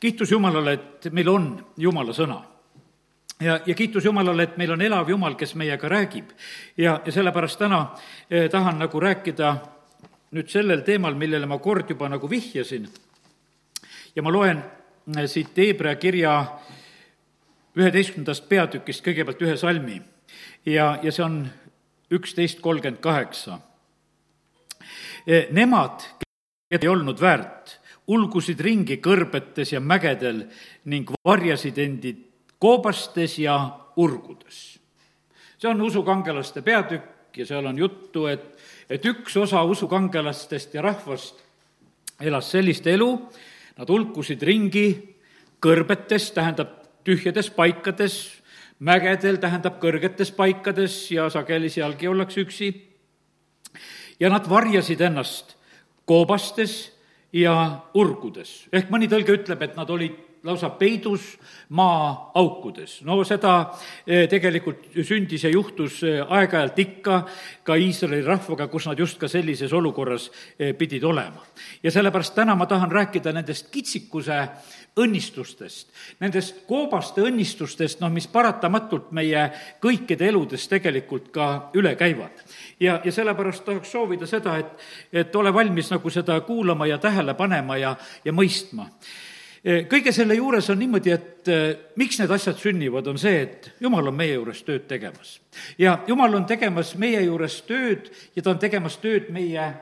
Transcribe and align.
kiitus 0.00 0.30
Jumalale, 0.30 0.72
et 0.72 1.12
meil 1.12 1.28
on 1.28 1.48
Jumala 1.76 2.12
sõna 2.12 2.42
ja, 3.40 3.60
ja 3.66 3.74
kiitus 3.74 4.04
Jumalale, 4.04 4.42
et 4.42 4.56
meil 4.56 4.72
on 4.72 4.82
elav 4.82 5.10
Jumal, 5.10 5.34
kes 5.34 5.54
meiega 5.54 5.88
räägib. 5.88 6.30
ja, 6.76 7.00
ja 7.06 7.12
sellepärast 7.12 7.58
täna 7.58 7.96
eh, 8.30 8.50
tahan 8.50 8.78
nagu 8.78 9.00
rääkida 9.00 9.56
nüüd 10.36 10.48
sellel 10.48 10.82
teemal, 10.84 11.14
millele 11.14 11.46
ma 11.46 11.58
kord 11.58 11.90
juba 11.90 12.08
nagu 12.08 12.30
vihjasin. 12.30 12.88
ja 14.16 14.22
ma 14.22 14.32
loen 14.32 14.62
eh, 15.16 15.26
siit 15.26 15.56
Hebra 15.56 15.94
kirja 15.94 16.58
üheteistkümnendast 17.76 18.48
peatükist 18.48 19.04
kõigepealt 19.04 19.42
ühe 19.42 19.56
salmi 19.56 20.00
ja, 20.66 20.98
ja 21.02 21.12
see 21.12 21.24
on 21.24 21.42
üksteist 22.10 22.60
kolmkümmend 22.60 23.02
kaheksa. 23.02 23.58
Eh, 25.26 25.48
nemad, 25.50 26.04
keda 26.70 26.86
ei 26.86 26.92
olnud 26.92 27.20
väärt, 27.20 27.80
ulgusid 28.06 28.60
ringi 28.60 29.00
kõrbetes 29.02 29.72
ja 29.72 29.80
mägedel 29.80 30.44
ning 30.84 31.10
varjasid 31.24 31.78
endid 31.78 32.22
koobastes 32.58 33.38
ja 33.38 33.56
urgudes. 33.96 34.78
see 35.58 35.68
on 35.70 35.80
usukangelaste 35.82 36.62
peatükk 36.62 37.38
ja 37.38 37.46
seal 37.46 37.66
on 37.66 37.78
juttu, 37.78 38.26
et, 38.26 38.58
et 38.90 39.04
üks 39.04 39.36
osa 39.36 39.62
usukangelastest 39.62 40.74
ja 40.74 40.82
rahvast 40.82 41.42
elas 42.20 42.50
sellist 42.50 42.86
elu, 42.86 43.10
nad 43.76 43.88
hulkusid 43.88 44.42
ringi 44.42 45.16
kõrbetes, 45.60 46.30
tähendab 46.32 46.72
tühjades 47.04 47.50
paikades, 47.50 48.16
mägedel 48.78 49.38
tähendab 49.40 49.78
kõrgetes 49.80 50.32
paikades 50.36 51.10
ja 51.12 51.28
sageli 51.32 51.70
sealgi 51.72 52.08
ollakse 52.08 52.40
üksi. 52.40 52.74
ja 54.20 54.28
nad 54.30 54.48
varjasid 54.48 55.00
ennast 55.00 55.56
koobastes 56.04 56.95
ja 57.36 57.56
urgudes, 57.98 58.64
ehk 58.72 58.88
mõni 58.92 59.10
tõlge 59.12 59.36
ütleb, 59.36 59.66
et 59.66 59.76
nad 59.76 59.90
olid 59.92 60.22
lausa 60.46 60.70
peidus 60.78 61.38
maaaukudes. 61.74 63.00
no 63.02 63.18
seda 63.26 63.54
eh, 64.06 64.28
tegelikult 64.30 64.94
sündis 65.02 65.44
ja 65.44 65.50
juhtus 65.50 66.02
eh, 66.06 66.20
aeg-ajalt 66.22 66.78
ikka 66.78 67.16
ka 67.66 67.76
Iisraeli 67.76 68.22
rahvaga, 68.24 68.68
kus 68.70 68.86
nad 68.86 68.98
just 68.98 69.18
ka 69.18 69.28
sellises 69.28 69.72
olukorras 69.72 70.30
eh, 70.58 70.72
pidid 70.78 71.04
olema. 71.04 71.42
ja 71.82 71.90
sellepärast 71.90 72.34
täna 72.34 72.54
ma 72.54 72.66
tahan 72.66 72.92
rääkida 72.92 73.32
nendest 73.32 73.70
kitsikuse 73.74 74.38
õnnistustest, 74.96 75.90
nendest 76.20 76.62
koobaste 76.68 77.20
õnnistustest, 77.26 78.00
noh, 78.00 78.10
mis 78.12 78.26
paratamatult 78.32 79.10
meie 79.16 79.42
kõikide 79.82 80.30
eludes 80.30 80.64
tegelikult 80.72 81.28
ka 81.34 81.48
üle 81.76 81.94
käivad. 82.00 82.42
ja, 82.80 83.00
ja 83.04 83.12
sellepärast 83.12 83.64
tahaks 83.64 83.92
soovida 83.92 84.26
seda, 84.26 84.56
et, 84.56 84.86
et 85.12 85.36
ole 85.36 85.52
valmis 85.54 85.90
nagu 85.92 86.10
seda 86.10 86.40
kuulama 86.40 86.86
ja 86.86 86.98
tähele 86.98 87.34
panema 87.34 87.76
ja, 87.76 87.96
ja 88.24 88.32
mõistma 88.32 88.88
kõige 89.90 90.12
selle 90.14 90.36
juures 90.38 90.68
on 90.70 90.78
niimoodi, 90.78 91.10
et 91.10 91.48
miks 91.98 92.20
need 92.20 92.30
asjad 92.30 92.58
sünnivad, 92.60 93.06
on 93.10 93.18
see, 93.18 93.40
et 93.42 93.70
jumal 93.82 94.12
on 94.12 94.14
meie 94.14 94.36
juures 94.36 94.62
tööd 94.62 94.86
tegemas. 94.86 95.40
ja 95.78 95.98
jumal 96.06 96.34
on 96.34 96.46
tegemas 96.46 96.94
meie 96.94 97.20
juures 97.24 97.60
tööd 97.66 98.08
ja 98.36 98.42
ta 98.42 98.54
on 98.54 98.62
tegemas 98.62 98.96
tööd 99.02 99.28
meie 99.34 99.72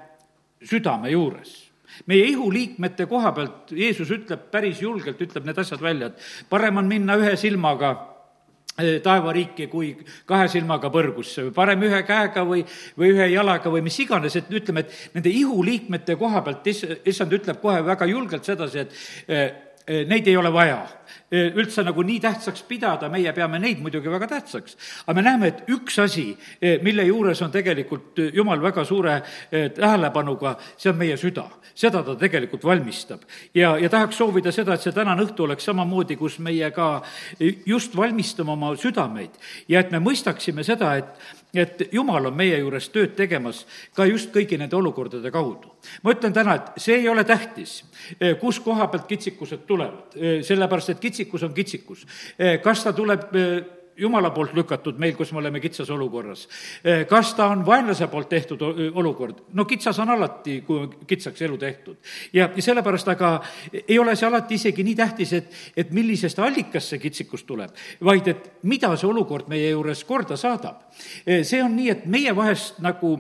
südame 0.65 1.13
juures 1.13 1.64
meie 2.11 2.27
ihuliikmete 2.33 3.07
koha 3.11 3.33
pealt 3.37 3.73
Jeesus 3.75 4.11
ütleb 4.15 4.49
päris 4.51 4.83
julgelt, 4.83 5.21
ütleb 5.21 5.47
need 5.47 5.59
asjad 5.59 5.83
välja, 5.83 6.11
et 6.11 6.51
parem 6.51 6.83
on 6.83 6.91
minna 6.91 7.17
ühe 7.21 7.37
silmaga 7.41 7.95
taevariiki 8.75 9.69
kui 9.71 9.93
kahe 10.27 10.49
silmaga 10.51 10.91
põrgusse 10.91 11.47
või 11.47 11.53
parem 11.55 11.85
ühe 11.87 12.01
käega 12.07 12.43
või, 12.47 12.65
või 12.99 13.13
ühe 13.15 13.29
jalaga 13.31 13.71
või 13.71 13.85
mis 13.87 13.99
iganes, 14.03 14.35
et 14.41 14.51
ütleme, 14.51 14.83
et 14.83 15.15
nende 15.15 15.31
ihuliikmete 15.31 16.17
koha 16.19 16.43
pealt 16.43 16.67
issand 16.73 17.39
ütleb 17.39 17.61
kohe 17.63 17.85
väga 17.87 18.09
julgelt 18.11 18.51
sedasi, 18.51 18.83
et 19.29 19.74
neid 19.87 20.29
ei 20.29 20.37
ole 20.37 20.53
vaja 20.53 20.83
üldse 21.35 21.83
nagu 21.85 22.03
nii 22.05 22.21
tähtsaks 22.23 22.63
pidada, 22.69 23.09
meie 23.13 23.33
peame 23.35 23.59
neid 23.59 23.81
muidugi 23.83 24.11
väga 24.11 24.29
tähtsaks. 24.31 24.77
aga 25.07 25.15
me 25.17 25.23
näeme, 25.23 25.47
et 25.49 25.63
üks 25.69 25.99
asi, 26.03 26.37
mille 26.83 27.05
juures 27.05 27.43
on 27.43 27.51
tegelikult 27.51 28.19
Jumal 28.33 28.63
väga 28.63 28.85
suure 28.85 29.21
tähelepanuga, 29.51 30.57
see 30.77 30.91
on 30.91 30.97
meie 30.97 31.17
süda. 31.17 31.49
seda 31.75 32.03
ta 32.03 32.15
tegelikult 32.17 32.65
valmistab. 32.65 33.21
ja, 33.55 33.77
ja 33.79 33.89
tahaks 33.89 34.17
soovida 34.17 34.53
seda, 34.53 34.75
et 34.75 34.83
see 34.83 34.93
tänane 34.93 35.23
õhtu 35.23 35.45
oleks 35.45 35.65
samamoodi, 35.65 36.17
kus 36.17 36.39
meie 36.39 36.71
ka 36.71 37.03
just 37.67 37.97
valmistame 37.97 38.53
oma 38.53 38.75
südameid 38.77 39.31
ja 39.69 39.81
et 39.81 39.91
me 39.91 39.99
mõistaksime 39.99 40.65
seda, 40.65 40.97
et, 40.97 41.07
et 41.55 41.89
Jumal 41.93 42.27
on 42.27 42.37
meie 42.37 42.59
juures 42.59 42.89
tööd 42.89 43.17
tegemas 43.17 43.67
ka 43.95 44.07
just 44.07 44.31
kõigi 44.35 44.59
nende 44.59 44.77
olukordade 44.77 45.31
kaudu. 45.31 45.74
Ma 46.03 46.15
ütlen 46.15 46.33
täna, 46.33 46.55
et 46.59 46.83
see 46.83 46.99
ei 47.03 47.09
ole 47.09 47.25
tähtis, 47.25 47.83
kus 48.41 48.61
koha 48.65 48.89
pealt 48.93 49.07
kitsikused 49.11 49.67
tulevad, 49.67 50.19
sellepärast 50.45 50.95
et 50.95 51.01
kitsikus 51.01 51.43
on 51.43 51.55
kitsikus. 51.55 52.07
Eh, 52.39 52.61
kas 52.63 52.85
ta 52.85 52.93
tuleb 52.93 53.35
eh, 53.37 53.65
jumala 53.97 54.31
poolt 54.35 54.55
lükatud 54.57 54.99
meil, 54.99 55.15
kus 55.15 55.31
me 55.33 55.39
oleme 55.39 55.61
kitsas 55.63 55.91
olukorras. 55.95 56.47
Eh, 56.85 57.05
kas 57.11 57.35
ta 57.39 57.47
on 57.53 57.65
vaenlase 57.67 58.09
poolt 58.11 58.29
tehtud 58.29 58.63
olukord? 58.95 59.45
no 59.53 59.65
kitsas 59.65 59.99
on 60.03 60.11
alati, 60.11 60.61
kui 60.67 60.81
on 60.83 60.95
kitsaks 61.07 61.43
elu 61.43 61.59
tehtud. 61.59 61.97
ja 62.33 62.49
sellepärast 62.59 63.09
aga 63.09 63.35
ei 63.89 63.99
ole 63.99 64.17
see 64.17 64.29
alati 64.29 64.55
isegi 64.55 64.85
nii 64.85 64.95
tähtis, 64.95 65.33
et, 65.33 65.53
et 65.77 65.93
millisest 65.93 66.39
allikast 66.39 66.95
see 66.95 66.99
kitsikus 66.99 67.45
tuleb, 67.45 67.71
vaid 68.05 68.29
et 68.29 68.51
mida 68.63 68.97
see 68.97 69.09
olukord 69.09 69.49
meie 69.49 69.71
juures 69.71 70.05
korda 70.05 70.37
saadab. 70.37 70.91
see 71.27 71.63
on 71.63 71.77
nii, 71.77 71.91
et 71.91 72.07
meie 72.07 72.37
vahest 72.37 72.83
nagu 72.83 73.17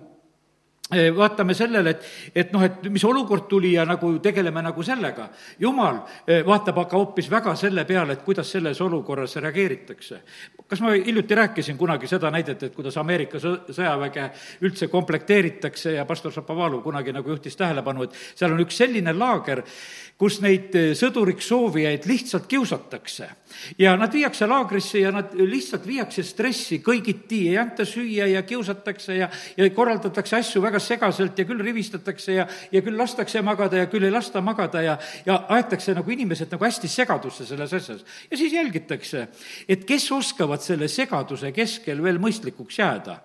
vaatame 0.92 1.54
sellele, 1.54 1.90
et, 1.90 2.02
et 2.34 2.50
noh, 2.52 2.62
et 2.62 2.82
mis 2.92 3.04
olukord 3.08 3.46
tuli 3.48 3.72
ja 3.72 3.86
nagu 3.88 4.10
tegeleme 4.22 4.62
nagu 4.62 4.82
sellega. 4.84 5.28
jumal 5.58 6.02
vaatab 6.46 6.78
aga 6.78 6.98
hoopis 6.98 7.30
väga 7.30 7.54
selle 7.56 7.86
peale, 7.88 8.12
et 8.12 8.22
kuidas 8.22 8.50
selles 8.52 8.80
olukorras 8.80 9.36
reageeritakse. 9.36 10.20
kas 10.68 10.80
ma 10.80 10.92
hiljuti 10.92 11.34
rääkisin 11.34 11.78
kunagi 11.78 12.06
seda 12.06 12.30
näidet, 12.30 12.62
et 12.62 12.74
kuidas 12.74 12.96
Ameerika 12.96 13.38
sõjaväge 13.38 14.30
üldse 14.60 14.88
komplekteeritakse 14.88 15.92
ja 15.92 16.04
pastor 16.04 16.32
Šapovalov 16.32 16.82
kunagi 16.82 17.12
nagu 17.12 17.30
juhtis 17.30 17.56
tähelepanu, 17.56 18.04
et 18.04 18.12
seal 18.34 18.52
on 18.52 18.60
üks 18.60 18.76
selline 18.76 19.16
laager, 19.16 19.64
kus 20.18 20.40
neid 20.44 20.76
sõduriks 20.92 21.48
soovijaid 21.48 22.04
lihtsalt 22.06 22.46
kiusatakse. 22.46 23.30
Ja 23.78 23.96
nad 23.96 24.12
viiakse 24.12 24.46
laagrisse 24.46 24.98
ja 25.02 25.12
nad 25.14 25.34
lihtsalt 25.38 25.86
viiakse 25.86 26.22
stressi 26.26 26.80
kõigiti, 26.84 27.44
ei 27.50 27.58
anta 27.58 27.86
süüa 27.88 28.26
ja 28.30 28.42
kiusatakse 28.42 29.16
ja, 29.18 29.28
ja 29.56 29.68
korraldatakse 29.74 30.36
asju 30.36 30.62
väga 30.62 30.80
segaselt 30.82 31.38
ja 31.38 31.46
küll 31.48 31.62
rivistatakse 31.64 32.38
ja, 32.38 32.46
ja 32.72 32.82
küll 32.84 32.98
lastakse 32.98 33.42
magada 33.42 33.82
ja 33.82 33.88
küll 33.90 34.06
ei 34.06 34.14
lasta 34.14 34.42
magada 34.44 34.82
ja, 34.82 34.98
ja 35.26 35.40
aetakse 35.56 35.94
nagu 35.96 36.10
inimesed 36.10 36.52
nagu 36.54 36.64
hästi 36.64 36.90
segadusse 36.90 37.46
selles 37.46 37.72
asjas. 37.72 38.04
ja 38.30 38.36
siis 38.36 38.52
jälgitakse, 38.52 39.26
et 39.68 39.84
kes 39.84 40.10
oskavad 40.12 40.62
selle 40.64 40.88
segaduse 40.88 41.52
keskel 41.52 42.02
veel 42.02 42.18
mõistlikuks 42.22 42.78
jääda. 42.78 43.18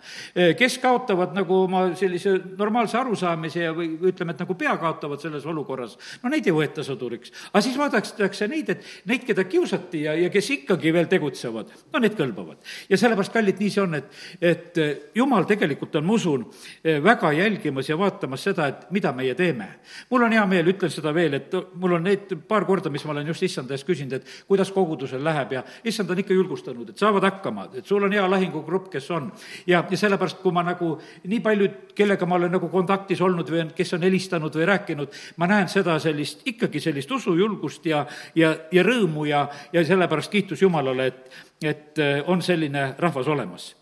kes 0.57 0.77
kaotavad 0.81 1.33
nagu 1.37 1.63
oma 1.63 1.83
sellise 1.95 2.35
normaalse 2.57 2.97
arusaamise 2.97 3.63
ja 3.63 3.73
või 3.75 3.91
ütleme, 4.11 4.33
et 4.33 4.43
nagu 4.43 4.55
pea 4.55 4.75
kaotavad 4.77 5.21
selles 5.21 5.45
olukorras, 5.45 5.97
no 6.23 6.31
neid 6.31 6.47
ei 6.47 6.55
võeta 6.55 6.83
sõduriks. 6.85 7.33
aga 7.51 7.61
siis 7.65 7.77
vaadatakse 7.79 8.47
neid, 8.47 8.69
et 8.69 8.85
neid, 9.09 9.25
keda 9.27 9.45
kiusati 9.49 10.03
ja, 10.07 10.15
ja 10.23 10.29
kes 10.33 10.49
ikkagi 10.57 10.93
veel 10.93 11.09
tegutsevad, 11.11 11.71
no 11.93 12.03
need 12.03 12.17
kõlbavad. 12.17 12.59
ja 12.89 12.97
sellepärast, 12.97 13.33
kallid, 13.33 13.59
nii 13.59 13.69
see 13.73 13.83
on, 13.83 13.99
et, 13.99 14.11
et 14.41 14.83
jumal 15.15 15.47
tegelikult 15.49 15.95
on, 15.99 16.05
ma 16.05 16.17
usun, 16.19 16.45
väga 16.83 17.31
jälginud 17.33 17.49
jälgimas 17.49 17.89
ja 17.89 17.97
vaatamas 17.97 18.43
seda, 18.43 18.67
et 18.67 18.91
mida 18.91 19.11
meie 19.13 19.35
teeme. 19.35 19.67
mul 20.09 20.23
on 20.23 20.31
hea 20.31 20.45
meel, 20.45 20.67
ütlen 20.67 20.91
seda 20.91 21.13
veel, 21.13 21.33
et 21.33 21.53
mul 21.75 21.93
on 21.97 22.03
need 22.03 22.33
paar 22.47 22.65
korda, 22.65 22.89
mis 22.89 23.03
ma 23.05 23.11
olen 23.11 23.27
just 23.27 23.43
issanda 23.43 23.73
eest 23.73 23.87
küsinud, 23.87 24.13
et 24.13 24.45
kuidas 24.47 24.71
kogudusel 24.71 25.23
läheb 25.23 25.51
ja 25.51 25.63
issand 25.83 26.09
on 26.09 26.19
ikka 26.19 26.33
julgustanud, 26.33 26.89
et 26.89 26.97
saavad 26.97 27.23
hakkama, 27.23 27.67
et 27.73 27.85
sul 27.85 28.03
on 28.03 28.13
hea 28.13 28.25
lahingugrupp, 28.29 28.89
kes 28.91 29.09
on. 29.11 29.31
ja, 29.67 29.83
ja 29.89 29.97
sellepärast, 29.97 30.41
kui 30.41 30.51
ma 30.51 30.63
nagu 30.63 30.97
nii 31.23 31.39
paljud, 31.39 31.77
kellega 31.95 32.25
ma 32.25 32.35
olen 32.35 32.51
nagu 32.51 32.69
kontaktis 32.69 33.21
olnud 33.21 33.49
või 33.49 33.63
on, 33.65 33.73
kes 33.75 33.93
on 33.93 34.03
helistanud 34.07 34.55
või 34.55 34.69
rääkinud, 34.69 35.19
ma 35.37 35.47
näen 35.47 35.69
seda 35.69 35.99
sellist, 35.99 36.45
ikkagi 36.45 36.79
sellist 36.79 37.11
usujulgust 37.11 37.85
ja, 37.85 38.05
ja, 38.35 38.55
ja 38.71 38.83
rõõmu 38.83 39.27
ja, 39.29 39.47
ja 39.73 39.85
sellepärast 40.09 40.31
kiitus 40.31 40.61
Jumalale, 40.61 41.05
et, 41.05 41.29
et 41.61 42.01
on 42.27 42.41
selline 42.41 42.95
rahvas 42.97 43.27
olemas. 43.27 43.75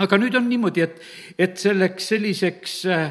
Aga 0.00 0.16
nüüd 0.16 0.34
on 0.38 0.48
niimoodi, 0.48 0.80
et, 0.80 1.00
et 1.38 1.58
selleks 1.60 2.06
selliseks 2.14 2.76
äh, 2.88 3.10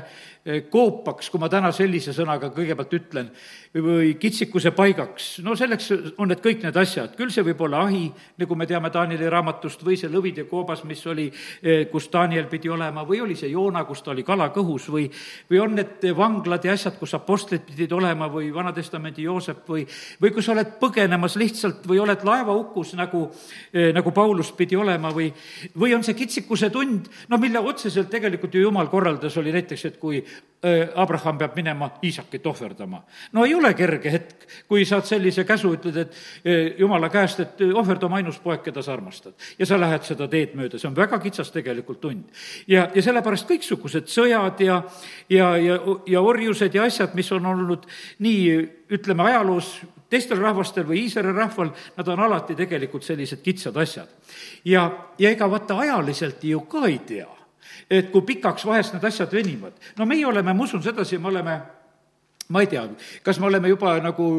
koopaks, 0.72 1.30
kui 1.30 1.42
ma 1.42 1.50
täna 1.52 1.70
sellise 1.76 2.16
sõnaga 2.16 2.50
kõigepealt 2.56 2.96
ütlen, 2.98 3.30
või 3.70 4.16
kitsikuse 4.18 4.72
paigaks, 4.74 5.28
no 5.46 5.54
selleks 5.58 5.92
on 6.18 6.32
need 6.32 6.40
kõik 6.42 6.64
need 6.66 6.78
asjad, 6.82 7.12
küll 7.14 7.30
see 7.30 7.44
võib 7.46 7.60
olla 7.68 7.84
ahi, 7.86 8.08
nagu 8.42 8.56
me 8.58 8.66
teame 8.66 8.90
Danieli 8.90 9.30
raamatust, 9.30 9.84
või 9.86 9.98
see 10.00 10.10
lõvide 10.10 10.48
koobas, 10.50 10.82
mis 10.90 11.04
oli, 11.06 11.28
eh, 11.62 11.86
kus 11.92 12.10
Daniel 12.10 12.48
pidi 12.50 12.70
olema, 12.70 13.06
või 13.06 13.22
oli 13.22 13.38
see 13.38 13.52
Joona, 13.52 13.84
kus 13.86 14.02
ta 14.02 14.12
oli 14.12 14.26
kala 14.26 14.50
kõhus 14.50 14.90
või, 14.90 15.06
või 15.52 15.62
on 15.62 15.76
need 15.76 16.10
vanglad 16.18 16.66
ja 16.66 16.74
asjad, 16.74 16.98
kus 16.98 17.14
apostlid 17.14 17.62
pidid 17.68 17.94
olema 17.94 18.28
või 18.28 18.50
Vana-testamendi 18.54 19.28
Joosep 19.30 19.70
või, 19.70 19.86
või 20.20 20.34
kui 20.34 20.42
sa 20.42 20.56
oled 20.56 20.80
põgenemas 20.82 21.38
lihtsalt 21.38 21.86
või 21.86 22.02
oled 22.02 22.26
laevaukus, 22.26 22.96
nagu, 22.98 23.30
eh, 23.72 23.94
nagu 23.94 24.12
Paulus 24.12 24.52
pidi 24.52 24.76
olema 24.76 25.14
või, 25.14 25.32
või 25.78 25.94
on 25.94 26.04
see 26.04 26.18
kitsikuse 26.18 26.72
tund, 26.74 27.06
no 27.30 27.38
mille 27.38 27.60
otseselt 27.60 28.10
tegelikult 28.10 28.54
ju 28.54 28.66
jumal 28.66 28.90
korraldas, 28.90 29.38
oli 29.38 29.54
näiteks, 29.54 29.86
et 29.86 30.00
kui 30.00 30.26
Abraham 30.96 31.38
peab 31.40 31.54
minema 31.56 31.88
Iisakit 32.04 32.48
ohverdama. 32.48 33.04
no 33.32 33.46
ei 33.46 33.54
ole 33.56 33.74
kerge 33.74 34.12
hetk, 34.12 34.42
kui 34.68 34.84
saad 34.86 35.06
sellise 35.08 35.46
käsu, 35.48 35.72
ütled, 35.78 35.96
et 35.96 36.80
jumala 36.80 37.08
käest, 37.10 37.40
et 37.40 37.62
ohverda 37.74 38.10
oma 38.10 38.20
ainus 38.20 38.42
poeg, 38.44 38.60
keda 38.66 38.84
sa 38.84 38.92
armastad. 38.94 39.34
ja 39.60 39.66
sa 39.66 39.80
lähed 39.80 40.04
seda 40.04 40.28
teed 40.28 40.58
mööda, 40.60 40.80
see 40.80 40.90
on 40.90 40.98
väga 40.98 41.20
kitsas 41.24 41.54
tegelikult 41.56 42.02
tund. 42.02 42.28
ja, 42.68 42.90
ja 42.96 43.02
sellepärast 43.02 43.48
kõiksugused 43.48 44.12
sõjad 44.12 44.60
ja, 44.60 44.82
ja, 45.30 45.56
ja, 45.58 45.80
ja 46.06 46.22
orjused 46.22 46.76
ja 46.76 46.84
asjad, 46.84 47.16
mis 47.16 47.32
on 47.32 47.46
olnud 47.46 47.88
nii, 48.20 48.60
ütleme, 49.00 49.24
ajaloos 49.32 49.78
teistel 50.10 50.44
rahvastel 50.44 50.84
või 50.84 51.06
Iisraeli 51.06 51.40
rahval, 51.40 51.72
nad 51.96 52.08
on 52.12 52.28
alati 52.28 52.60
tegelikult 52.60 53.08
sellised 53.08 53.40
kitsad 53.46 53.78
asjad. 53.80 54.12
ja, 54.66 54.90
ja 55.18 55.32
ega 55.32 55.48
vaata 55.50 55.80
ajaliselt 55.80 56.44
ju 56.44 56.68
ka 56.68 56.88
ei 56.88 57.00
tea 57.00 57.39
et 57.90 58.12
kui 58.12 58.22
pikaks 58.22 58.66
vahest 58.66 58.94
need 58.94 59.04
asjad 59.04 59.34
venivad. 59.34 59.74
no 59.98 60.06
meie 60.06 60.26
oleme, 60.26 60.54
ma 60.54 60.64
usun 60.64 60.84
sedasi, 60.84 61.18
me 61.18 61.28
oleme 61.28 61.60
ma 62.50 62.62
ei 62.62 62.68
tea, 62.68 62.88
kas 63.24 63.40
me 63.40 63.46
oleme 63.46 63.70
juba 63.70 63.98
nagu 64.02 64.30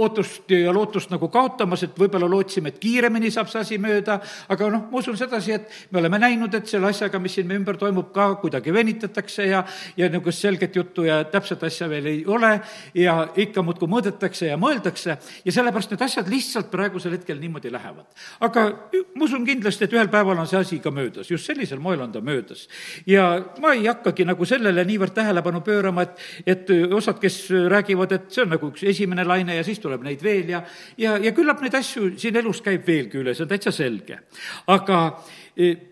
ootust 0.00 0.50
ja 0.50 0.72
lootust 0.74 1.10
nagu 1.12 1.28
kaotamas, 1.32 1.84
et 1.86 1.98
võib-olla 1.98 2.28
lootsime, 2.30 2.72
et 2.72 2.80
kiiremini 2.82 3.30
saab 3.30 3.50
see 3.52 3.60
asi 3.60 3.78
mööda, 3.82 4.20
aga 4.48 4.70
noh, 4.72 4.86
ma 4.90 5.00
usun 5.02 5.18
sedasi, 5.18 5.56
et 5.56 5.90
me 5.90 6.00
oleme 6.02 6.20
näinud, 6.22 6.54
et 6.54 6.68
selle 6.70 6.90
asjaga, 6.90 7.20
mis 7.22 7.34
siin 7.38 7.48
meie 7.48 7.60
ümber 7.60 7.78
toimub, 7.80 8.12
ka 8.14 8.32
kuidagi 8.42 8.72
venitatakse 8.74 9.46
ja 9.50 9.64
ja 9.96 10.08
niisugust 10.08 10.38
selget 10.38 10.76
juttu 10.76 11.04
ja 11.04 11.24
täpset 11.24 11.62
asja 11.62 11.88
veel 11.88 12.06
ei 12.06 12.20
ole 12.26 12.52
ja 12.94 13.28
ikka 13.36 13.62
muudkui 13.62 13.88
mõõdetakse 13.90 14.50
ja 14.50 14.56
mõeldakse 14.60 15.16
ja 15.44 15.52
sellepärast 15.52 15.94
need 15.94 16.04
asjad 16.04 16.30
lihtsalt 16.30 16.70
praegusel 16.70 17.14
hetkel 17.16 17.40
niimoodi 17.40 17.72
lähevad. 17.72 18.06
aga 18.40 18.66
ma 19.14 19.24
usun 19.24 19.44
kindlasti, 19.46 19.84
et 19.84 19.96
ühel 19.96 20.08
päeval 20.12 20.38
on 20.38 20.46
see 20.46 20.58
asi 20.58 20.78
ka 20.78 20.90
möödas, 20.90 21.30
just 21.30 21.46
sellisel 21.46 21.78
moel 21.78 22.00
on 22.00 22.12
ta 22.12 22.20
möödas. 22.20 22.68
ja 23.06 23.44
ma 23.60 23.72
ei 23.74 23.86
hakkagi 23.86 24.24
nagu 24.24 24.44
sellele 24.44 24.84
niivõrd 24.84 25.14
tähelepanu 25.14 25.60
pöörama, 25.60 26.02
et, 26.02 26.18
et 26.46 26.70
osad, 26.94 27.18
kes 27.20 27.50
räägivad, 27.50 28.12
et 28.12 28.30
see 28.30 28.44
on 28.44 28.54
nagu 28.54 28.70
üks 28.70 28.84
esimene 28.86 29.24
laine 29.24 29.56
ja 29.56 29.64
siis 29.64 29.78
tuleb 29.78 29.89
tuleb 29.90 30.06
neid 30.06 30.22
veel 30.22 30.54
ja, 30.54 30.62
ja, 31.00 31.16
ja 31.18 31.34
küllap 31.36 31.62
neid 31.64 31.74
asju 31.80 32.14
siin 32.20 32.38
elus 32.40 32.62
käib 32.64 32.86
veelgi 32.86 33.20
üle, 33.20 33.34
see 33.34 33.46
on 33.46 33.50
täitsa 33.50 33.74
selge. 33.74 34.22
aga 34.70 35.00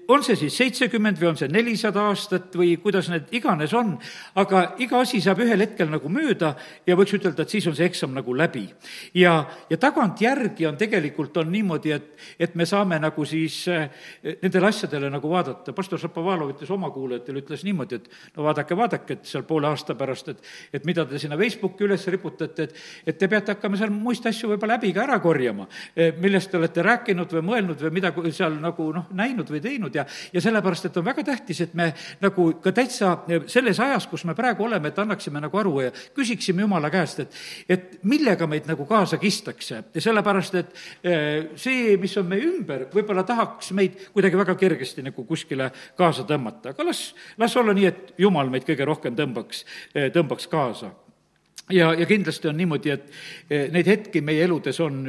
on 0.09 0.23
see 0.25 0.37
siis 0.41 0.55
seitsekümmend 0.57 1.19
või 1.21 1.29
on 1.33 1.37
see 1.37 1.51
nelisada 1.53 2.07
aastat 2.09 2.55
või 2.57 2.71
kuidas 2.81 3.11
need 3.13 3.29
iganes 3.37 3.75
on, 3.77 3.91
aga 4.41 4.63
iga 4.81 5.03
asi 5.03 5.21
saab 5.21 5.43
ühel 5.45 5.61
hetkel 5.61 5.91
nagu 5.93 6.09
mööda 6.09 6.55
ja 6.89 6.97
võiks 6.97 7.13
ütelda, 7.19 7.45
et 7.45 7.53
siis 7.53 7.67
on 7.69 7.77
see 7.77 7.85
eksam 7.89 8.15
nagu 8.17 8.33
läbi. 8.37 8.65
ja, 9.15 9.35
ja 9.69 9.77
tagantjärgi 9.77 10.67
on 10.67 10.79
tegelikult, 10.81 11.37
on 11.37 11.53
niimoodi, 11.53 11.93
et, 11.93 12.07
et 12.41 12.55
me 12.55 12.65
saame 12.67 12.97
nagu 13.03 13.25
siis 13.29 13.59
eh, 13.69 13.91
nendele 14.43 14.71
asjadele 14.71 15.11
nagu 15.13 15.29
vaadata, 15.29 15.75
pastor 15.77 16.01
Šapovalov 16.01 16.55
ütles 16.55 16.73
oma 16.73 16.89
kuulajatele, 16.95 17.45
ütles 17.45 17.67
niimoodi, 17.69 18.01
et 18.01 18.09
no 18.37 18.49
vaadake, 18.49 18.77
vaadake, 18.77 19.19
et 19.19 19.29
seal 19.29 19.45
poole 19.45 19.69
aasta 19.69 19.99
pärast, 19.99 20.33
et 20.33 20.43
et 20.73 20.85
mida 20.89 21.05
te 21.05 21.19
sinna 21.19 21.37
Facebooki 21.37 21.85
üles 21.85 22.07
riputate, 22.09 22.63
et 22.63 23.13
et 23.13 23.19
te 23.19 23.29
peate 23.29 23.53
hakkama 23.53 23.77
seal 23.77 23.93
muist 23.93 24.25
asju 24.27 24.55
võib-olla 24.55 24.79
häbi 24.79 24.95
ka 24.97 25.05
ära 25.05 25.21
korjama, 25.21 25.69
eh, 25.97 26.15
millest 26.17 26.51
te 26.51 26.57
olete 26.57 26.83
rääkinud 26.83 27.37
või 27.37 27.47
mõelnud 27.53 27.85
või 27.85 27.95
mida 28.01 28.15
seal 28.33 28.57
nagu 28.57 28.89
noh, 28.95 29.13
näinud 29.13 29.48
või 29.53 29.61
teinud 29.65 29.95
ja, 29.95 30.05
ja 30.33 30.43
sellepärast, 30.43 30.89
et 30.89 30.97
on 31.01 31.07
väga 31.07 31.25
tähtis, 31.27 31.61
et 31.65 31.75
me 31.79 31.91
nagu 32.23 32.49
ka 32.63 32.73
täitsa 32.77 33.15
selles 33.51 33.81
ajas, 33.83 34.07
kus 34.11 34.25
me 34.29 34.37
praegu 34.39 34.67
oleme, 34.67 34.93
et 34.93 34.99
annaksime 34.99 35.43
nagu 35.43 35.61
aru 35.61 35.75
ja 35.87 35.93
küsiksime 36.17 36.65
Jumala 36.65 36.91
käest, 36.93 37.25
et, 37.25 37.41
et 37.69 37.99
millega 38.09 38.47
meid 38.51 38.69
nagu 38.69 38.87
kaasa 38.89 39.19
kistakse. 39.21 39.83
Ja 39.95 40.05
sellepärast, 40.05 40.59
et 40.61 40.75
eh, 41.03 41.51
see, 41.59 41.97
mis 42.01 42.17
on 42.21 42.29
meie 42.31 42.47
ümber, 42.49 42.89
võib-olla 42.95 43.25
tahaks 43.29 43.73
meid 43.77 43.99
kuidagi 44.15 44.41
väga 44.41 44.57
kergesti 44.59 45.05
nagu 45.07 45.25
kuskile 45.29 45.71
kaasa 45.99 46.27
tõmmata, 46.29 46.75
aga 46.75 46.89
las, 46.91 47.09
las 47.39 47.57
olla 47.57 47.77
nii, 47.77 47.91
et 47.91 48.15
Jumal 48.19 48.51
meid 48.53 48.67
kõige 48.69 48.87
rohkem 48.89 49.17
tõmbaks, 49.19 49.65
eh, 49.95 50.11
tõmbaks 50.15 50.49
kaasa 50.51 50.93
ja, 51.71 51.93
ja 51.95 52.07
kindlasti 52.07 52.49
on 52.49 52.57
niimoodi, 52.59 52.93
et 52.93 53.11
eh, 53.51 53.67
neid 53.73 53.89
hetki 53.89 54.23
meie 54.25 54.45
eludes 54.47 54.79
on 54.85 55.01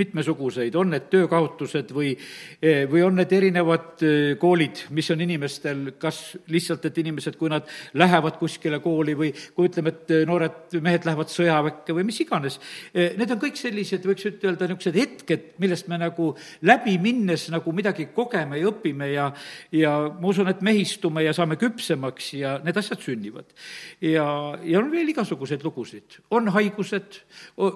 mitmesuguseid, 0.00 0.74
on 0.78 0.92
need 0.94 1.08
töökaotused 1.12 1.92
või, 1.96 2.12
eh, 2.60 2.84
või 2.90 3.02
on 3.06 3.18
need 3.20 3.32
erinevad 3.36 4.04
eh, 4.06 4.34
koolid, 4.40 4.86
mis 4.96 5.10
on 5.12 5.24
inimestel 5.24 5.84
kas 6.00 6.20
lihtsalt, 6.52 6.88
et 6.88 7.00
inimesed, 7.02 7.36
kui 7.40 7.50
nad 7.52 7.68
lähevad 7.98 8.38
kuskile 8.40 8.80
kooli 8.84 9.16
või 9.18 9.32
kui 9.56 9.70
ütleme, 9.70 9.92
et 9.92 10.14
noored 10.28 10.78
mehed 10.84 11.06
lähevad 11.08 11.32
sõjaväkke 11.32 11.96
või 11.96 12.06
mis 12.08 12.20
iganes, 12.24 12.58
need 12.94 13.30
on 13.32 13.40
kõik 13.40 13.58
sellised, 13.60 14.04
võiks 14.06 14.26
ütelda, 14.28 14.68
niisugused 14.68 14.96
hetked, 14.96 15.46
millest 15.62 15.88
me 15.90 15.98
nagu 16.00 16.30
läbi 16.66 16.96
minnes 17.02 17.48
nagu 17.52 17.72
midagi 17.76 18.08
kogeme 18.14 18.60
ja 18.60 18.70
õpime 18.70 19.10
ja 19.12 19.28
ja 19.74 19.92
ma 20.20 20.30
usun, 20.30 20.48
et 20.50 20.62
mehistume 20.64 21.24
ja 21.24 21.34
saame 21.36 21.58
küpsemaks 21.60 22.32
ja 22.38 22.56
need 22.64 22.76
asjad 22.78 23.02
sünnivad. 23.02 23.52
ja, 24.00 24.26
ja 24.64 24.80
on 24.80 24.90
veel 24.92 25.12
igasuguseid 25.12 25.64
lugusid 25.66 26.05
juhtusid, 26.06 26.24
on 26.30 26.48
haigused, 26.48 27.20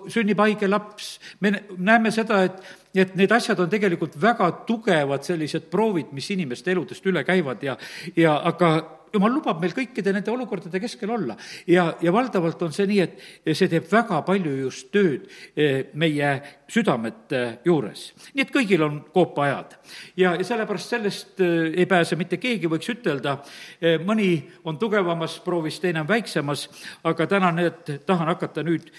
sünnib 0.08 0.38
haige 0.38 0.68
laps, 0.68 1.20
me 1.40 1.52
näeme 1.76 2.10
seda, 2.10 2.44
et, 2.44 2.62
et 2.94 3.14
need 3.16 3.30
asjad 3.32 3.58
on 3.60 3.70
tegelikult 3.70 4.16
väga 4.20 4.64
tugevad 4.66 5.22
sellised 5.24 5.70
proovid, 5.70 6.12
mis 6.12 6.30
inimeste 6.30 6.70
eludest 6.72 7.06
üle 7.06 7.24
käivad 7.24 7.62
ja, 7.62 7.76
ja 8.16 8.40
aga 8.44 8.99
jumal 9.14 9.32
lubab 9.34 9.60
meil 9.62 9.74
kõikide 9.74 10.12
nende 10.14 10.32
olukordade 10.32 10.80
keskel 10.82 11.10
olla. 11.10 11.36
ja, 11.66 11.86
ja 12.02 12.12
valdavalt 12.12 12.62
on 12.62 12.72
see 12.74 12.86
nii, 12.90 13.00
et 13.00 13.54
see 13.56 13.68
teeb 13.70 13.86
väga 13.90 14.20
palju 14.26 14.54
just 14.64 14.90
tööd 14.94 15.28
eh, 15.56 15.90
meie 15.94 16.32
südamete 16.70 17.60
juures. 17.66 18.10
nii 18.34 18.44
et 18.46 18.52
kõigil 18.54 18.84
on 18.86 19.00
koopaajad. 19.12 19.76
ja, 20.16 20.34
ja 20.38 20.46
sellepärast 20.46 20.96
sellest 20.96 21.40
eh, 21.44 21.70
ei 21.82 21.86
pääse 21.90 22.18
mitte 22.20 22.40
keegi, 22.42 22.70
võiks 22.70 22.92
ütelda, 22.94 23.38
eh, 23.80 23.98
mõni 24.02 24.32
on 24.64 24.78
tugevamas 24.78 25.40
proovis, 25.44 25.80
teine 25.80 26.04
on 26.04 26.10
väiksemas, 26.10 26.68
aga 27.04 27.26
täna 27.26 27.52
need, 27.54 27.96
tahan 28.06 28.30
hakata 28.34 28.64
nüüd 28.66 28.92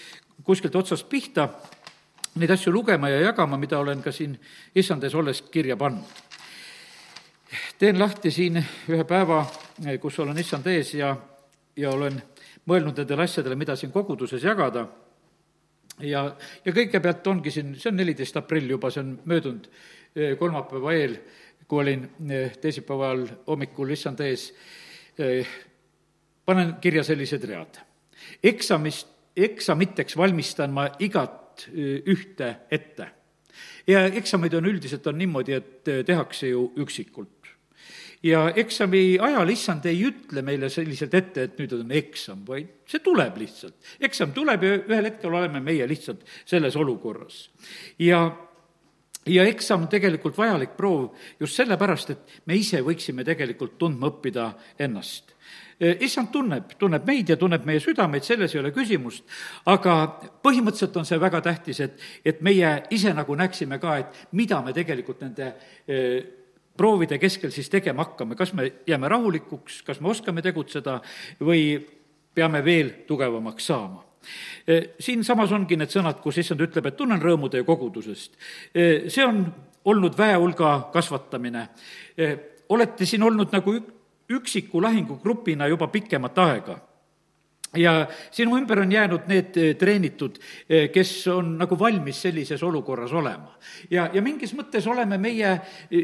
kuskilt 0.44 0.76
otsast 0.76 1.08
pihta 1.08 1.48
neid 2.40 2.50
asju 2.50 2.72
lugema 2.72 3.10
ja 3.12 3.20
jagama, 3.28 3.58
mida 3.60 3.78
olen 3.78 4.02
ka 4.02 4.12
siin 4.12 4.38
issand 4.74 5.04
ees 5.04 5.14
olles 5.14 5.42
kirja 5.52 5.76
pannud 5.76 6.31
teen 7.78 7.98
lahti 7.98 8.30
siin 8.30 8.58
ühe 8.60 9.04
päeva, 9.08 9.42
kus 10.00 10.18
olen 10.22 10.38
issand 10.38 10.66
ees 10.72 10.94
ja, 10.96 11.12
ja 11.76 11.90
olen 11.92 12.18
mõelnud 12.68 13.02
nendele 13.02 13.26
asjadele, 13.26 13.56
mida 13.58 13.76
siin 13.76 13.92
koguduses 13.92 14.44
jagada. 14.44 14.86
ja, 16.00 16.24
ja 16.64 16.72
kõigepealt 16.72 17.26
ongi 17.26 17.50
siin, 17.50 17.74
see 17.78 17.90
on 17.90 17.98
neliteist 18.00 18.36
aprill 18.40 18.70
juba, 18.70 18.90
see 18.90 19.02
on 19.02 19.14
möödunud 19.28 19.68
eh, 19.68 20.36
kolmapäeva 20.38 20.94
eel, 20.96 21.16
kui 21.68 21.82
olin 21.82 22.06
eh, 22.30 22.56
teisipäeval 22.60 23.26
hommikul 23.46 23.92
issand 23.92 24.20
ees, 24.24 24.48
eh, 25.18 25.56
panen 26.44 26.76
kirja 26.80 27.04
sellised 27.04 27.44
read. 27.48 27.80
eksamist, 28.42 29.08
eksamiteks 29.36 30.16
valmistan 30.16 30.72
ma 30.72 30.86
igat 30.98 31.66
ühte 31.68 32.48
ette 32.70 33.06
ja 33.86 34.06
eksameid 34.06 34.54
on 34.54 34.66
üldiselt, 34.66 35.06
on 35.06 35.18
niimoodi, 35.18 35.52
et 35.52 35.90
tehakse 36.06 36.48
ju 36.48 36.70
üksikult 36.80 37.41
ja 38.22 38.44
eksami 38.56 39.18
ajal 39.20 39.50
issand 39.50 39.86
ei 39.90 40.04
ütle 40.06 40.44
meile 40.46 40.70
selliselt 40.70 41.14
ette, 41.14 41.48
et 41.48 41.58
nüüd 41.58 41.74
on 41.78 41.90
eksam, 41.98 42.44
vaid 42.46 42.70
see 42.88 43.02
tuleb 43.02 43.36
lihtsalt. 43.42 43.74
eksam 44.00 44.32
tuleb 44.36 44.62
ja 44.62 44.78
ühel 44.78 45.10
hetkel 45.10 45.34
oleme 45.34 45.60
meie 45.60 45.88
lihtsalt 45.88 46.24
selles 46.44 46.76
olukorras. 46.76 47.50
ja 47.98 48.24
ja 49.26 49.44
eksam 49.46 49.84
on 49.84 49.90
tegelikult 49.90 50.38
vajalik 50.38 50.76
proov 50.76 51.12
just 51.40 51.58
sellepärast, 51.58 52.10
et 52.10 52.40
me 52.46 52.56
ise 52.58 52.82
võiksime 52.82 53.24
tegelikult 53.24 53.78
tundma 53.78 54.10
õppida 54.10 54.52
ennast 54.78 55.30
issand 55.82 56.30
tunneb, 56.30 56.76
tunneb 56.78 57.06
meid 57.06 57.32
ja 57.32 57.36
tunneb 57.36 57.64
meie 57.66 57.80
südameid, 57.82 58.22
selles 58.22 58.52
ei 58.54 58.60
ole 58.60 58.70
küsimust, 58.74 59.24
aga 59.66 59.96
põhimõtteliselt 60.44 60.98
on 61.00 61.08
see 61.08 61.18
väga 61.18 61.40
tähtis, 61.42 61.80
et, 61.82 61.96
et 62.24 62.42
meie 62.44 62.70
ise 62.94 63.10
nagu 63.16 63.34
näeksime 63.34 63.80
ka, 63.82 63.96
et 63.98 64.20
mida 64.38 64.60
me 64.62 64.74
tegelikult 64.76 65.24
nende 65.24 65.48
proovide 66.76 67.18
keskel 67.20 67.52
siis 67.52 67.68
tegema 67.70 68.04
hakkame, 68.06 68.36
kas 68.38 68.52
me 68.56 68.70
jääme 68.86 69.08
rahulikuks, 69.08 69.82
kas 69.86 70.00
me 70.00 70.10
oskame 70.12 70.42
tegutseda 70.42 71.00
või 71.40 71.76
peame 72.34 72.64
veel 72.64 72.94
tugevamaks 73.06 73.66
saama 73.66 74.04
e, 74.66 74.80
siinsamas 75.00 75.52
ongi 75.52 75.76
need 75.76 75.92
sõnad, 75.92 76.20
kus 76.22 76.38
issand 76.42 76.62
ütleb, 76.64 76.86
et 76.88 76.96
tunnen 76.96 77.20
rõõmu 77.20 77.50
teie 77.52 77.66
kogudusest. 77.66 78.38
E, 78.74 79.10
see 79.12 79.24
on 79.26 79.44
olnud 79.84 80.16
väehulga 80.18 80.74
kasvatamine. 80.94 81.66
E, 82.16 82.30
olete 82.72 83.06
siin 83.08 83.22
olnud 83.26 83.52
nagu 83.52 83.74
üksiku 84.32 84.80
lahingugrupina 84.82 85.66
juba 85.68 85.88
pikemat 85.92 86.38
aega 86.38 86.78
ja 87.76 88.06
sinu 88.30 88.56
ümber 88.58 88.80
on 88.80 88.92
jäänud 88.92 89.26
need 89.28 89.56
eh, 89.56 89.74
treenitud, 89.76 90.38
eh, 90.68 90.90
kes 90.92 91.26
on 91.32 91.56
nagu 91.58 91.78
valmis 91.78 92.22
sellises 92.22 92.62
olukorras 92.62 93.12
olema. 93.12 93.56
ja, 93.90 94.10
ja 94.12 94.22
mingis 94.22 94.54
mõttes 94.54 94.86
oleme 94.86 95.18
meie, 95.18 95.60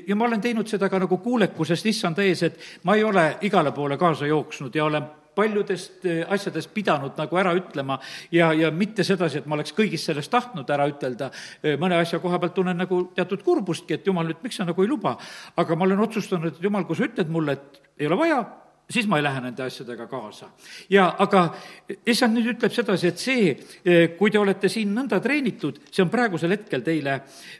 ja 0.06 0.16
ma 0.16 0.24
olen 0.24 0.40
teinud 0.40 0.68
seda 0.68 0.88
ka 0.88 0.98
nagu 0.98 1.18
kuulekusest 1.18 1.86
issanda 1.86 2.22
ees, 2.22 2.42
et 2.42 2.58
ma 2.84 2.96
ei 2.96 3.04
ole 3.04 3.36
igale 3.42 3.72
poole 3.72 3.98
kaasa 3.98 4.26
jooksnud 4.26 4.74
ja 4.74 4.84
olen 4.84 5.08
paljudest 5.34 6.06
eh, 6.06 6.24
asjadest 6.28 6.72
pidanud 6.74 7.18
nagu 7.18 7.36
ära 7.38 7.52
ütlema 7.54 7.98
ja, 8.32 8.52
ja 8.52 8.70
mitte 8.70 9.04
sedasi, 9.04 9.38
et 9.38 9.46
ma 9.46 9.58
oleks 9.58 9.76
kõigist 9.76 10.08
sellest 10.08 10.32
tahtnud 10.32 10.70
ära 10.70 10.88
ütelda, 10.88 11.30
mõne 11.78 12.00
asja 12.00 12.18
koha 12.18 12.40
pealt 12.40 12.56
tunnen 12.56 12.80
nagu 12.80 13.04
teatud 13.14 13.44
kurbustki, 13.44 13.98
et 13.98 14.06
jumal 14.06 14.26
nüüd, 14.26 14.40
miks 14.42 14.56
sa 14.56 14.64
nagu 14.64 14.82
ei 14.82 14.88
luba. 14.88 15.18
aga 15.56 15.76
ma 15.76 15.84
olen 15.84 16.00
otsustanud, 16.00 16.48
et 16.48 16.64
jumal, 16.64 16.88
kui 16.88 16.96
sa 16.96 17.04
ütled 17.06 17.28
mulle, 17.28 17.52
et 17.52 18.00
ei 18.00 18.08
ole 18.08 18.18
vaja, 18.18 18.40
siis 18.90 19.06
ma 19.08 19.18
ei 19.18 19.24
lähe 19.24 19.40
nende 19.44 19.62
asjadega 19.62 20.06
kaasa. 20.08 20.48
ja 20.90 21.08
aga 21.20 21.42
issand 22.06 22.36
nüüd 22.36 22.54
ütleb 22.54 22.72
sedasi, 22.72 23.10
et 23.10 23.20
see, 23.20 24.06
kui 24.18 24.32
te 24.32 24.40
olete 24.40 24.70
siin 24.72 24.94
nõnda 24.96 25.20
treenitud, 25.24 25.80
see 25.92 26.04
on 26.04 26.12
praegusel 26.12 26.54
hetkel 26.56 26.84
teile 26.86 27.18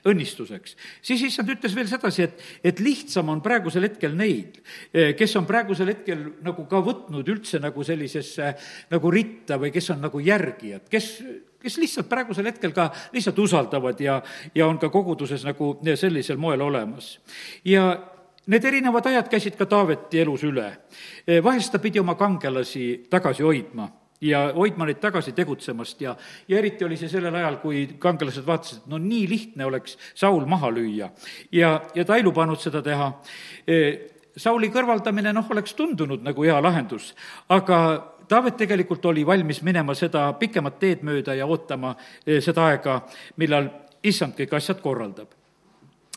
õnnistuseks. 0.09 0.77
siis 1.03 1.27
issand 1.29 1.53
ütles 1.53 1.75
veel 1.77 1.91
sedasi, 1.91 2.25
et, 2.29 2.47
et 2.65 2.81
lihtsam 2.81 3.29
on 3.29 3.43
praegusel 3.45 3.85
hetkel 3.89 4.17
neid, 4.17 4.61
kes 4.93 5.37
on 5.41 5.49
praegusel 5.49 5.93
hetkel 5.93 6.25
nagu 6.47 6.65
ka 6.71 6.81
võtnud 6.85 7.29
üldse 7.29 7.61
nagu 7.61 7.85
sellisesse 7.85 8.55
nagu 8.91 9.13
ritta 9.13 9.61
või 9.61 9.73
kes 9.75 9.93
on 9.95 10.03
nagu 10.09 10.25
järgijad, 10.25 10.89
kes 10.89 11.13
kes 11.59 11.75
lihtsalt 11.83 12.07
praegusel 12.07 12.47
hetkel 12.47 12.71
ka 12.71 12.85
lihtsalt 13.11 13.39
usaldavad 13.43 13.99
ja, 14.01 14.21
ja 14.55 14.69
on 14.71 14.79
ka 14.79 14.93
koguduses 14.95 15.43
nagu 15.43 15.73
sellisel 15.99 16.39
moel 16.39 16.63
olemas. 16.63 17.19
ja 17.67 17.91
Need 18.49 18.65
erinevad 18.65 19.07
ajad 19.07 19.27
käisid 19.29 19.57
ka 19.61 19.67
Taaveti 19.69 20.23
elus 20.23 20.43
üle. 20.49 20.71
vahest 21.45 21.73
ta 21.73 21.79
pidi 21.79 22.01
oma 22.01 22.15
kangelasi 22.15 23.07
tagasi 23.11 23.43
hoidma 23.43 23.91
ja 24.21 24.53
hoidma 24.57 24.87
neid 24.89 25.01
tagasi 25.03 25.33
tegutsemast 25.37 26.01
ja, 26.01 26.17
ja 26.49 26.59
eriti 26.59 26.85
oli 26.85 26.97
see 26.97 27.11
sellel 27.13 27.35
ajal, 27.35 27.59
kui 27.63 27.85
kangelased 28.01 28.47
vaatasid, 28.47 28.83
et 28.83 28.91
no 28.91 28.99
nii 28.99 29.29
lihtne 29.29 29.67
oleks 29.69 29.99
Saul 30.15 30.47
maha 30.47 30.71
lüüa. 30.73 31.11
ja, 31.53 31.81
ja 31.95 32.05
ta 32.05 32.17
ei 32.17 32.25
lubanud 32.25 32.61
seda 32.61 32.83
teha. 32.83 33.13
Sauli 34.39 34.71
kõrvaldamine, 34.71 35.33
noh, 35.35 35.47
oleks 35.51 35.75
tundunud 35.75 36.23
nagu 36.25 36.45
hea 36.47 36.61
lahendus, 36.63 37.15
aga 37.49 38.15
Taavet 38.29 38.59
tegelikult 38.61 39.07
oli 39.09 39.23
valmis 39.27 39.63
minema 39.65 39.95
seda 39.97 40.27
pikemat 40.37 40.77
teed 40.79 41.05
mööda 41.05 41.33
ja 41.35 41.47
ootama 41.49 41.95
seda 42.25 42.67
aega, 42.69 43.01
millal 43.41 43.71
issand 44.05 44.37
kõik 44.37 44.53
asjad 44.57 44.83
korraldab 44.85 45.38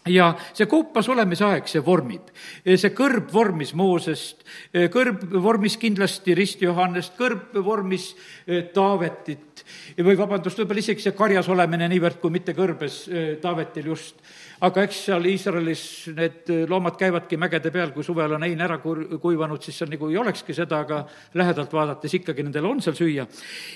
ja 0.10 0.32
see 0.54 0.66
koopas 0.70 1.10
olemise 1.14 1.46
aeg, 1.46 1.68
see 1.70 1.82
vormib. 1.86 2.32
see 2.66 2.94
kõrb 2.98 3.30
vormis 3.34 3.74
Moosest, 3.78 4.46
kõrb 4.94 5.28
vormis 5.44 5.78
kindlasti 5.78 6.36
Rist 6.38 6.62
Johannest, 6.62 7.14
kõrb 7.18 7.54
vormis 7.64 8.12
eh, 8.48 8.64
Taavetit 8.74 9.62
või 10.02 10.18
vabandust, 10.18 10.58
võib-olla 10.58 10.82
isegi 10.82 11.06
see 11.06 11.14
karjas 11.18 11.50
olemine 11.54 11.88
niivõrd, 11.92 12.18
kui 12.22 12.34
mitte 12.34 12.56
kõrbes 12.58 13.04
eh, 13.10 13.36
Taavetil 13.42 13.92
just. 13.94 14.16
aga 14.62 14.84
eks 14.86 15.04
seal 15.06 15.26
Iisraelis 15.26 15.84
need 16.18 16.50
loomad 16.70 16.98
käivadki 16.98 17.38
mägede 17.38 17.72
peal, 17.72 17.94
kui 17.94 18.04
suvel 18.04 18.34
on 18.34 18.44
hein 18.44 18.62
ära 18.62 18.80
kuivanud, 18.82 19.62
siis 19.62 19.78
seal 19.78 19.90
nagu 19.90 20.10
ei 20.10 20.18
olekski 20.18 20.54
seda, 20.54 20.82
aga 20.82 21.06
lähedalt 21.34 21.74
vaadates 21.74 22.14
ikkagi 22.14 22.44
nendel 22.44 22.66
on 22.66 22.82
seal 22.82 22.98
süüa. 22.98 23.28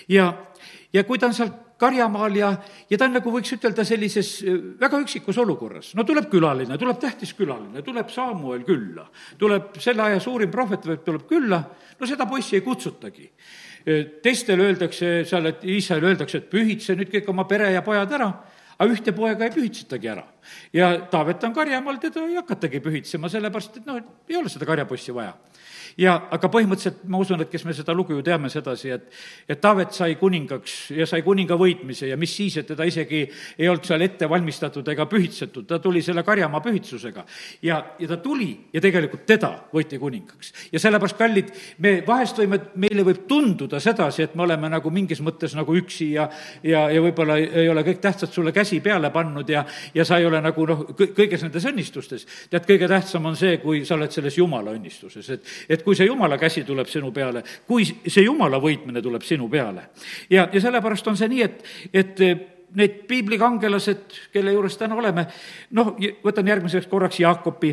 ja, 0.10 0.34
ja 0.94 1.04
kui 1.04 1.22
ta 1.22 1.30
on 1.30 1.38
seal 1.38 1.54
karjamaal 1.78 2.36
ja, 2.36 2.50
ja 2.90 2.98
ta 2.98 3.08
on 3.08 3.16
nagu 3.18 3.32
võiks 3.34 3.52
ütelda 3.56 3.86
sellises 3.88 4.32
äh, 4.44 4.58
väga 4.80 5.00
üksikus 5.04 5.38
olukorras. 5.42 5.94
no 5.98 6.06
tuleb 6.08 6.30
külaline, 6.32 6.78
tuleb 6.80 7.00
tähtis 7.02 7.36
külaline, 7.38 7.84
tuleb 7.86 8.12
Samuel 8.14 8.64
külla, 8.68 9.08
tuleb 9.40 9.80
selle 9.84 10.06
aja 10.08 10.20
suurim 10.24 10.52
prohvet 10.52 10.88
tuleb 11.06 11.28
külla, 11.30 11.62
no 12.00 12.10
seda 12.10 12.28
poissi 12.30 12.60
ei 12.60 12.66
kutsutagi. 12.66 13.30
Äh, 13.86 14.04
teistele 14.24 14.70
öeldakse 14.70 15.24
seal, 15.28 15.52
et 15.52 15.66
Iisrael 15.68 16.12
öeldakse, 16.12 16.44
et 16.44 16.52
pühitse 16.52 16.96
nüüd 16.96 17.12
kõik 17.14 17.32
oma 17.34 17.48
pere 17.50 17.72
ja 17.74 17.84
pojad 17.86 18.16
ära, 18.16 18.32
aga 18.76 18.92
ühte 18.92 19.16
poega 19.16 19.48
ei 19.48 19.54
pühitsetagi 19.56 20.12
ära. 20.12 20.24
ja 20.74 20.94
Taavet 21.12 21.44
on 21.44 21.54
karjamaal, 21.54 22.00
teda 22.00 22.24
ei 22.28 22.40
hakatagi 22.40 22.80
pühitsema, 22.84 23.32
sellepärast 23.32 23.82
et 23.82 23.86
noh, 23.88 24.00
ei 24.30 24.40
ole 24.40 24.52
seda 24.52 24.68
karjapoissi 24.68 25.16
vaja 25.16 25.36
ja 25.98 26.16
aga 26.32 26.50
põhimõtteliselt 26.52 27.06
ma 27.12 27.20
usun, 27.22 27.42
et 27.42 27.52
kes 27.52 27.66
me 27.66 27.74
seda 27.76 27.94
lugu 27.96 28.18
ju 28.18 28.24
teame 28.26 28.50
sedasi, 28.52 28.92
et 28.96 29.06
et 29.50 29.62
Taavet 29.62 29.94
sai 29.94 30.16
kuningaks 30.20 30.92
ja 30.96 31.06
sai 31.08 31.22
kuninga 31.24 31.56
võitmise 31.58 32.10
ja 32.10 32.18
mis 32.18 32.34
siis, 32.36 32.58
et 32.58 32.68
teda 32.68 32.86
isegi 32.86 33.22
ei 33.58 33.70
olnud 33.70 33.86
seal 33.86 34.02
ette 34.02 34.30
valmistatud 34.30 34.88
ega 34.92 35.06
pühitsetud, 35.10 35.66
ta 35.68 35.80
tuli 35.80 36.02
selle 36.02 36.24
karjamaa 36.24 36.62
pühitsusega. 36.62 37.26
ja, 37.62 37.80
ja 38.00 38.08
ta 38.08 38.18
tuli 38.18 38.52
ja 38.74 38.82
tegelikult 38.82 39.26
teda 39.26 39.52
võeti 39.74 40.00
kuningaks. 40.00 40.54
ja 40.72 40.80
sellepärast, 40.80 41.18
kallid, 41.18 41.54
me 41.80 41.98
vahest 42.08 42.40
võime, 42.44 42.60
meile 42.76 43.06
võib 43.08 43.26
tunduda 43.28 43.80
sedasi, 43.80 44.24
et 44.24 44.36
me 44.36 44.44
oleme 44.44 44.70
nagu 44.70 44.92
mingis 44.92 45.22
mõttes 45.22 45.56
nagu 45.56 45.76
üksi 45.76 46.12
ja 46.14 46.30
ja, 46.64 46.90
ja 46.92 47.02
võib-olla 47.02 47.38
ei 47.40 47.70
ole 47.70 47.84
kõik 47.86 48.02
tähtsad 48.04 48.34
sulle 48.34 48.52
käsi 48.56 48.80
peale 48.84 49.10
pannud 49.14 49.50
ja, 49.50 49.64
ja 49.94 50.06
sa 50.06 50.20
ei 50.20 50.28
ole 50.28 50.42
nagu 50.44 50.66
noh, 50.68 50.84
kõiges 50.96 51.46
nendes 51.46 51.66
õnnistustes. 51.70 52.28
tead, 52.50 52.66
kõige 52.68 52.90
tähtsam 52.92 53.26
on 53.26 53.38
see, 53.40 53.58
kui 53.64 53.86
sa 53.86 53.96
oled 53.96 54.12
selles 54.14 54.38
jumala 54.38 54.74
õnnistuses, 54.76 55.30
et, 55.36 55.54
et 55.70 55.85
kui 55.86 55.96
see 55.98 56.10
jumala 56.10 56.38
käsi 56.42 56.66
tuleb 56.66 56.90
sinu 56.90 57.12
peale, 57.14 57.44
kui 57.68 57.86
see 57.86 58.26
jumala 58.26 58.60
võitmine 58.62 59.04
tuleb 59.04 59.24
sinu 59.26 59.50
peale. 59.50 59.90
ja, 60.30 60.48
ja 60.52 60.62
sellepärast 60.62 61.08
on 61.08 61.18
see 61.18 61.30
nii, 61.32 61.42
et, 61.46 61.66
et 61.94 62.22
eh, 62.26 62.46
need 62.76 63.04
piiblikangelased, 63.08 64.18
kelle 64.34 64.56
juures 64.56 64.78
täna 64.78 64.98
oleme, 65.00 65.28
noh, 65.78 65.94
võtan 66.26 66.48
järgmiseks 66.50 66.90
korraks 66.92 67.22
Jaakopi 67.22 67.72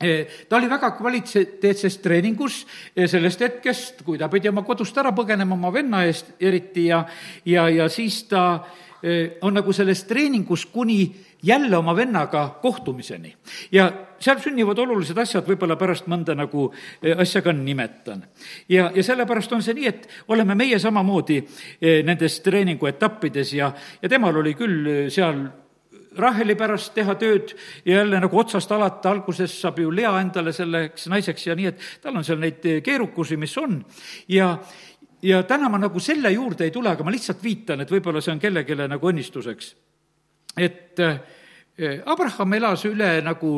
eh, 0.00 0.42
ta 0.48 0.58
oli 0.58 0.70
väga 0.70 0.90
kvaliteetses 0.96 2.00
treeningus 2.02 2.64
eh, 2.96 3.06
sellest 3.10 3.44
hetkest, 3.46 4.02
kui 4.06 4.18
ta 4.18 4.30
pidi 4.32 4.50
oma 4.50 4.64
kodust 4.66 4.98
ära 4.98 5.12
põgenema 5.14 5.54
oma 5.58 5.72
venna 5.74 6.02
eest 6.08 6.34
eriti 6.40 6.88
ja, 6.88 7.04
ja, 7.44 7.68
ja 7.68 7.88
siis 7.92 8.24
ta 8.30 8.50
on 9.46 9.54
nagu 9.54 9.70
selles 9.70 10.00
treeningus 10.10 10.64
kuni 10.74 11.04
jälle 11.42 11.76
oma 11.76 11.96
vennaga 11.96 12.58
kohtumiseni. 12.62 13.36
ja 13.72 13.92
seal 14.20 14.40
sünnivad 14.42 14.78
olulised 14.78 15.18
asjad, 15.18 15.46
võib-olla 15.46 15.76
pärast 15.78 16.08
mõnda 16.10 16.34
nagu 16.34 16.68
eh, 17.02 17.14
asja 17.18 17.42
ka 17.42 17.52
nimetan. 17.52 18.24
ja, 18.68 18.90
ja 18.94 19.02
sellepärast 19.02 19.52
on 19.52 19.62
see 19.62 19.74
nii, 19.78 19.86
et 19.86 20.08
oleme 20.28 20.54
meie 20.58 20.78
samamoodi 20.78 21.38
eh, 21.38 22.02
nendes 22.04 22.40
treeninguetappides 22.40 23.54
ja, 23.54 23.72
ja 24.02 24.08
temal 24.08 24.36
oli 24.36 24.54
küll 24.58 24.86
eh, 24.86 25.00
seal 25.10 25.46
Raheli 26.18 26.56
pärast 26.58 26.94
teha 26.96 27.14
tööd 27.14 27.52
ja 27.84 28.00
jälle 28.00 28.18
nagu 28.18 28.38
otsast 28.40 28.72
alata, 28.74 29.10
alguses 29.12 29.52
saab 29.60 29.76
ju 29.78 29.90
Lea 29.94 30.10
endale 30.18 30.50
selleks 30.56 31.06
naiseks 31.06 31.46
ja 31.46 31.54
nii, 31.54 31.68
et 31.70 31.84
tal 32.02 32.16
on 32.16 32.26
seal 32.26 32.40
neid 32.42 32.64
keerukusi, 32.82 33.36
mis 33.38 33.54
on. 33.60 33.84
ja, 34.28 34.56
ja 35.22 35.42
täna 35.46 35.68
ma 35.68 35.78
nagu 35.78 36.00
selle 36.02 36.32
juurde 36.34 36.66
ei 36.66 36.74
tule, 36.74 36.90
aga 36.90 37.06
ma 37.06 37.14
lihtsalt 37.14 37.44
viitan, 37.44 37.84
et 37.84 37.92
võib-olla 37.92 38.24
see 38.24 38.34
on 38.34 38.42
kellelegi 38.42 38.74
nagu 38.88 39.12
õnnistuseks 39.12 39.76
et 40.58 41.00
eh, 41.00 42.00
Abraham 42.06 42.52
elas 42.58 42.84
üle 42.88 43.18
nagu 43.22 43.52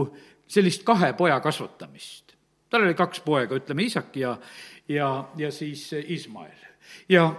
sellist 0.50 0.84
kahe 0.84 1.12
poja 1.18 1.40
kasvatamist. 1.40 2.34
tal 2.70 2.84
oli 2.86 2.94
kaks 2.94 3.20
poega, 3.20 3.56
ütleme, 3.58 3.82
Isak 3.82 4.16
ja, 4.16 4.36
ja, 4.88 5.28
ja 5.36 5.50
siis 5.50 5.92
Ismael. 5.92 6.58
ja 7.08 7.30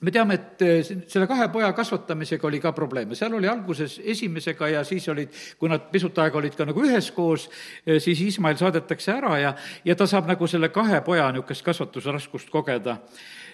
me 0.00 0.12
teame, 0.14 0.34
et 0.34 0.62
eh, 0.62 0.90
selle 1.10 1.26
kahe 1.26 1.48
poja 1.52 1.72
kasvatamisega 1.74 2.46
oli 2.46 2.60
ka 2.62 2.72
probleeme, 2.72 3.16
seal 3.18 3.34
oli 3.34 3.48
alguses 3.50 3.98
esimesega 4.04 4.68
ja 4.76 4.84
siis 4.86 5.08
olid, 5.10 5.34
kui 5.58 5.70
nad 5.70 5.88
pisut 5.92 6.18
aega 6.22 6.38
olid 6.38 6.54
ka 6.56 6.66
nagu 6.68 6.84
üheskoos, 6.86 7.48
eh, 7.84 7.98
siis 8.02 8.20
Ismael 8.28 8.58
saadetakse 8.60 9.12
ära 9.16 9.38
ja, 9.42 9.54
ja 9.84 9.96
ta 9.98 10.06
saab 10.06 10.30
nagu 10.30 10.46
selle 10.46 10.70
kahe 10.74 11.02
poja 11.06 11.30
niisugust 11.32 11.66
kasvatusraskust 11.66 12.50
kogeda. 12.50 12.98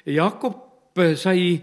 Jakob 0.06 1.00
sai 1.16 1.56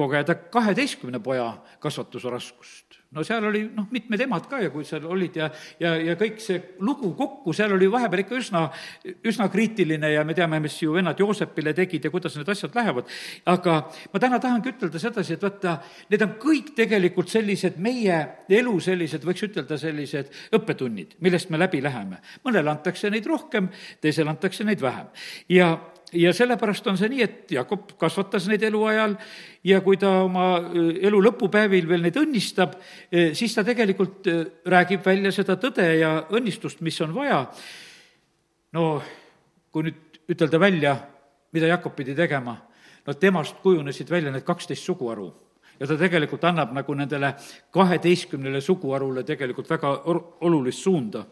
kogeda 0.00 0.34
kaheteistkümne 0.52 1.20
poja 1.22 1.52
kasvatusraskust. 1.80 2.98
no 3.10 3.24
seal 3.26 3.42
oli 3.48 3.64
noh, 3.74 3.88
mitmed 3.90 4.20
emad 4.22 4.44
ka 4.46 4.60
ja 4.62 4.70
kui 4.70 4.84
seal 4.86 5.02
olid 5.10 5.34
ja, 5.40 5.48
ja, 5.82 5.96
ja 5.98 6.14
kõik 6.18 6.38
see 6.42 6.60
lugu 6.86 7.10
kokku, 7.18 7.52
seal 7.56 7.74
oli 7.74 7.88
vahepeal 7.90 8.22
ikka 8.22 8.38
üsna, 8.38 8.62
üsna 9.26 9.48
kriitiline 9.50 10.12
ja 10.12 10.22
me 10.24 10.36
teame, 10.38 10.60
mis 10.62 10.76
ju 10.78 10.94
vennad 10.94 11.18
Joosepile 11.18 11.74
tegid 11.74 12.06
ja 12.06 12.12
kuidas 12.14 12.38
need 12.38 12.48
asjad 12.54 12.76
lähevad. 12.78 13.10
aga 13.50 13.76
ma 14.12 14.22
täna 14.22 14.38
tahangi 14.40 14.70
ütelda 14.72 15.02
sedasi, 15.02 15.34
et 15.34 15.44
vaata, 15.44 15.76
need 16.12 16.22
on 16.26 16.36
kõik 16.40 16.72
tegelikult 16.78 17.32
sellised 17.34 17.80
meie 17.82 18.20
elu 18.60 18.76
sellised, 18.80 19.26
võiks 19.26 19.48
ütelda, 19.50 19.78
sellised 19.80 20.30
õppetunnid, 20.56 21.18
millest 21.20 21.50
me 21.50 21.58
läbi 21.58 21.82
läheme. 21.82 22.22
mõnele 22.46 22.70
antakse 22.70 23.10
neid 23.10 23.26
rohkem, 23.26 23.72
teisele 24.00 24.30
antakse 24.30 24.64
neid 24.64 24.80
vähem. 24.80 25.10
ja 25.48 25.74
ja 26.12 26.32
sellepärast 26.34 26.86
on 26.90 26.98
see 26.98 27.10
nii, 27.12 27.22
et 27.22 27.52
Jakob 27.54 27.92
kasvatas 28.00 28.46
neid 28.50 28.62
eluajal 28.66 29.16
ja 29.66 29.80
kui 29.84 29.98
ta 30.00 30.10
oma 30.24 30.46
elu 30.78 31.20
lõpupäevil 31.26 31.88
veel 31.88 32.02
neid 32.06 32.18
õnnistab, 32.20 32.76
siis 33.10 33.54
ta 33.54 33.64
tegelikult 33.66 34.26
räägib 34.66 35.04
välja 35.06 35.32
seda 35.34 35.56
tõde 35.60 35.86
ja 36.00 36.14
õnnistust, 36.30 36.80
mis 36.86 37.00
on 37.04 37.14
vaja. 37.14 37.44
no 38.72 39.02
kui 39.70 39.86
nüüd 39.86 40.20
ütelda 40.30 40.60
välja, 40.60 40.96
mida 41.52 41.70
Jakob 41.70 41.94
pidi 41.94 42.14
tegema, 42.14 42.56
no 43.06 43.14
temast 43.14 43.62
kujunesid 43.62 44.10
välja 44.10 44.32
need 44.32 44.46
kaksteist 44.46 44.86
suguharu 44.86 45.30
ja 45.80 45.86
ta 45.86 45.96
tegelikult 45.96 46.44
annab 46.44 46.72
nagu 46.76 46.94
nendele 46.94 47.34
kaheteistkümnele 47.72 48.60
suguharule 48.60 49.24
tegelikult 49.24 49.70
väga 49.70 49.94
olulist 50.46 50.82
suunda 50.84 51.24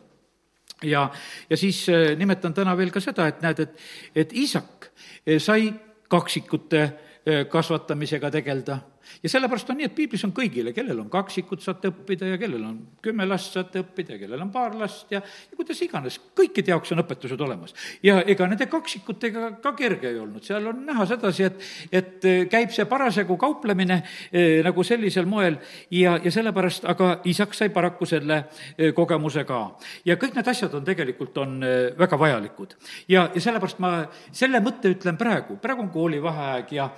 ja, 0.83 1.11
ja 1.51 1.57
siis 1.57 1.89
äh, 1.89 2.17
nimetan 2.17 2.55
täna 2.55 2.77
veel 2.77 2.93
ka 2.95 3.01
seda, 3.01 3.29
et 3.29 3.43
näed, 3.43 3.65
et, 3.65 3.85
et 4.15 4.33
isak 4.33 4.91
äh, 4.91 5.39
sai 5.43 5.73
kaksikute 6.09 6.83
äh, 6.83 7.45
kasvatamisega 7.51 8.31
tegeleda 8.31 8.79
ja 9.23 9.31
sellepärast 9.33 9.71
on 9.71 9.81
nii, 9.81 9.89
et 9.89 9.95
piiblis 9.97 10.25
on 10.27 10.33
kõigile, 10.37 10.73
kellel 10.77 11.01
on 11.03 11.11
kaksikut, 11.13 11.63
saate 11.65 11.93
õppida 11.93 12.33
ja 12.33 12.39
kellel 12.41 12.65
on 12.69 12.79
kümme 13.05 13.27
last, 13.29 13.55
saate 13.57 13.83
õppida 13.83 14.17
ja 14.17 14.23
kellel 14.23 14.43
on 14.45 14.53
paar 14.55 14.77
last 14.79 15.13
ja, 15.15 15.21
ja 15.23 15.59
kuidas 15.59 15.81
iganes, 15.85 16.19
kõikide 16.39 16.73
jaoks 16.73 16.93
on 16.95 17.03
õpetused 17.03 17.41
olemas. 17.45 17.75
ja 18.03 18.21
ega 18.27 18.47
nende 18.47 18.67
kaksikutega 18.71 19.53
ka 19.63 19.73
kerge 19.79 20.11
ei 20.11 20.19
olnud, 20.19 20.45
seal 20.45 20.67
on 20.71 20.85
näha 20.87 21.07
sedasi, 21.09 21.49
et, 21.49 21.69
et 21.93 22.29
eh, 22.29 22.45
käib 22.51 22.73
see 22.75 22.87
parasjagu 22.89 23.37
kauplemine 23.41 24.01
eh, 24.33 24.61
nagu 24.65 24.85
sellisel 24.85 25.27
moel 25.27 25.59
ja, 25.91 26.19
ja 26.25 26.33
sellepärast, 26.33 26.89
aga 26.89 27.19
isak 27.31 27.55
sai 27.57 27.71
paraku 27.75 28.07
selle 28.09 28.43
eh, 28.77 28.93
kogemuse 28.97 29.45
ka. 29.49 29.61
ja 30.05 30.19
kõik 30.21 30.37
need 30.39 30.53
asjad 30.55 30.75
on 30.79 30.87
tegelikult, 30.87 31.37
on 31.39 31.59
eh, 31.63 31.79
väga 31.99 32.19
vajalikud. 32.21 32.77
ja, 33.09 33.29
ja 33.35 33.41
sellepärast 33.41 33.83
ma 33.83 33.93
selle 34.33 34.61
mõtte 34.65 34.93
ütlen 34.93 35.19
praegu, 35.21 35.59
praegu 35.63 35.87
on 35.87 35.91
koolivaheaeg 35.95 36.73
ja, 36.77 36.89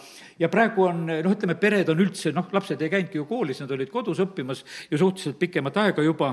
ja 0.40 0.49
praegu 0.52 0.87
on 0.88 1.07
noh, 1.11 1.33
ütleme, 1.33 1.57
pered 1.61 1.88
on 1.93 2.00
üldse, 2.00 2.33
noh, 2.37 2.49
lapsed 2.52 2.80
ei 2.83 2.92
käinudki 2.92 3.21
ju 3.21 3.26
koolis, 3.28 3.61
nad 3.62 3.75
olid 3.76 3.92
kodus 3.92 4.23
õppimas 4.25 4.64
ju 4.90 5.00
suhteliselt 5.00 5.38
pikemat 5.40 5.76
aega 5.85 6.04
juba. 6.04 6.33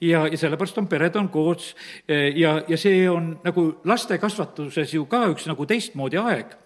Ja, 0.00 0.24
ja 0.26 0.38
sellepärast 0.38 0.78
on 0.78 0.88
pered 0.90 1.16
on 1.18 1.28
koos. 1.32 1.74
Ja, 2.08 2.58
ja 2.68 2.78
see 2.80 3.04
on 3.10 3.34
nagu 3.44 3.68
laste 3.88 4.18
kasvatuses 4.18 4.94
ju 4.94 5.04
ka 5.10 5.26
üks 5.32 5.48
nagu 5.50 5.66
teistmoodi 5.68 6.20
aeg. 6.22 6.56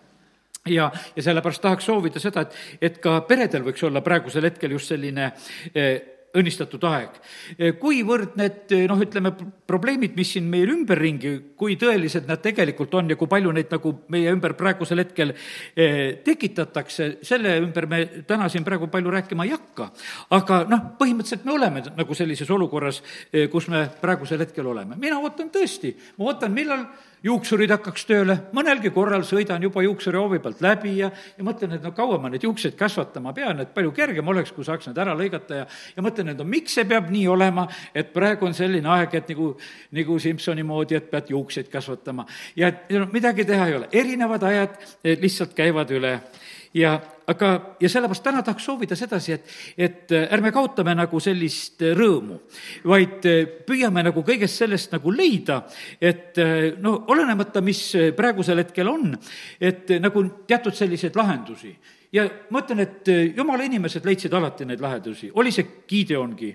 Ja, 0.70 0.92
ja 1.16 1.22
sellepärast 1.22 1.62
tahaks 1.62 1.88
soovida 1.90 2.20
seda, 2.22 2.44
et, 2.46 2.58
et 2.86 2.98
ka 3.02 3.16
peredel 3.26 3.64
võiks 3.66 3.82
olla 3.82 3.98
praegusel 4.04 4.46
hetkel 4.46 4.76
just 4.76 4.92
selline 4.92 5.32
eh, 5.74 6.11
õnnistatud 6.38 6.84
aeg. 6.88 7.18
kuivõrd 7.80 8.36
need 8.40 8.72
noh, 8.88 9.00
ütleme, 9.04 9.32
probleemid, 9.68 10.14
mis 10.16 10.32
siin 10.34 10.48
meil 10.50 10.70
ümberringi, 10.72 11.32
kui 11.58 11.76
tõelised 11.80 12.26
nad 12.28 12.40
tegelikult 12.44 12.94
on 12.98 13.12
ja 13.12 13.18
kui 13.20 13.30
palju 13.30 13.52
neid 13.54 13.70
nagu 13.72 13.94
meie 14.12 14.32
ümber 14.32 14.56
praegusel 14.58 15.02
hetkel 15.02 15.34
eh, 15.34 16.22
tekitatakse, 16.24 17.08
selle 17.26 17.54
ümber 17.60 17.88
me 17.90 18.02
täna 18.28 18.48
siin 18.52 18.64
praegu 18.66 18.88
palju 18.92 19.12
rääkima 19.12 19.46
ei 19.48 19.54
hakka. 19.54 19.90
aga 20.38 20.62
noh, 20.70 20.84
põhimõtteliselt 20.98 21.46
me 21.48 21.56
oleme 21.56 21.84
nagu 21.96 22.16
sellises 22.16 22.50
olukorras, 22.50 23.02
eh, 23.32 23.48
kus 23.52 23.68
me 23.72 23.86
praegusel 24.00 24.40
hetkel 24.44 24.66
oleme. 24.66 24.96
mina 24.96 25.20
ootan 25.20 25.52
tõesti, 25.52 25.94
ma 26.18 26.30
ootan, 26.32 26.52
millal 26.52 26.86
juuksurid 27.22 27.70
hakkaks 27.70 28.04
tööle, 28.08 28.36
mõnelgi 28.56 28.90
korral 28.94 29.24
sõidan 29.26 29.62
juba 29.62 29.82
juuksurihoovi 29.84 30.40
pealt 30.42 30.62
läbi 30.64 30.96
ja, 30.98 31.10
ja 31.36 31.46
mõtlen, 31.46 31.76
et 31.76 31.84
no 31.84 31.92
kaua 31.96 32.18
ma 32.22 32.30
neid 32.32 32.44
juukseid 32.46 32.74
kasvatama 32.78 33.34
pean, 33.36 33.62
et 33.62 33.72
palju 33.74 33.92
kergem 33.96 34.28
oleks, 34.32 34.52
kui 34.54 34.66
saaks 34.66 34.88
need 34.90 34.98
ära 35.02 35.14
lõigata 35.18 35.62
ja, 35.62 35.66
ja 35.96 36.04
mõtlen, 36.04 36.32
et 36.32 36.40
no 36.40 36.46
miks 36.48 36.76
see 36.78 36.86
peab 36.88 37.10
nii 37.12 37.26
olema, 37.30 37.66
et 37.94 38.12
praegu 38.14 38.48
on 38.48 38.56
selline 38.56 38.90
aeg, 38.96 39.14
et 39.20 39.32
nagu, 39.34 39.52
nagu 39.98 40.18
Simsoni 40.22 40.66
moodi, 40.66 40.98
et 40.98 41.10
pead 41.10 41.30
juukseid 41.34 41.70
kasvatama. 41.72 42.26
ja 42.56 42.72
et 42.72 42.90
no 42.96 43.06
midagi 43.12 43.46
teha 43.48 43.68
ei 43.70 43.78
ole, 43.78 43.90
erinevad 43.92 44.42
ajad 44.48 44.78
eh, 44.82 45.18
lihtsalt 45.20 45.54
käivad 45.58 45.90
üle. 45.94 46.18
Ja 46.74 46.96
aga, 47.32 47.52
ja 47.80 47.90
sellepärast 47.90 48.24
täna 48.24 48.42
tahaks 48.44 48.66
soovida 48.68 48.96
sedasi, 48.98 49.36
et, 49.36 49.54
et 49.76 50.14
äh, 50.14 50.26
ärme 50.34 50.52
kaotame 50.54 50.94
nagu 50.98 51.20
sellist 51.22 51.82
äh, 51.84 51.94
rõõmu, 51.98 52.38
vaid 52.88 53.28
äh, 53.30 53.40
püüame 53.66 54.04
nagu 54.08 54.24
kõigest 54.26 54.62
sellest 54.62 54.94
nagu 54.96 55.14
leida, 55.14 55.62
et 56.00 56.38
no 56.82 56.94
olenemata, 57.12 57.62
mis 57.64 57.80
praegusel 58.16 58.62
hetkel 58.62 58.88
on, 58.90 59.16
et 59.60 59.90
nagu 60.02 60.24
teatud 60.48 60.76
selliseid 60.76 61.16
lahendusi 61.18 61.72
ja 62.12 62.24
ma 62.50 62.60
ütlen, 62.62 62.82
et 62.84 63.08
jumala 63.36 63.64
inimesed 63.66 64.04
leidsid 64.06 64.32
alati 64.36 64.66
neid 64.68 64.82
lahendusi, 64.82 65.30
oli 65.38 65.52
see 65.54 65.68
Gideongi, 65.88 66.50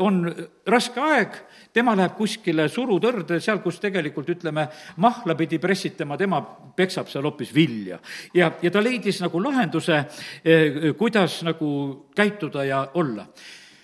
on 0.00 0.22
raske 0.66 1.02
aeg, 1.02 1.34
tema 1.74 1.92
läheb 1.98 2.14
kuskile 2.16 2.68
surutõrde, 2.72 3.40
seal, 3.44 3.60
kus 3.64 3.80
tegelikult 3.82 4.30
ütleme, 4.32 4.66
mahla 5.02 5.36
pidi 5.36 5.58
pressitama, 5.60 6.16
tema 6.16 6.40
peksab 6.76 7.10
seal 7.12 7.26
hoopis 7.28 7.52
vilja. 7.54 7.98
ja, 8.34 8.52
ja 8.62 8.72
ta 8.72 8.82
leidis 8.82 9.20
nagu 9.24 9.42
lahenduse, 9.42 9.98
eh, 10.44 10.80
kuidas 10.96 11.42
nagu 11.44 11.70
käituda 12.16 12.64
ja 12.64 12.86
olla. 12.94 13.26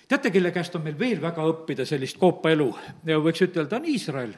teate, 0.07 0.31
kelle 0.31 0.51
käest 0.51 0.75
on 0.75 0.83
meil 0.83 0.97
veel 0.99 1.21
väga 1.21 1.45
õppida 1.51 1.85
sellist 1.85 2.17
koopaelu? 2.17 2.71
Võiks 3.05 3.45
ütelda, 3.45 3.77
on 3.77 3.85
Iisrael 3.85 4.33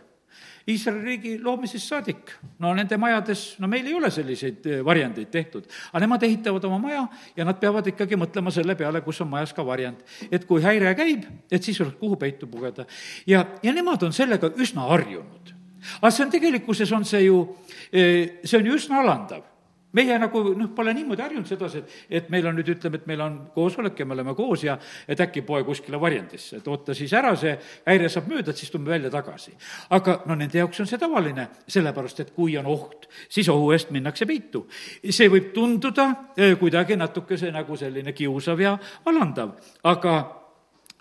Iisraeli 0.66 1.06
riigi 1.06 1.32
loomisest 1.44 1.92
saadik. 1.92 2.32
no 2.60 2.74
nende 2.74 2.98
majades, 2.98 3.44
no 3.62 3.68
meil 3.70 3.86
ei 3.86 3.94
ole 3.94 4.10
selliseid 4.12 4.66
eh, 4.66 4.80
varjandeid 4.86 5.30
tehtud, 5.30 5.68
aga 5.92 6.02
nemad 6.02 6.24
ehitavad 6.26 6.64
oma 6.66 6.80
maja 6.82 7.04
ja 7.38 7.46
nad 7.46 7.60
peavad 7.62 7.86
ikkagi 7.92 8.18
mõtlema 8.18 8.54
selle 8.54 8.74
peale, 8.76 9.04
kus 9.06 9.22
on 9.22 9.30
majas 9.30 9.54
ka 9.54 9.66
varjand. 9.66 10.02
et 10.32 10.46
kui 10.50 10.64
häire 10.66 10.96
käib, 10.98 11.28
et 11.52 11.64
siis 11.64 11.82
oleks, 11.82 12.00
kuhu 12.00 12.18
peitu 12.18 12.50
pugeda. 12.50 12.88
ja, 13.28 13.46
ja 13.62 13.74
nemad 13.74 14.04
on 14.04 14.14
sellega 14.14 14.50
üsna 14.58 14.90
harjunud. 14.90 15.54
aga 16.02 16.12
see 16.12 16.26
on, 16.26 16.32
tegelikkuses 16.34 16.92
on 16.98 17.06
see 17.06 17.28
ju, 17.28 17.44
eh, 17.92 18.42
see 18.44 18.58
on 18.58 18.66
ju 18.66 18.80
üsna 18.82 19.04
alandav 19.06 19.46
meie 19.96 20.18
nagu 20.20 20.42
noh, 20.58 20.70
pole 20.76 20.94
niimoodi 20.96 21.24
harjunud 21.24 21.48
sedasi, 21.48 21.82
et, 21.82 21.96
et 22.20 22.30
meil 22.34 22.48
on 22.50 22.58
nüüd, 22.58 22.70
ütleme, 22.76 23.00
et 23.00 23.08
meil 23.10 23.24
on 23.24 23.38
koosolek 23.56 24.00
ja 24.00 24.08
me 24.08 24.16
oleme 24.18 24.36
koos 24.38 24.66
ja 24.66 24.78
et 25.08 25.22
äkki 25.24 25.46
poe 25.48 25.64
kuskile 25.68 26.00
varjendisse, 26.02 26.60
et 26.60 26.68
oota 26.72 26.96
siis 26.98 27.14
ära, 27.16 27.34
see 27.40 27.54
häire 27.88 28.10
saab 28.12 28.30
mööda, 28.32 28.52
et 28.52 28.62
siis 28.62 28.74
tuleme 28.74 28.96
välja 28.96 29.12
tagasi. 29.14 29.56
aga 29.96 30.18
no 30.26 30.36
nende 30.36 30.60
jaoks 30.60 30.82
on 30.84 30.90
see 30.90 31.00
tavaline, 31.02 31.48
sellepärast 31.68 32.24
et 32.26 32.34
kui 32.36 32.58
on 32.60 32.68
oht, 32.72 33.08
siis 33.30 33.50
ohu 33.50 33.72
eest 33.76 33.94
minnakse 33.96 34.28
peitu. 34.28 34.66
see 35.10 35.30
võib 35.32 35.54
tunduda 35.54 36.10
eh, 36.38 36.58
kuidagi 36.60 36.98
natukese 37.00 37.52
nagu 37.52 37.78
selline 37.78 38.14
kiusav 38.14 38.60
ja 38.62 38.78
alandav, 39.06 39.56
aga 39.84 40.18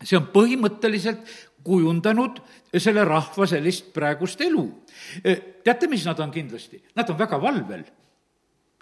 see 0.02 0.18
on 0.18 0.30
põhimõtteliselt 0.32 1.26
kujundanud 1.64 2.40
selle 2.76 3.04
rahva 3.08 3.46
sellist 3.48 3.92
praegust 3.94 4.40
elu. 4.44 4.64
Eh, 5.24 5.60
teate, 5.64 5.88
mis 5.88 6.04
nad 6.06 6.18
on 6.20 6.32
kindlasti? 6.34 6.82
Nad 6.94 7.10
on 7.10 7.18
väga 7.18 7.40
valvel 7.40 7.84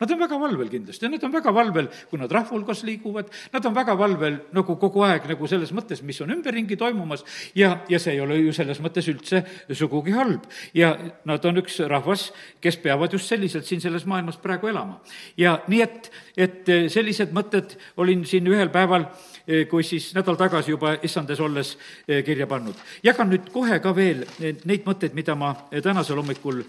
Nad 0.03 0.11
on 0.11 0.19
väga 0.19 0.39
valvel 0.41 0.71
kindlasti, 0.73 1.07
nad 1.07 1.23
on 1.23 1.31
väga 1.31 1.53
valvel, 1.55 1.89
kui 2.11 2.19
nad 2.19 2.33
rahva 2.35 2.57
hulgas 2.57 2.83
liiguvad, 2.83 3.29
nad 3.53 3.67
on 3.69 3.75
väga 3.77 3.95
valvel 3.99 4.39
nagu 4.57 4.75
kogu 4.81 5.05
aeg 5.07 5.29
nagu 5.31 5.47
selles 5.51 5.71
mõttes, 5.77 6.03
mis 6.03 6.19
on 6.25 6.33
ümberringi 6.35 6.75
toimumas 6.81 7.23
ja, 7.55 7.77
ja 7.89 8.01
see 8.03 8.17
ei 8.17 8.23
ole 8.25 8.41
ju 8.41 8.55
selles 8.57 8.81
mõttes 8.83 9.07
üldse 9.13 9.45
sugugi 9.79 10.17
halb. 10.17 10.49
ja 10.75 10.97
nad 11.29 11.45
on 11.47 11.63
üks 11.63 11.79
rahvas, 11.87 12.33
kes 12.61 12.81
peavad 12.83 13.15
just 13.15 13.31
selliselt 13.31 13.69
siin 13.69 13.85
selles 13.85 14.07
maailmas 14.11 14.41
praegu 14.43 14.73
elama. 14.73 14.99
ja 15.37 15.61
nii, 15.71 15.83
et, 15.87 16.11
et 16.37 16.73
sellised 16.91 17.31
mõtted 17.31 17.79
olin 18.03 18.27
siin 18.27 18.51
ühel 18.51 18.75
päeval 18.75 19.07
Eh, 19.47 19.65
kui 19.67 19.83
siis 19.83 20.13
nädal 20.15 20.37
tagasi 20.39 20.71
juba 20.71 20.93
issandes 21.03 21.41
olles 21.43 21.73
eh, 22.07 22.21
kirja 22.23 22.47
pannud. 22.47 22.79
jagan 23.03 23.27
nüüd 23.27 23.49
kohe 23.51 23.81
ka 23.83 23.91
veel 23.97 24.21
eh, 24.39 24.55
neid 24.71 24.85
mõtteid, 24.87 25.17
mida 25.19 25.35
ma 25.35 25.49
tänasel 25.83 26.21
hommikul 26.21 26.61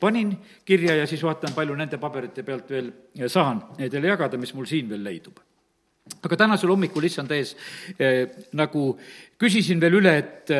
panin 0.00 0.36
kirja 0.64 0.96
ja 0.96 1.06
siis 1.06 1.22
vaatan, 1.22 1.54
palju 1.54 1.74
nende 1.76 1.98
paberite 2.00 2.42
pealt 2.42 2.70
veel 2.70 2.92
saan 3.28 3.64
teile 3.78 4.12
jagada, 4.14 4.40
mis 4.40 4.54
mul 4.54 4.68
siin 4.68 4.88
veel 4.88 5.04
leidub 5.04 5.42
aga 6.02 6.36
tänasel 6.36 6.70
hommikul 6.72 7.04
issand 7.06 7.30
ees 7.34 7.52
nagu 8.58 8.84
küsisin 9.38 9.80
veel 9.82 10.00
üle, 10.00 10.14
et, 10.18 10.50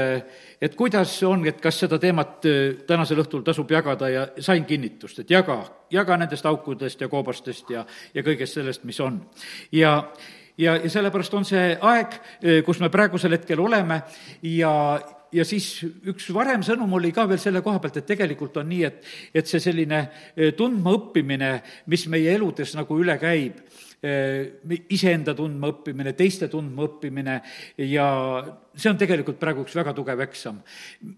et 0.63 0.77
kuidas 0.79 1.15
on, 1.27 1.43
et 1.51 1.59
kas 1.63 1.81
seda 1.83 1.99
teemat 2.03 2.47
tänasel 2.87 3.23
õhtul 3.25 3.43
tasub 3.47 3.71
jagada 3.71 4.11
ja 4.11 4.27
sain 4.43 4.65
kinnitust, 4.69 5.23
et 5.23 5.35
jaga, 5.35 5.59
jaga 5.91 6.19
nendest 6.21 6.47
aukudest 6.47 7.03
ja 7.03 7.11
koobastest 7.11 7.75
ja, 7.75 7.83
ja 8.15 8.25
kõigest 8.27 8.59
sellest, 8.59 8.87
mis 8.87 9.01
on. 9.03 9.19
ja, 9.75 9.97
ja, 10.59 10.77
ja 10.77 10.91
sellepärast 10.91 11.35
on 11.35 11.49
see 11.49 11.75
aeg, 11.75 12.15
kus 12.67 12.79
me 12.83 12.91
praegusel 12.95 13.35
hetkel 13.35 13.63
oleme 13.67 14.03
ja, 14.47 14.73
ja 15.33 15.45
siis 15.49 15.69
üks 16.09 16.29
varem 16.35 16.65
sõnum 16.67 16.93
oli 16.99 17.13
ka 17.15 17.27
veel 17.31 17.41
selle 17.43 17.63
koha 17.65 17.81
pealt, 17.83 18.01
et 18.01 18.09
tegelikult 18.09 18.59
on 18.61 18.69
nii, 18.71 18.83
et, 18.89 19.01
et 19.35 19.49
see 19.49 19.63
selline 19.63 20.03
eh, 20.05 20.53
tundmaõppimine, 20.59 21.55
mis 21.93 22.07
meie 22.13 22.37
eludes 22.37 22.75
nagu 22.79 22.99
üle 23.01 23.17
käib, 23.21 23.61
eh, 24.05 24.61
iseenda 24.93 25.35
tundmaõppimine, 25.39 26.15
teiste 26.19 26.51
tundmaõppimine 26.53 27.39
ja 27.89 28.07
see 28.75 28.93
on 28.93 29.01
tegelikult 29.01 29.41
praegu 29.41 29.67
üks 29.67 29.77
väga 29.79 29.95
tugev 29.97 30.25
eksam. 30.27 30.63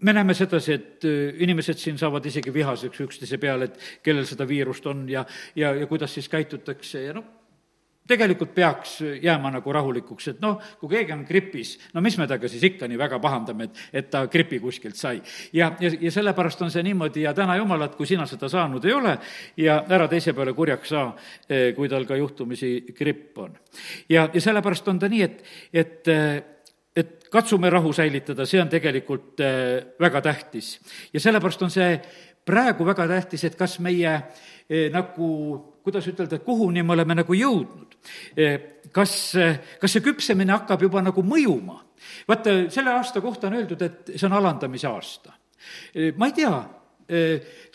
me 0.01 0.13
näeme 0.13 0.33
sedasi, 0.33 0.73
et 0.73 1.07
inimesed 1.45 1.79
siin 1.79 1.97
saavad 2.01 2.25
isegi 2.25 2.53
vihaseks 2.53 3.07
üksteise 3.07 3.39
peale, 3.41 3.71
et 3.71 4.03
kellel 4.03 4.27
seda 4.27 4.47
viirust 4.47 4.85
on 4.87 5.07
ja, 5.09 5.25
ja, 5.55 5.73
ja 5.75 5.87
kuidas 5.87 6.13
siis 6.13 6.29
käitutakse 6.31 7.07
ja 7.07 7.17
noh, 7.19 7.44
tegelikult 8.07 8.53
peaks 8.55 8.99
jääma 9.21 9.51
nagu 9.57 9.73
rahulikuks, 9.73 10.27
et 10.33 10.41
noh, 10.43 10.59
kui 10.79 10.91
keegi 10.91 11.13
on 11.15 11.23
gripis, 11.27 11.75
no 11.93 12.03
mis 12.05 12.17
me 12.19 12.27
temaga 12.27 12.49
siis 12.51 12.63
ikka 12.69 12.89
nii 12.89 12.99
väga 12.99 13.19
pahandame, 13.21 13.69
et, 13.69 13.83
et 14.01 14.09
ta 14.13 14.25
gripi 14.31 14.59
kuskilt 14.61 14.97
sai. 14.99 15.21
ja, 15.53 15.71
ja, 15.79 15.91
ja 15.99 16.11
sellepärast 16.11 16.61
on 16.61 16.71
see 16.71 16.83
niimoodi 16.85 17.25
ja 17.25 17.33
täna 17.33 17.57
jumalat, 17.57 17.95
kui 17.95 18.07
sina 18.07 18.27
seda 18.29 18.49
saanud 18.51 18.85
ei 18.85 18.93
ole 18.93 19.17
ja 19.57 19.81
ära 19.89 20.07
teise 20.11 20.33
peale 20.33 20.53
kurjaks 20.53 20.89
saa, 20.89 21.07
eh, 21.49 21.71
kui 21.75 21.89
tal 21.89 22.05
ka 22.05 22.15
juhtumisi 22.15 22.85
gripp 22.95 23.37
on. 23.37 23.55
ja, 24.09 24.29
ja 24.33 24.41
sellepärast 24.41 24.87
on 24.87 24.99
ta 24.99 25.09
nii, 25.09 25.23
et, 25.23 25.41
et 25.73 26.13
et 26.95 27.25
katsume 27.27 27.69
rahu 27.69 27.91
säilitada, 27.93 28.45
see 28.47 28.61
on 28.61 28.69
tegelikult 28.71 29.41
eh, 29.43 29.81
väga 29.99 30.21
tähtis. 30.21 30.79
ja 31.13 31.19
sellepärast 31.19 31.65
on 31.65 31.73
see 31.73 31.99
praegu 32.45 32.85
väga 32.85 33.07
tähtis, 33.09 33.43
et 33.43 33.57
kas 33.59 33.79
meie 33.83 34.11
eh, 34.13 34.53
nagu 34.91 35.25
kuidas 35.85 36.07
ütelda, 36.09 36.39
kuhuni 36.41 36.83
me 36.83 36.95
oleme 36.95 37.19
nagu 37.21 37.35
jõudnud. 37.37 37.97
Eh, 38.37 38.55
kas, 38.91 39.35
eh, 39.35 39.59
kas 39.81 39.93
see 39.93 40.01
küpsemine 40.05 40.55
hakkab 40.57 40.81
juba 40.87 41.03
nagu 41.05 41.23
mõjuma? 41.23 41.81
vaata, 42.27 42.51
selle 42.69 42.91
aasta 42.93 43.21
kohta 43.21 43.47
on 43.47 43.55
öeldud, 43.57 43.81
et 43.81 44.11
see 44.15 44.27
on 44.27 44.33
alandamise 44.37 44.87
aasta. 44.87 45.31
Eh, 45.93 46.11
ma 46.17 46.27
ei 46.27 46.35
tea, 46.37 46.57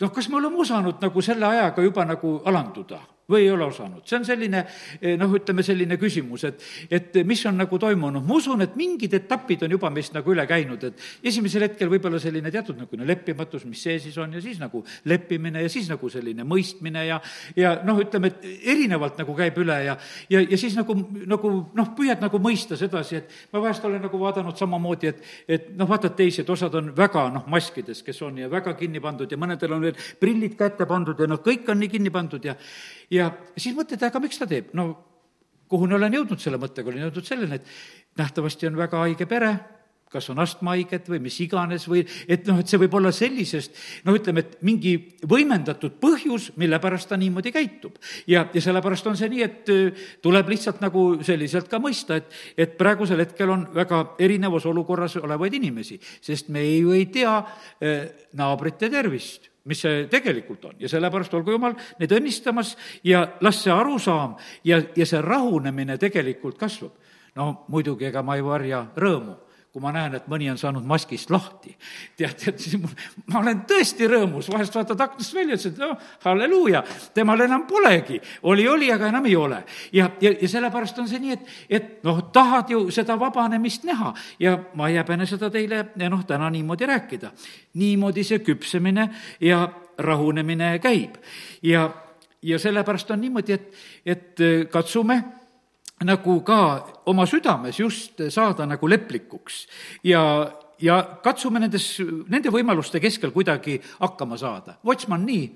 noh, 0.01 0.11
kas 0.11 0.29
me 0.29 0.37
oleme 0.37 0.59
osanud 0.59 1.01
nagu 1.01 1.21
selle 1.21 1.45
ajaga 1.47 1.83
juba 1.83 2.05
nagu 2.05 2.41
alanduda 2.45 2.99
või 3.31 3.45
ei 3.45 3.51
ole 3.51 3.65
osanud. 3.65 4.03
see 4.05 4.19
on 4.19 4.25
selline 4.27 4.63
noh, 5.17 5.35
ütleme 5.37 5.63
selline 5.63 5.97
küsimus, 6.01 6.45
et, 6.49 6.63
et 6.91 7.21
mis 7.27 7.41
on 7.49 7.57
nagu 7.57 7.79
toimunud. 7.79 8.25
ma 8.27 8.37
usun, 8.37 8.61
et 8.65 8.75
mingid 8.79 9.13
etapid 9.13 9.63
on 9.65 9.77
juba 9.77 9.89
meist 9.89 10.13
nagu 10.15 10.33
üle 10.33 10.45
käinud, 10.47 10.83
et 10.83 11.27
esimesel 11.31 11.67
hetkel 11.67 11.89
võib-olla 11.91 12.19
selline 12.19 12.51
teatud 12.51 12.77
niisugune 12.77 13.07
leppimatus, 13.07 13.65
mis 13.69 13.81
see 13.83 13.99
siis 13.99 14.17
on, 14.21 14.33
ja 14.33 14.41
siis 14.43 14.59
nagu 14.61 14.83
leppimine 15.05 15.63
ja 15.63 15.69
siis 15.71 15.89
nagu 15.91 16.09
selline 16.09 16.45
mõistmine 16.47 17.05
ja, 17.07 17.19
ja 17.55 17.73
noh, 17.87 17.99
ütleme, 18.01 18.31
et 18.31 18.67
erinevalt 18.73 19.19
nagu 19.21 19.35
käib 19.37 19.57
üle 19.61 19.77
ja, 19.85 19.97
ja, 20.31 20.41
ja 20.41 20.59
siis 20.59 20.75
nagu, 20.77 20.95
nagu 21.29 21.53
noh, 21.77 21.91
püüad 21.97 22.21
nagu 22.23 22.41
mõista 22.41 22.77
sedasi, 22.79 23.21
et 23.21 23.35
ma 23.53 23.63
vahest 23.63 23.85
olen 23.87 24.03
nagu 24.07 24.21
vaadanud 24.21 24.57
samamoodi, 24.59 25.11
et, 25.11 25.23
et 25.47 25.69
noh, 25.77 25.89
vaatad 25.89 26.15
teisi, 26.17 26.43
et 26.43 26.53
osad 26.53 26.75
on 26.79 26.91
väga 26.97 27.27
noh, 27.33 27.47
maskides, 27.51 28.03
kes 28.05 28.21
on 28.27 28.41
ja 28.41 28.49
väga 28.51 28.75
kinni 28.79 29.01
pandud 29.03 29.31
ja 29.31 29.39
mõnedel 29.39 29.77
on 29.77 29.85
veel 29.87 29.99
prillid 30.19 30.57
kätte 30.59 30.87
pandud 30.89 31.19
ja 31.19 31.29
noh, 31.29 31.41
kõik 31.43 31.69
on 31.71 31.81
nii 31.81 31.91
kinni 31.91 32.13
pandud 32.13 32.45
ja 32.45 32.57
ja 33.11 33.31
siis 33.57 33.75
mõtled, 33.77 34.01
aga 34.07 34.23
miks 34.23 34.39
ta 34.41 34.47
teeb, 34.49 34.71
no 34.77 34.91
kuhuni 35.71 35.95
olen 35.95 36.19
jõudnud 36.19 36.41
selle 36.41 36.59
mõttega, 36.61 36.91
olen 36.91 37.07
jõudnud 37.07 37.27
selleni, 37.27 37.59
et 37.61 38.19
nähtavasti 38.19 38.67
on 38.67 38.79
väga 38.79 39.05
haige 39.05 39.27
pere, 39.29 39.53
kas 40.11 40.25
on 40.27 40.41
astmahaiget 40.43 41.05
või 41.07 41.21
mis 41.23 41.37
iganes 41.39 41.85
või 41.87 42.01
et 42.03 42.43
noh, 42.49 42.57
et 42.59 42.67
see 42.67 42.79
võib 42.81 42.97
olla 42.99 43.13
sellisest, 43.15 43.77
noh, 44.03 44.17
ütleme, 44.17 44.43
et 44.43 44.57
mingi 44.67 44.97
võimendatud 45.23 45.95
põhjus, 46.01 46.49
mille 46.59 46.79
pärast 46.83 47.07
ta 47.07 47.19
niimoodi 47.19 47.53
käitub. 47.55 47.95
ja, 48.27 48.43
ja 48.53 48.61
sellepärast 48.61 49.07
on 49.07 49.15
see 49.19 49.31
nii, 49.31 49.45
et 49.45 49.71
äh, 49.71 50.01
tuleb 50.21 50.51
lihtsalt 50.51 50.83
nagu 50.83 51.05
selliselt 51.23 51.71
ka 51.71 51.79
mõista, 51.79 52.19
et, 52.19 52.35
et 52.57 52.75
praegusel 52.79 53.23
hetkel 53.23 53.55
on 53.55 53.63
väga 53.75 54.03
erinevas 54.19 54.67
olukorras 54.67 55.15
olevaid 55.21 55.55
inimesi, 55.61 55.99
sest 56.19 56.51
me 56.51 56.65
ju 56.65 56.91
ei 56.97 57.07
tea 57.13 57.37
äh, 57.39 58.11
naabrite 58.35 58.91
tervist 58.91 59.50
mis 59.65 59.81
see 59.81 60.07
tegelikult 60.09 60.65
on 60.65 60.79
ja 60.79 60.89
sellepärast 60.89 61.33
olgu 61.37 61.53
jumal 61.55 61.75
neid 61.99 62.11
õnnistamas 62.17 62.75
ja 63.03 63.25
las 63.41 63.61
see 63.63 63.73
arusaam 63.73 64.35
ja, 64.65 64.81
ja 64.95 65.05
see 65.05 65.21
rahunemine 65.21 65.97
tegelikult 66.01 66.57
kasvab. 66.57 66.91
no 67.35 67.65
muidugi, 67.67 68.05
ega 68.05 68.23
ma 68.23 68.35
ei 68.35 68.45
varja 68.45 68.85
rõõmu 68.95 69.37
kui 69.71 69.79
ma 69.83 69.93
näen, 69.95 70.17
et 70.17 70.25
mõni 70.27 70.49
on 70.51 70.57
saanud 70.59 70.83
maskist 70.87 71.29
lahti. 71.31 71.71
tead, 72.19 72.33
tead, 72.35 72.57
siis 72.59 72.75
mul, 72.75 72.91
ma 73.31 73.39
olen 73.39 73.61
tõesti 73.67 74.07
rõõmus, 74.11 74.49
vahest 74.51 74.75
vaatad 74.75 74.99
aknast 74.99 75.35
välja, 75.35 75.55
ütlesid, 75.55 75.79
noh, 75.79 75.95
halleluuja, 76.25 76.83
temal 77.15 77.45
enam 77.47 77.63
polegi. 77.67 78.19
oli, 78.51 78.67
oli, 78.67 78.91
aga 78.91 79.07
enam 79.07 79.25
ei 79.25 79.35
ole. 79.35 79.63
ja, 79.93 80.09
ja, 80.21 80.33
ja 80.41 80.49
sellepärast 80.51 80.99
on 80.99 81.07
see 81.07 81.23
nii, 81.23 81.37
et, 81.37 81.55
et 81.69 82.03
noh, 82.03 82.19
tahad 82.35 82.69
ju 82.69 82.83
seda 82.91 83.15
vabanemist 83.19 83.87
näha 83.87 84.13
ja 84.39 84.57
ma 84.75 84.91
ei 84.91 84.99
häbene 84.99 85.25
seda 85.25 85.49
teile, 85.49 85.85
noh, 86.03 86.25
täna 86.27 86.49
niimoodi 86.51 86.91
rääkida. 86.91 87.31
niimoodi 87.73 88.27
see 88.27 88.43
küpsemine 88.43 89.07
ja 89.39 89.69
rahunemine 89.97 90.79
käib. 90.83 91.15
ja, 91.63 91.89
ja 92.41 92.59
sellepärast 92.59 93.11
on 93.11 93.21
niimoodi, 93.21 93.53
et, 93.53 93.71
et 94.05 94.69
katsume 94.71 95.23
nagu 96.05 96.39
ka 96.45 96.59
oma 97.09 97.25
südames 97.29 97.79
just 97.79 98.21
saada 98.33 98.65
nagu 98.69 98.89
leplikuks 98.89 99.65
ja, 100.07 100.23
ja 100.81 100.97
katsume 101.23 101.61
nendes, 101.61 101.93
nende 102.29 102.53
võimaluste 102.53 103.01
keskel 103.03 103.33
kuidagi 103.35 103.79
hakkama 103.99 104.39
saada. 104.41 104.79
Watchman 104.85 105.25
nii, 105.27 105.47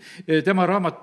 tema 0.46 0.68
raamat 0.70 1.02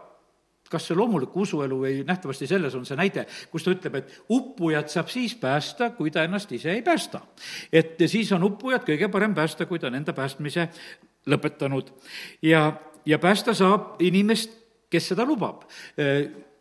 kas 0.73 0.87
see 0.89 0.97
loomulik 0.97 1.35
usuelu 1.37 1.79
või 1.83 2.01
nähtavasti 2.09 2.49
selles 2.49 2.75
on 2.79 2.87
see 2.89 2.97
näide, 2.97 3.27
kus 3.53 3.65
ta 3.65 3.75
ütleb, 3.75 3.99
et 4.01 4.15
uppujat 4.33 4.93
saab 4.93 5.11
siis 5.13 5.35
päästa, 5.37 5.91
kui 5.99 6.13
ta 6.15 6.25
ennast 6.25 6.53
ise 6.57 6.73
ei 6.73 6.83
päästa. 6.87 7.21
et 7.73 8.01
siis 8.07 8.33
on 8.33 8.47
uppujat 8.49 8.87
kõige 8.89 9.11
parem 9.13 9.35
päästa, 9.35 9.67
kui 9.67 9.79
ta 9.79 9.91
on 9.91 9.99
enda 10.01 10.15
päästmise 10.17 10.69
lõpetanud. 11.29 11.93
ja, 12.43 12.73
ja 13.07 13.19
päästa 13.19 13.55
saab 13.55 14.01
inimest, 14.01 14.57
kes 14.91 15.13
seda 15.13 15.25
lubab. 15.29 15.69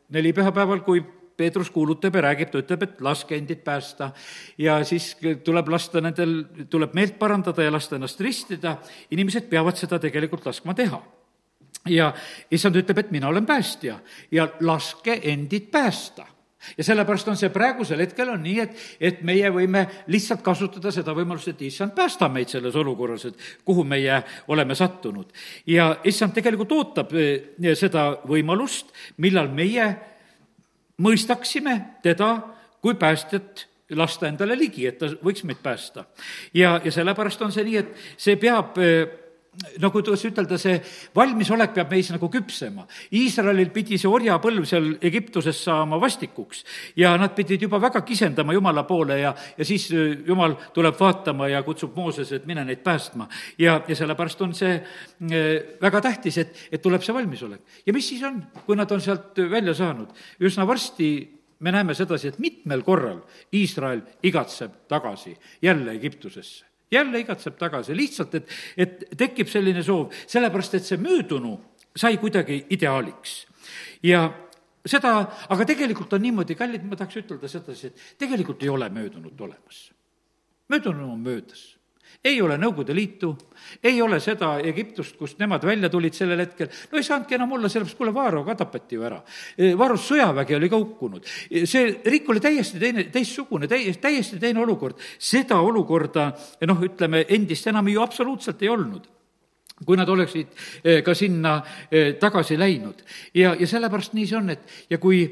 neli 0.10 0.34
pühapäeval, 0.34 0.84
kui 0.84 1.04
Peetrus 1.42 1.72
kuulutab 1.74 2.16
ja 2.18 2.26
räägib, 2.28 2.52
ta 2.54 2.62
ütleb, 2.62 2.86
et 2.86 3.02
laske 3.02 3.38
endid 3.38 3.64
päästa. 3.66 4.12
ja 4.58 4.82
siis 4.86 5.16
tuleb 5.44 5.72
lasta 5.74 6.02
nendel, 6.02 6.44
tuleb 6.70 6.94
meelt 6.98 7.18
parandada 7.20 7.66
ja 7.66 7.74
lasta 7.74 7.98
ennast 7.98 8.22
ristida, 8.22 8.78
inimesed 9.12 9.50
peavad 9.50 9.80
seda 9.80 10.00
tegelikult 10.00 10.46
laskma 10.46 10.78
teha 10.78 11.02
ja 11.90 12.12
issand 12.54 12.78
ütleb, 12.78 13.00
et 13.02 13.12
mina 13.12 13.32
olen 13.32 13.46
päästja 13.46 13.98
ja 14.32 14.48
laske 14.62 15.18
endid 15.24 15.72
päästa 15.74 16.28
ja 16.78 16.84
sellepärast 16.84 17.32
on 17.32 17.38
see 17.40 17.50
praegusel 17.50 18.04
hetkel 18.04 18.30
on 18.30 18.44
nii, 18.44 18.60
et, 18.62 18.82
et 19.02 19.24
meie 19.26 19.50
võime 19.54 19.86
lihtsalt 20.12 20.44
kasutada 20.46 20.92
seda 20.94 21.16
võimalust, 21.18 21.52
et 21.52 21.64
issand, 21.66 21.96
päästa 21.98 22.30
meid 22.30 22.52
selles 22.54 22.78
olukorras, 22.78 23.26
et 23.30 23.66
kuhu 23.66 23.84
meie 23.88 24.22
oleme 24.54 24.76
sattunud. 24.78 25.32
ja 25.66 25.96
issand 26.04 26.38
tegelikult 26.38 26.72
ootab 26.78 27.16
eh, 27.18 27.74
seda 27.76 28.12
võimalust, 28.30 28.94
millal 29.18 29.50
meie 29.50 29.90
mõistaksime 31.02 31.76
teda 32.06 32.36
kui 32.82 32.96
päästjat 32.96 33.68
lasta 33.98 34.30
endale 34.30 34.56
ligi, 34.58 34.86
et 34.88 35.00
ta 35.02 35.10
võiks 35.24 35.44
meid 35.48 35.60
päästa. 35.64 36.06
ja, 36.54 36.80
ja 36.84 36.92
sellepärast 36.92 37.42
on 37.42 37.52
see 37.52 37.66
nii, 37.68 37.78
et 37.82 37.96
see 38.18 38.38
peab 38.40 38.78
no 39.84 39.90
kuidas 39.92 40.22
ütelda, 40.24 40.56
see 40.60 40.78
valmisolek 41.16 41.74
peab 41.76 41.90
meis 41.92 42.08
nagu 42.14 42.30
küpsema. 42.32 42.86
Iisraelil 43.20 43.72
pidi 43.76 43.98
see 44.00 44.10
orjapõlv 44.10 44.68
seal 44.68 44.88
Egiptuses 45.04 45.60
saama 45.66 46.00
vastikuks 46.02 46.64
ja 47.00 47.12
nad 47.20 47.36
pidid 47.36 47.66
juba 47.68 47.82
väga 47.84 48.04
kisendama 48.08 48.56
Jumala 48.56 48.86
poole 48.88 49.20
ja, 49.20 49.34
ja 49.58 49.68
siis 49.68 49.90
äh, 49.92 50.16
Jumal 50.28 50.56
tuleb 50.76 50.96
vaatama 51.00 51.50
ja 51.52 51.64
kutsub 51.68 51.98
Mooses, 52.00 52.32
et 52.32 52.48
mine 52.48 52.64
neid 52.68 52.84
päästma. 52.86 53.28
ja, 53.60 53.82
ja 53.88 53.96
sellepärast 53.96 54.42
on 54.48 54.56
see 54.56 54.78
äh, 54.78 55.76
väga 55.82 56.02
tähtis, 56.08 56.40
et, 56.42 56.56
et 56.72 56.82
tuleb 56.82 57.04
see 57.04 57.16
valmisolek. 57.16 57.84
ja 57.86 57.94
mis 57.94 58.08
siis 58.08 58.24
on, 58.24 58.40
kui 58.66 58.80
nad 58.80 58.92
on 58.92 59.04
sealt 59.04 59.38
välja 59.52 59.76
saanud? 59.76 60.16
üsna 60.40 60.68
varsti 60.68 61.12
me 61.60 61.76
näeme 61.76 61.94
sedasi, 61.94 62.32
et 62.32 62.40
mitmel 62.40 62.88
korral 62.88 63.20
Iisrael 63.54 64.02
igatseb 64.24 64.88
tagasi 64.88 65.36
jälle 65.62 65.92
Egiptusesse 66.00 66.71
jälle 66.92 67.20
igatseb 67.24 67.58
tagasi, 67.60 67.96
lihtsalt, 67.98 68.36
et, 68.36 68.56
et 68.78 69.04
tekib 69.18 69.50
selline 69.52 69.84
soov, 69.84 70.12
sellepärast 70.28 70.80
et 70.80 70.88
see 70.88 71.02
möödunu 71.02 71.58
sai 71.96 72.18
kuidagi 72.18 72.66
ideaaliks. 72.70 73.36
ja 74.04 74.26
seda, 74.86 75.14
aga 75.50 75.66
tegelikult 75.66 76.14
on 76.14 76.24
niimoodi, 76.26 76.56
kallid, 76.56 76.86
ma 76.88 76.98
tahaks 77.00 77.22
ütelda 77.22 77.50
sedasi, 77.52 77.92
et 77.92 78.18
tegelikult 78.24 78.64
ei 78.64 78.70
ole 78.70 78.90
möödunut 78.90 79.42
olemas. 79.42 79.92
möödunu 80.70 81.12
on 81.14 81.20
möödas 81.20 81.81
ei 82.24 82.42
ole 82.42 82.58
Nõukogude 82.62 82.94
Liitu, 82.96 83.32
ei 83.84 84.02
ole 84.02 84.20
seda 84.22 84.54
Egiptust, 84.62 85.16
kust 85.18 85.40
nemad 85.42 85.64
välja 85.66 85.90
tulid 85.90 86.14
sellel 86.14 86.44
hetkel, 86.44 86.70
no 86.92 87.00
ei 87.00 87.06
saanudki 87.06 87.38
enam 87.38 87.56
olla, 87.58 87.70
sellepärast 87.70 87.98
kuule, 87.98 88.14
Vaaro 88.14 88.44
ka 88.46 88.56
tapeti 88.60 88.98
ju 88.98 89.06
ära. 89.08 89.18
Vaaros 89.78 90.06
sõjavägi 90.12 90.58
oli 90.58 90.70
ka 90.70 90.80
hukkunud. 90.82 91.26
see 91.66 91.96
riik 92.06 92.30
oli 92.30 92.44
täiesti 92.44 92.80
teine, 92.80 93.08
teistsugune, 93.14 93.68
täi-, 93.68 93.96
täiesti 94.02 94.40
teine 94.40 94.62
olukord. 94.62 95.00
seda 95.18 95.60
olukorda, 95.62 96.32
noh, 96.70 96.84
ütleme, 96.86 97.26
endist 97.30 97.68
enam 97.68 97.88
ju 97.88 98.02
absoluutselt 98.02 98.62
ei 98.62 98.70
olnud 98.70 99.10
kui 99.82 99.98
nad 99.98 100.10
oleksid 100.10 100.48
eh, 100.84 101.00
ka 101.02 101.16
sinna 101.18 101.56
tagasi 102.20 102.54
läinud. 102.60 103.02
ja, 103.34 103.56
ja 103.60 103.68
sellepärast 103.68 104.14
nii 104.14 104.28
see 104.30 104.38
on, 104.38 104.50
et 104.54 104.86
ja 104.90 105.00
kui, 105.02 105.24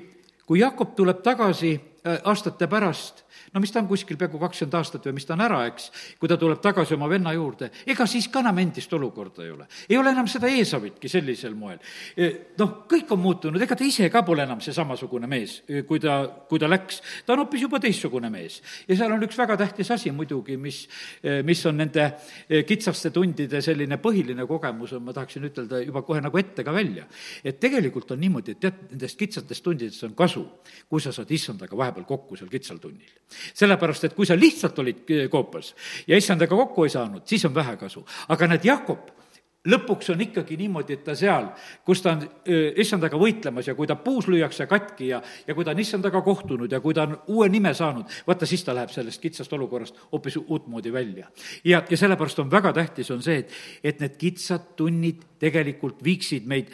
kui 0.46 0.60
Jakob 0.60 0.96
tuleb 0.98 1.22
tagasi 1.22 1.76
aastate 2.24 2.68
pärast 2.68 3.26
no 3.54 3.60
mis 3.60 3.72
ta 3.72 3.82
on 3.82 3.88
kuskil 3.90 4.18
peaaegu 4.20 4.40
kakskümmend 4.42 4.78
aastat 4.80 5.06
või 5.08 5.18
mis 5.18 5.26
ta 5.28 5.36
on 5.36 5.44
ära, 5.46 5.60
eks, 5.70 5.90
kui 6.20 6.30
ta 6.30 6.38
tuleb 6.40 6.62
tagasi 6.64 6.96
oma 6.96 7.10
venna 7.10 7.34
juurde, 7.34 7.70
ega 7.90 8.06
siis 8.10 8.30
ka 8.32 8.44
enam 8.44 8.60
endist 8.62 8.94
olukorda 8.94 9.46
ei 9.46 9.52
ole. 9.54 9.68
ei 9.90 9.98
ole 9.98 10.14
enam 10.14 10.28
seda 10.30 10.50
Eesavitki 10.50 11.10
sellisel 11.10 11.56
moel. 11.58 11.80
E, 12.16 12.30
noh, 12.60 12.76
kõik 12.90 13.12
on 13.16 13.22
muutunud, 13.24 13.62
ega 13.62 13.78
ta 13.78 13.86
ise 13.86 14.10
ka 14.14 14.24
pole 14.28 14.46
enam 14.46 14.62
see 14.62 14.76
samasugune 14.76 15.30
mees, 15.30 15.60
e, 15.68 15.84
kui 15.88 16.02
ta, 16.04 16.22
kui 16.50 16.62
ta 16.62 16.70
läks, 16.70 17.02
ta 17.26 17.34
on 17.34 17.44
hoopis 17.44 17.66
juba 17.66 17.82
teistsugune 17.82 18.30
mees. 18.34 18.62
ja 18.88 18.98
seal 19.00 19.16
on 19.16 19.26
üks 19.26 19.38
väga 19.40 19.58
tähtis 19.64 19.92
asi 19.96 20.12
muidugi, 20.16 20.58
mis, 20.58 20.84
e, 21.24 21.42
mis 21.46 21.66
on 21.66 21.80
nende 21.80 22.10
kitsaste 22.68 23.12
tundide 23.16 23.62
selline 23.66 24.00
põhiline 24.02 24.46
kogemus, 24.48 24.94
on, 24.98 25.04
ma 25.08 25.16
tahaksin 25.16 25.50
ütelda 25.50 25.82
juba 25.86 26.04
kohe 26.06 26.22
nagu 26.22 26.38
ette 26.38 26.64
ka 26.64 26.74
välja. 26.76 27.08
et 27.44 27.60
tegelikult 27.60 28.12
on 28.12 28.20
niimoodi, 28.22 28.58
et 28.58 28.64
tead, 28.68 28.86
nendest 28.92 29.18
kitsatest 29.18 29.64
tundidest 29.64 30.04
on 30.04 30.16
kasu, 30.18 30.46
kui 30.90 31.02
sa 31.02 31.14
saad 31.16 31.32
issandaga 31.32 31.78
vahepeal 31.78 32.06
kokku 32.06 32.38
seal 32.38 32.50
kitsal 32.52 32.78
tunnil 32.82 33.10
sellepärast, 33.54 34.10
et 34.10 34.18
kui 34.18 34.26
sa 34.26 34.38
lihtsalt 34.40 34.80
olid 34.80 35.16
koopas 35.32 35.74
ja 36.08 36.18
issandaga 36.18 36.56
kokku 36.56 36.88
ei 36.88 36.94
saanud, 36.94 37.26
siis 37.26 37.46
on 37.46 37.56
vähe 37.56 37.78
kasu. 37.78 38.06
aga 38.30 38.48
näed, 38.48 38.66
Jakob 38.66 39.16
lõpuks 39.68 40.14
on 40.14 40.22
ikkagi 40.24 40.56
niimoodi, 40.60 40.96
et 40.96 41.04
ta 41.04 41.16
seal, 41.18 41.50
kus 41.86 42.02
ta 42.04 42.14
on 42.16 42.22
issandaga 42.80 43.20
võitlemas 43.20 43.68
ja 43.68 43.76
kui 43.76 43.88
ta 43.90 43.98
puus 44.00 44.30
lüüakse 44.32 44.68
katki 44.70 45.10
ja, 45.12 45.22
ja 45.48 45.56
kui 45.56 45.68
ta 45.68 45.74
on 45.76 45.82
issandaga 45.84 46.22
kohtunud 46.24 46.72
ja 46.72 46.80
kui 46.84 46.96
ta 46.96 47.04
on 47.08 47.18
uue 47.36 47.50
nime 47.52 47.74
saanud, 47.76 48.08
vaata 48.28 48.48
siis 48.50 48.64
ta 48.64 48.76
läheb 48.78 48.94
sellest 48.94 49.22
kitsast 49.22 49.54
olukorrast 49.58 50.00
hoopis 50.14 50.40
uutmoodi 50.46 50.94
välja. 50.94 51.28
ja, 51.64 51.84
ja 51.90 51.98
sellepärast 51.98 52.40
on 52.40 52.52
väga 52.52 52.74
tähtis, 52.74 53.12
on 53.12 53.24
see, 53.26 53.44
et, 53.44 53.58
et 53.84 54.00
need 54.00 54.16
kitsad 54.22 54.72
tunnid 54.80 55.26
tegelikult 55.40 56.04
viiksid 56.04 56.48
meid 56.48 56.72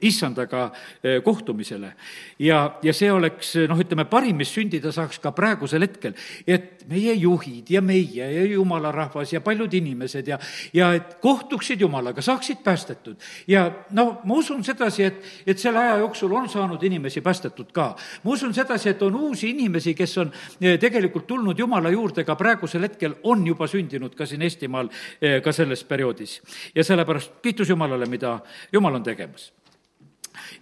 issandaga 0.00 0.70
eh, 1.02 1.20
kohtumisele. 1.24 1.92
ja, 2.38 2.78
ja 2.82 2.92
see 2.92 3.12
oleks 3.12 3.54
noh, 3.68 3.80
ütleme, 3.80 4.04
parim, 4.10 4.36
mis 4.36 4.52
sündida 4.54 4.92
saaks 4.92 5.18
ka 5.22 5.32
praegusel 5.34 5.82
hetkel, 5.86 6.14
et 6.46 6.84
meie 6.88 7.14
juhid 7.14 7.70
ja 7.70 7.82
meie 7.82 8.28
ja 8.34 8.44
jumala 8.44 8.92
rahvas 8.92 9.32
ja 9.32 9.40
paljud 9.40 9.72
inimesed 9.74 10.28
ja, 10.28 10.38
ja 10.72 10.92
et 10.94 11.16
kohtuksid 11.22 11.80
jumalaga, 11.80 12.22
saaksid 12.22 12.62
päästetud. 12.64 13.16
ja 13.48 13.70
no 13.90 14.20
ma 14.24 14.34
usun 14.34 14.64
sedasi, 14.64 15.04
et, 15.04 15.22
et 15.46 15.58
selle 15.58 15.78
aja 15.78 15.96
jooksul 16.02 16.32
on 16.32 16.48
saanud 16.48 16.82
inimesi 16.82 17.20
päästetud 17.20 17.72
ka. 17.72 17.94
ma 18.24 18.30
usun 18.30 18.54
sedasi, 18.54 18.88
et 18.88 19.02
on 19.02 19.14
uusi 19.14 19.50
inimesi, 19.50 19.94
kes 19.94 20.18
on 20.18 20.32
eh, 20.60 20.78
tegelikult 20.78 21.26
tulnud 21.26 21.58
jumala 21.58 21.90
juurde 21.90 22.24
ka 22.24 22.36
praegusel 22.36 22.82
hetkel, 22.88 23.16
on 23.22 23.46
juba 23.46 23.66
sündinud 23.70 24.14
ka 24.14 24.26
siin 24.26 24.42
Eestimaal 24.42 24.90
eh, 25.20 25.40
ka 25.42 25.52
selles 25.52 25.84
perioodis. 25.84 26.40
ja 26.74 26.84
sellepärast 26.84 27.40
kiitus 27.42 27.68
Jumalale, 27.68 28.03
mida 28.06 28.38
Jumal 28.72 28.94
on 28.94 29.02
tegemas. 29.02 29.52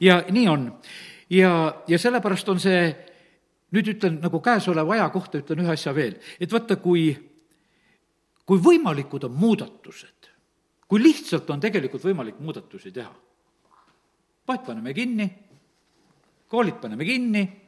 ja 0.00 0.22
nii 0.31 0.48
on. 0.48 0.66
ja, 1.31 1.83
ja 1.88 1.98
sellepärast 1.98 2.48
on 2.48 2.61
see, 2.61 2.83
nüüd 3.72 3.88
ütlen 3.94 4.20
nagu 4.20 4.40
käesoleva 4.40 4.94
aja 4.94 5.09
kohta 5.11 5.38
ütlen 5.38 5.64
ühe 5.64 5.72
asja 5.72 5.94
veel, 5.94 6.18
et 6.40 6.52
vaata, 6.52 6.76
kui, 6.76 7.12
kui 8.46 8.59
võimalikud 8.59 9.24
on 9.28 9.38
muudatused, 9.38 10.28
kui 10.88 11.02
lihtsalt 11.02 11.50
on 11.50 11.61
tegelikult 11.61 12.05
võimalik 12.05 12.40
muudatusi 12.40 12.92
teha. 12.92 13.12
poed 14.46 14.64
paneme 14.66 14.94
kinni, 14.94 15.28
koolid 16.48 16.81
paneme 16.83 17.05
kinni 17.05 17.62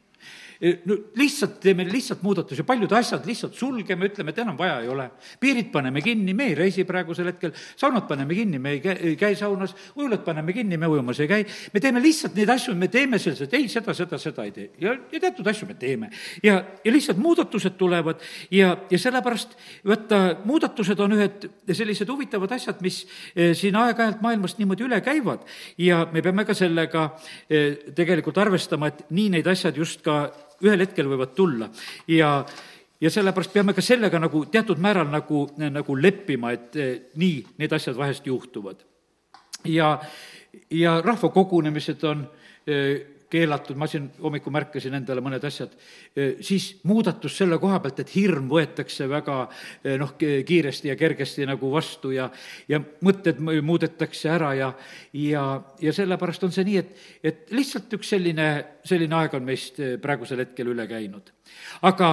no 0.61 0.97
lihtsalt 1.19 1.59
teeme 1.61 1.85
lihtsalt 1.89 2.23
muudatusi, 2.23 2.63
paljud 2.67 2.93
asjad 2.93 3.27
lihtsalt 3.27 3.55
sulgeme, 3.59 4.09
ütleme, 4.11 4.31
et 4.31 4.39
enam 4.39 4.59
vaja 4.59 4.79
ei 4.83 4.89
ole. 4.89 5.09
piirid 5.41 5.71
paneme 5.73 6.01
kinni, 6.03 6.35
me 6.35 6.49
ei 6.51 6.55
reisi 6.55 6.85
praegusel 6.85 7.27
hetkel, 7.33 7.53
saunad 7.77 8.07
paneme 8.09 8.35
kinni, 8.35 8.59
me 8.59 8.77
ei 8.77 8.81
käi, 8.81 8.97
ei 9.11 9.17
käi 9.17 9.37
saunas, 9.37 9.75
ujulad 9.97 10.25
paneme 10.25 10.53
kinni, 10.53 10.77
me 10.77 10.87
ujumas 10.87 11.21
ei 11.21 11.29
käi. 11.29 11.47
me 11.73 11.81
teeme 11.81 12.03
lihtsalt 12.03 12.37
neid 12.39 12.51
asju, 12.55 12.75
me 12.79 12.89
teeme 12.89 13.19
selliselt, 13.19 13.55
ei, 13.55 13.69
seda, 13.69 13.95
seda, 13.95 14.19
seda 14.19 14.45
ei 14.45 14.53
tee. 14.53 14.71
ja, 14.81 14.97
ja 15.13 15.21
teatud 15.21 15.47
asju 15.51 15.69
me 15.69 15.75
teeme. 15.75 16.11
ja, 16.43 16.63
ja 16.85 16.93
lihtsalt 16.93 17.19
muudatused 17.19 17.77
tulevad 17.79 18.23
ja, 18.51 18.77
ja 18.91 18.99
sellepärast 18.99 19.57
vaata, 19.87 20.23
muudatused 20.45 21.01
on 21.01 21.19
ühed 21.19 21.49
sellised 21.73 22.09
huvitavad 22.09 22.53
asjad, 22.57 22.81
mis 22.85 23.05
eh, 23.35 23.53
siin 23.59 23.77
aeg-ajalt 23.81 24.23
maailmast 24.25 24.59
niimoodi 24.59 24.87
üle 24.87 25.01
käivad 25.05 25.45
ja 25.79 26.05
me 26.13 26.23
peame 26.23 26.47
ka 26.47 26.55
sellega 26.57 27.09
eh, 27.49 27.93
tegelikult 27.95 28.39
arvestama, 28.39 28.93
et 28.93 29.07
nii 29.11 29.37
need 29.39 29.51
asjad 29.51 29.77
just 29.77 30.05
ka 30.05 30.29
ühel 30.63 30.85
hetkel 30.85 31.09
võivad 31.11 31.35
tulla 31.35 31.69
ja 32.09 32.37
ja 33.01 33.11
sellepärast 33.11 33.53
peame 33.53 33.75
ka 33.77 33.83
sellega 33.85 34.19
nagu 34.23 34.45
teatud 34.51 34.81
määral 34.81 35.11
nagu, 35.13 35.47
nagu 35.59 35.97
leppima, 36.01 36.55
et 36.55 36.77
eh, 36.81 36.93
nii 37.21 37.41
need 37.61 37.73
asjad 37.73 37.97
vahest 37.99 38.27
juhtuvad. 38.27 38.85
ja, 39.65 39.99
ja 40.71 41.01
rahvakogunemised 41.03 42.05
on 42.05 42.27
eh, 42.67 43.14
keelatud, 43.35 43.79
ma 43.81 43.89
siin 43.91 44.07
hommikul 44.23 44.55
märkasin 44.55 44.95
endale 44.95 45.23
mõned 45.25 45.43
asjad, 45.47 45.75
siis 46.45 46.69
muudatus 46.87 47.37
selle 47.41 47.59
koha 47.63 47.81
pealt, 47.83 48.05
et 48.05 48.13
hirm 48.15 48.47
võetakse 48.51 49.09
väga 49.11 49.39
noh, 50.01 50.15
kiiresti 50.19 50.93
ja 50.93 50.97
kergesti 50.99 51.49
nagu 51.49 51.73
vastu 51.73 52.15
ja, 52.15 52.29
ja 52.71 52.81
mõtted 53.05 53.43
muudetakse 53.43 54.31
ära 54.35 54.53
ja, 54.59 54.71
ja, 55.19 55.45
ja 55.83 55.97
sellepärast 55.97 56.47
on 56.47 56.55
see 56.55 56.67
nii, 56.71 56.79
et, 56.85 57.05
et 57.33 57.55
lihtsalt 57.55 57.99
üks 57.99 58.15
selline, 58.15 58.49
selline 58.87 59.21
aeg 59.21 59.37
on 59.39 59.47
meist 59.47 59.83
praegusel 60.03 60.45
hetkel 60.45 60.73
üle 60.75 60.87
käinud. 60.91 61.35
aga 61.91 62.11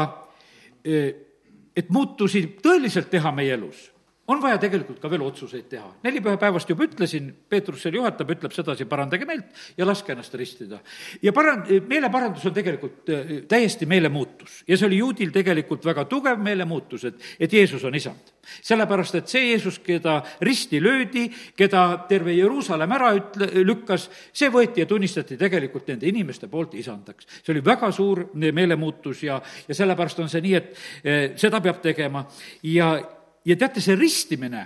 et 0.84 1.89
muutusi 1.89 2.43
tõeliselt 2.63 3.12
teha 3.12 3.31
meie 3.36 3.53
elus 3.53 3.91
on 4.32 4.41
vaja 4.41 4.60
tegelikult 4.62 5.00
ka 5.02 5.10
veel 5.12 5.24
otsuseid 5.26 5.67
teha. 5.70 5.88
nelipühapäevast 6.04 6.70
juba 6.70 6.86
ütlesin, 6.88 7.32
Peetrus 7.50 7.84
seal 7.84 7.98
juhatab, 7.98 8.32
ütleb 8.36 8.54
sedasi, 8.56 8.88
parandage 8.89 9.28
meelt 9.28 9.62
ja 9.78 9.86
laske 9.88 10.13
ennast 10.13 10.36
ristida. 10.39 10.80
ja 11.22 11.34
paran-, 11.36 11.65
meeleparandus 11.88 12.46
on 12.48 12.56
tegelikult 12.56 13.10
äh, 13.10 13.32
täiesti 13.48 13.86
meelemuutus 13.86 14.63
ja 14.67 14.78
see 14.78 14.88
oli 14.88 15.02
juudil 15.02 15.34
tegelikult 15.36 15.86
väga 15.86 16.06
tugev 16.10 16.39
meelemuutus, 16.41 17.06
et, 17.10 17.22
et 17.39 17.54
Jeesus 17.54 17.84
on 17.86 17.96
isand. 17.96 18.34
sellepärast, 18.62 19.15
et 19.15 19.30
see 19.30 19.52
Jeesus, 19.52 19.80
keda 19.86 20.22
risti 20.41 20.82
löödi, 20.84 21.28
keda 21.58 21.84
terve 22.10 22.34
Jeruusalemm 22.34 22.96
ära 22.98 23.12
ütle, 23.17 23.52
lükkas, 23.65 24.10
see 24.34 24.50
võeti 24.50 24.82
ja 24.82 24.89
tunnistati 24.89 25.38
tegelikult 25.38 25.88
nende 25.91 26.10
inimeste 26.10 26.48
poolt 26.48 26.74
isandaks. 26.80 27.28
see 27.41 27.54
oli 27.54 27.65
väga 27.65 27.91
suur 27.91 28.28
meelemuutus 28.34 29.24
ja, 29.24 29.41
ja 29.67 29.76
sellepärast 29.76 30.20
on 30.20 30.30
see 30.30 30.41
nii, 30.41 30.56
et 30.56 30.78
eh, 31.04 31.24
seda 31.36 31.62
peab 31.62 31.82
tegema 31.84 32.26
ja 32.63 32.96
ja 33.45 33.58
teate, 33.58 33.82
see 33.82 33.95
ristimine 33.95 34.65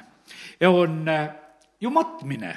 on 0.67 1.03
äh, 1.09 1.27
ju 1.79 1.89
matmine 1.89 2.53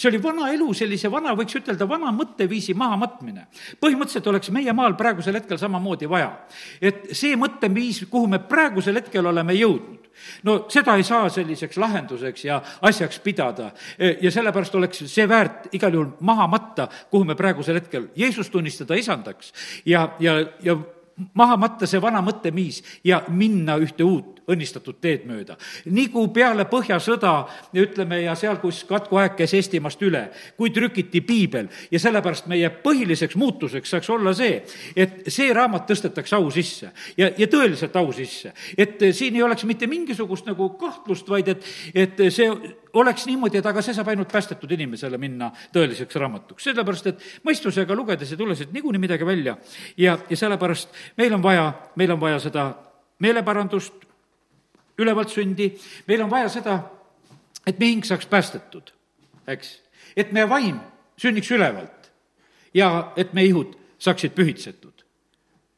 see 0.00 0.08
oli 0.08 0.20
vana 0.22 0.48
elu, 0.54 0.68
sellise 0.76 1.10
vana, 1.12 1.34
võiks 1.36 1.58
ütelda, 1.58 1.84
vana 1.88 2.10
mõtteviisi 2.14 2.74
mahamatmine. 2.78 3.46
põhimõtteliselt 3.80 4.28
oleks 4.32 4.50
meie 4.54 4.72
maal 4.72 4.96
praegusel 4.96 5.36
hetkel 5.36 5.58
samamoodi 5.60 6.08
vaja. 6.08 6.30
et 6.80 7.10
see 7.12 7.36
mõtteviis, 7.36 8.06
kuhu 8.10 8.26
me 8.26 8.38
praegusel 8.38 8.96
hetkel 8.96 9.26
oleme 9.26 9.54
jõudnud, 9.58 10.08
no 10.42 10.56
seda 10.72 10.96
ei 10.96 11.04
saa 11.04 11.28
selliseks 11.28 11.76
lahenduseks 11.76 12.44
ja 12.44 12.62
asjaks 12.80 13.20
pidada. 13.20 13.72
E, 13.98 14.16
ja 14.22 14.30
sellepärast 14.30 14.74
oleks 14.74 15.04
see 15.06 15.28
väärt 15.28 15.68
igal 15.74 15.92
juhul 15.92 16.14
maha 16.20 16.46
matta, 16.46 16.88
kuhu 17.10 17.24
me 17.24 17.36
praegusel 17.36 17.80
hetkel 17.80 18.08
Jeesust 18.16 18.52
tunnistada 18.52 18.96
isandaks 18.96 19.52
ja, 19.84 20.14
ja, 20.20 20.40
ja 20.62 20.78
maha 21.34 21.56
matta 21.60 21.86
see 21.86 22.00
vana 22.02 22.22
mõtteviis 22.24 22.82
ja 23.04 23.22
minna 23.28 23.76
ühte 23.80 24.04
uut 24.04 24.40
õnnistatud 24.50 24.98
teed 25.00 25.26
mööda. 25.28 25.56
nii 25.84 26.08
kui 26.12 26.28
peale 26.34 26.66
Põhjasõda, 26.70 27.32
ütleme, 27.76 28.20
ja 28.24 28.34
seal, 28.38 28.58
kus 28.62 28.82
Katku 28.88 29.20
aeg 29.20 29.36
käis 29.38 29.54
Eestimaast 29.54 30.02
üle, 30.02 30.24
kui 30.56 30.72
trükiti 30.74 31.20
piibel 31.20 31.68
ja 31.90 32.00
sellepärast 32.02 32.48
meie 32.50 32.70
põhiliseks 32.84 33.36
muutuseks 33.40 33.90
saaks 33.90 34.10
olla 34.10 34.34
see, 34.34 34.60
et 34.96 35.30
see 35.30 35.52
raamat 35.54 35.86
tõstetakse 35.90 36.36
au 36.38 36.50
sisse 36.54 36.90
ja, 37.16 37.30
ja 37.36 37.48
tõeliselt 37.50 37.96
au 38.00 38.12
sisse. 38.16 38.52
et 38.76 38.98
siin 39.12 39.36
ei 39.36 39.42
oleks 39.42 39.64
mitte 39.64 39.86
mingisugust 39.90 40.46
nagu 40.50 40.70
kahtlust, 40.80 41.28
vaid 41.28 41.48
et, 41.54 41.66
et 41.94 42.24
see 42.30 42.50
oleks 42.92 43.26
niimoodi, 43.26 43.60
et 43.60 43.66
aga 43.66 43.82
see 43.82 43.94
saab 43.94 44.08
ainult 44.12 44.30
päästetud 44.32 44.70
inimesele 44.74 45.18
minna 45.20 45.50
tõeliseks 45.74 46.18
raamatuks, 46.20 46.64
sellepärast 46.68 47.10
et 47.10 47.24
mõistusega 47.46 47.96
lugedes 47.96 48.32
ei 48.32 48.40
tule 48.40 48.56
siit 48.58 48.72
niikuinii 48.74 49.02
midagi 49.02 49.26
välja 49.26 49.56
ja, 49.96 50.18
ja 50.28 50.36
sellepärast 50.36 50.94
meil 51.20 51.34
on 51.34 51.42
vaja, 51.42 51.72
meil 51.96 52.14
on 52.14 52.20
vaja 52.20 52.40
seda 52.42 52.70
meeleparandust, 53.20 54.06
ülevalt 55.00 55.32
sündi, 55.32 55.70
meil 56.08 56.24
on 56.24 56.30
vaja 56.30 56.48
seda, 56.52 56.78
et 57.66 57.78
meie 57.78 57.94
hing 57.94 58.06
saaks 58.06 58.28
päästetud, 58.30 58.92
eks. 59.48 59.76
et 60.16 60.32
meie 60.32 60.48
vaim 60.48 60.80
sünniks 61.20 61.50
ülevalt 61.52 62.10
ja 62.74 63.12
et 63.16 63.34
meie 63.36 63.50
ihud 63.52 63.76
saaksid 64.00 64.34
pühitsetud. 64.36 65.04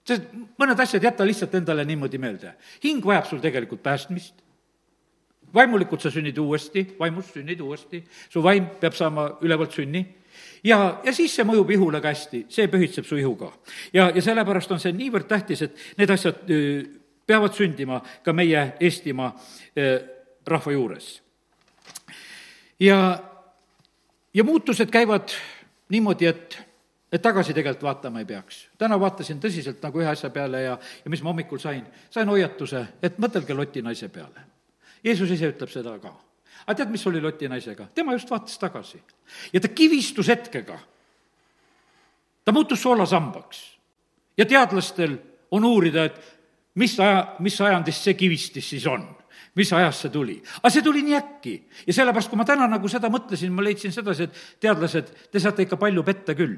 sest 0.07 0.31
mõned 0.59 0.81
asjad 0.83 1.05
jäta 1.05 1.27
lihtsalt 1.27 1.55
endale 1.55 1.85
niimoodi 1.85 2.19
meelde. 2.19 2.55
hing 2.83 3.05
vajab 3.05 3.27
sul 3.27 3.41
tegelikult 3.41 3.83
päästmist, 3.83 4.42
vaimulikult 5.55 6.01
sa 6.01 6.11
sünnid 6.11 6.39
uuesti, 6.39 6.87
vaimust 6.99 7.35
sünnid 7.37 7.61
uuesti, 7.61 8.03
su 8.31 8.43
vaim 8.43 8.67
peab 8.81 8.97
saama 8.97 9.29
ülevalt 9.43 9.73
sünni 9.73 10.05
ja, 10.65 11.01
ja 11.05 11.13
siis 11.13 11.35
see 11.37 11.47
mõjub 11.47 11.71
ihule 11.75 12.01
ka 12.03 12.13
hästi, 12.13 12.47
see 12.53 12.69
pühitseb 12.71 13.07
su 13.09 13.19
ihu 13.21 13.35
ka. 13.37 13.53
ja, 13.93 14.11
ja 14.15 14.23
sellepärast 14.23 14.73
on 14.73 14.81
see 14.83 14.95
niivõrd 14.97 15.29
tähtis, 15.31 15.63
et 15.67 15.99
need 15.99 16.11
asjad 16.11 16.45
peavad 17.27 17.55
sündima 17.57 18.01
ka 18.25 18.35
meie 18.37 18.73
Eestimaa 18.81 19.33
rahva 20.47 20.73
juures. 20.73 21.15
ja, 22.81 22.99
ja 24.35 24.45
muutused 24.45 24.91
käivad 24.91 25.35
niimoodi, 25.93 26.27
et, 26.27 26.59
et 27.13 27.23
tagasi 27.23 27.55
tegelikult 27.55 27.83
vaatama 27.83 28.23
ei 28.23 28.29
peaks. 28.29 28.69
täna 28.79 29.01
vaatasin 29.01 29.41
tõsiselt 29.41 29.83
nagu 29.83 30.01
ühe 30.01 30.09
asja 30.09 30.31
peale 30.31 30.63
ja, 30.63 30.79
ja 31.05 31.11
mis 31.11 31.23
ma 31.23 31.33
hommikul 31.35 31.61
sain, 31.63 31.85
sain 32.11 32.29
hoiatuse, 32.29 32.87
et 33.03 33.19
mõtelge 33.19 33.55
Loti 33.55 33.83
naise 33.83 34.09
peale. 34.09 34.52
Jeesus 35.05 35.31
ise 35.31 35.51
ütleb 35.51 35.71
seda 35.71 35.97
ka. 35.99 36.13
aga 36.67 36.77
tead, 36.77 36.91
mis 36.91 37.07
oli 37.07 37.21
Loti 37.21 37.49
naisega? 37.49 37.89
tema 37.95 38.13
just 38.13 38.31
vaatas 38.31 38.59
tagasi 38.59 39.03
ja 39.53 39.61
ta 39.61 39.69
kivistus 39.69 40.29
hetkega. 40.29 40.79
ta 42.45 42.53
muutus 42.53 42.83
soolasambaks 42.83 43.65
ja 44.37 44.47
teadlastel 44.47 45.19
on 45.51 45.65
uurida, 45.65 46.05
et 46.05 46.21
mis 46.75 47.01
aja, 47.01 47.37
mis 47.39 47.61
ajandist 47.61 48.03
see 48.03 48.15
kivistis 48.15 48.71
siis 48.71 48.87
on 48.87 49.05
mis 49.55 49.73
ajast 49.73 50.07
see 50.07 50.11
tuli. 50.13 50.39
aga 50.63 50.71
see 50.73 50.83
tuli 50.83 51.03
nii 51.05 51.17
äkki 51.19 51.53
ja 51.87 51.93
sellepärast, 51.93 52.31
kui 52.33 52.39
ma 52.41 52.45
täna 52.49 52.65
nagu 52.71 52.89
seda 52.89 53.11
mõtlesin, 53.13 53.53
ma 53.53 53.65
leidsin 53.65 53.93
sedasi, 53.93 54.25
et 54.25 54.39
teadlased, 54.65 55.11
te 55.29 55.41
saate 55.43 55.67
ikka 55.67 55.77
palju 55.77 56.05
petta 56.07 56.35
küll. 56.35 56.57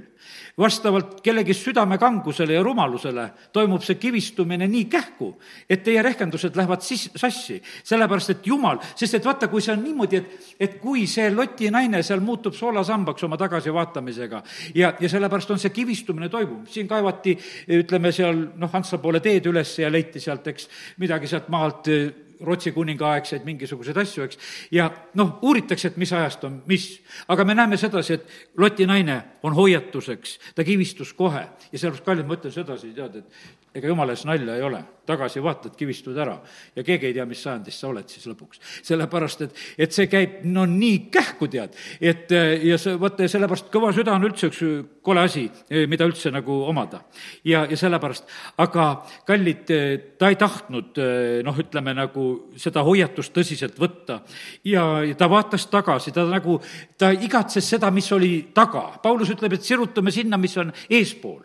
vastavalt 0.58 1.18
kellegi 1.24 1.54
südamekangusele 1.58 2.54
ja 2.54 2.62
rumalusele 2.62 3.26
toimub 3.52 3.82
see 3.82 3.98
kivistumine 3.98 4.68
nii 4.70 4.84
kähku, 4.86 5.32
et 5.68 5.82
teie 5.82 6.02
rehkendused 6.02 6.54
lähevad 6.56 6.86
sis-, 6.86 7.10
sassi. 7.16 7.60
sellepärast, 7.82 8.30
et 8.30 8.46
jumal, 8.46 8.78
sest 8.94 9.18
et 9.18 9.26
vaata, 9.26 9.48
kui 9.48 9.62
see 9.62 9.74
on 9.74 9.82
niimoodi, 9.82 10.22
et, 10.22 10.54
et 10.60 10.78
kui 10.78 11.06
see 11.10 11.30
Loti 11.34 11.70
naine 11.74 12.02
seal 12.02 12.22
muutub 12.22 12.54
soolasambaks 12.54 13.26
oma 13.26 13.36
tagasivaatamisega 13.40 14.42
ja, 14.74 14.94
ja 15.00 15.08
sellepärast 15.08 15.50
on 15.50 15.58
see 15.58 15.74
kivistumine 15.74 16.28
toimub, 16.30 16.68
siin 16.70 16.86
kaevati, 16.88 17.34
ütleme 17.74 18.14
seal 18.14 18.38
noh, 18.54 18.70
Hansa 18.70 19.02
poole 19.02 19.18
teed 19.20 19.50
üles 19.50 19.74
ja 19.82 19.90
leiti 19.90 20.22
sealt, 20.22 20.46
eks, 20.54 20.68
midagi 21.02 21.26
sealt 21.26 21.50
maalt 21.50 21.90
Rootsi 22.40 22.72
kuningaaegseid 22.72 23.44
mingisuguseid 23.44 23.98
asju, 24.02 24.24
eks, 24.24 24.38
ja 24.74 24.88
noh, 25.14 25.38
uuritakse, 25.42 25.88
et 25.88 25.98
mis 26.00 26.12
ajast 26.12 26.44
on 26.44 26.62
mis. 26.66 26.88
aga 27.28 27.44
me 27.44 27.54
näeme 27.54 27.76
sedasi, 27.76 28.14
et 28.14 28.58
Loti 28.58 28.86
naine 28.86 29.22
on 29.42 29.54
hoiatuseks, 29.54 30.38
ta 30.54 30.64
kivistus 30.64 31.12
kohe. 31.12 31.46
Ja 31.72 31.78
sellepärast, 31.78 32.04
kallid, 32.04 32.26
ma 32.26 32.38
ütlen 32.38 32.52
sedasi, 32.52 32.92
tead, 32.94 33.22
et 33.22 33.63
ega 33.74 33.90
jumala 33.90 34.14
ees 34.14 34.24
nalja 34.28 34.54
ei 34.54 34.62
ole, 34.62 34.80
tagasi 35.06 35.42
vaatad, 35.44 35.74
kivistud 35.76 36.16
ära 36.20 36.36
ja 36.76 36.84
keegi 36.86 37.08
ei 37.08 37.16
tea, 37.16 37.26
mis 37.28 37.42
sajandis 37.44 37.76
sa 37.80 37.88
oled 37.90 38.08
siis 38.08 38.24
lõpuks. 38.30 38.60
sellepärast, 38.86 39.42
et, 39.44 39.62
et 39.86 39.92
see 39.96 40.06
käib 40.10 40.44
no 40.48 40.64
nii 40.68 41.08
kähku, 41.12 41.48
tead, 41.52 41.74
et 42.00 42.30
ja 42.64 42.78
see, 42.80 42.94
vot 43.00 43.18
sellepärast 43.18 43.68
kõva 43.74 43.92
süda 43.96 44.14
on 44.14 44.28
üldse 44.28 44.48
üks 44.50 44.62
kole 45.04 45.24
asi, 45.26 45.44
mida 45.90 46.06
üldse 46.08 46.32
nagu 46.32 46.60
omada. 46.68 47.02
ja, 47.44 47.64
ja 47.70 47.76
sellepärast, 47.76 48.30
aga 48.62 48.86
kallid, 49.26 49.74
ta 50.18 50.30
ei 50.32 50.38
tahtnud 50.40 51.02
noh, 51.44 51.60
ütleme 51.60 51.96
nagu 51.98 52.28
seda 52.60 52.84
hoiatust 52.86 53.34
tõsiselt 53.34 53.78
võtta 53.80 54.20
ja, 54.64 54.86
ja 55.04 55.18
ta 55.18 55.28
vaatas 55.30 55.66
tagasi, 55.72 56.14
ta 56.14 56.24
nagu, 56.28 56.60
ta 56.98 57.10
igatses 57.12 57.68
seda, 57.74 57.90
mis 57.94 58.08
oli 58.14 58.32
taga. 58.54 58.86
Paulus 59.02 59.30
ütleb, 59.34 59.56
et 59.56 59.66
sirutame 59.66 60.12
sinna, 60.14 60.38
mis 60.40 60.56
on 60.60 60.72
eespool, 60.88 61.42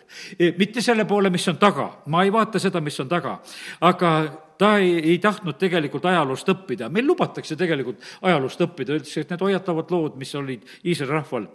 mitte 0.59 0.83
selle 0.85 1.05
poole, 1.09 1.31
mis 1.33 1.47
on 1.51 1.59
taga. 1.59 1.89
ma 2.09 2.18
ma 2.19 2.27
ei 2.27 2.33
vaata 2.35 2.59
seda, 2.59 2.81
mis 2.83 2.99
on 2.99 3.07
taga. 3.07 3.37
aga 3.87 4.11
ta 4.59 4.73
ei, 4.77 4.97
ei 5.13 5.19
tahtnud 5.23 5.55
tegelikult 5.55 6.09
ajaloost 6.11 6.51
õppida, 6.51 6.91
meil 6.91 7.07
lubatakse 7.07 7.55
tegelikult 7.55 8.03
ajaloost 8.27 8.67
õppida, 8.67 8.97
öeldakse, 8.97 9.23
et 9.23 9.31
need 9.31 9.47
hoiatavad 9.47 9.95
lood, 9.95 10.19
mis 10.19 10.35
olid 10.35 10.67
Iisraeli 10.83 11.15
rahval 11.15 11.47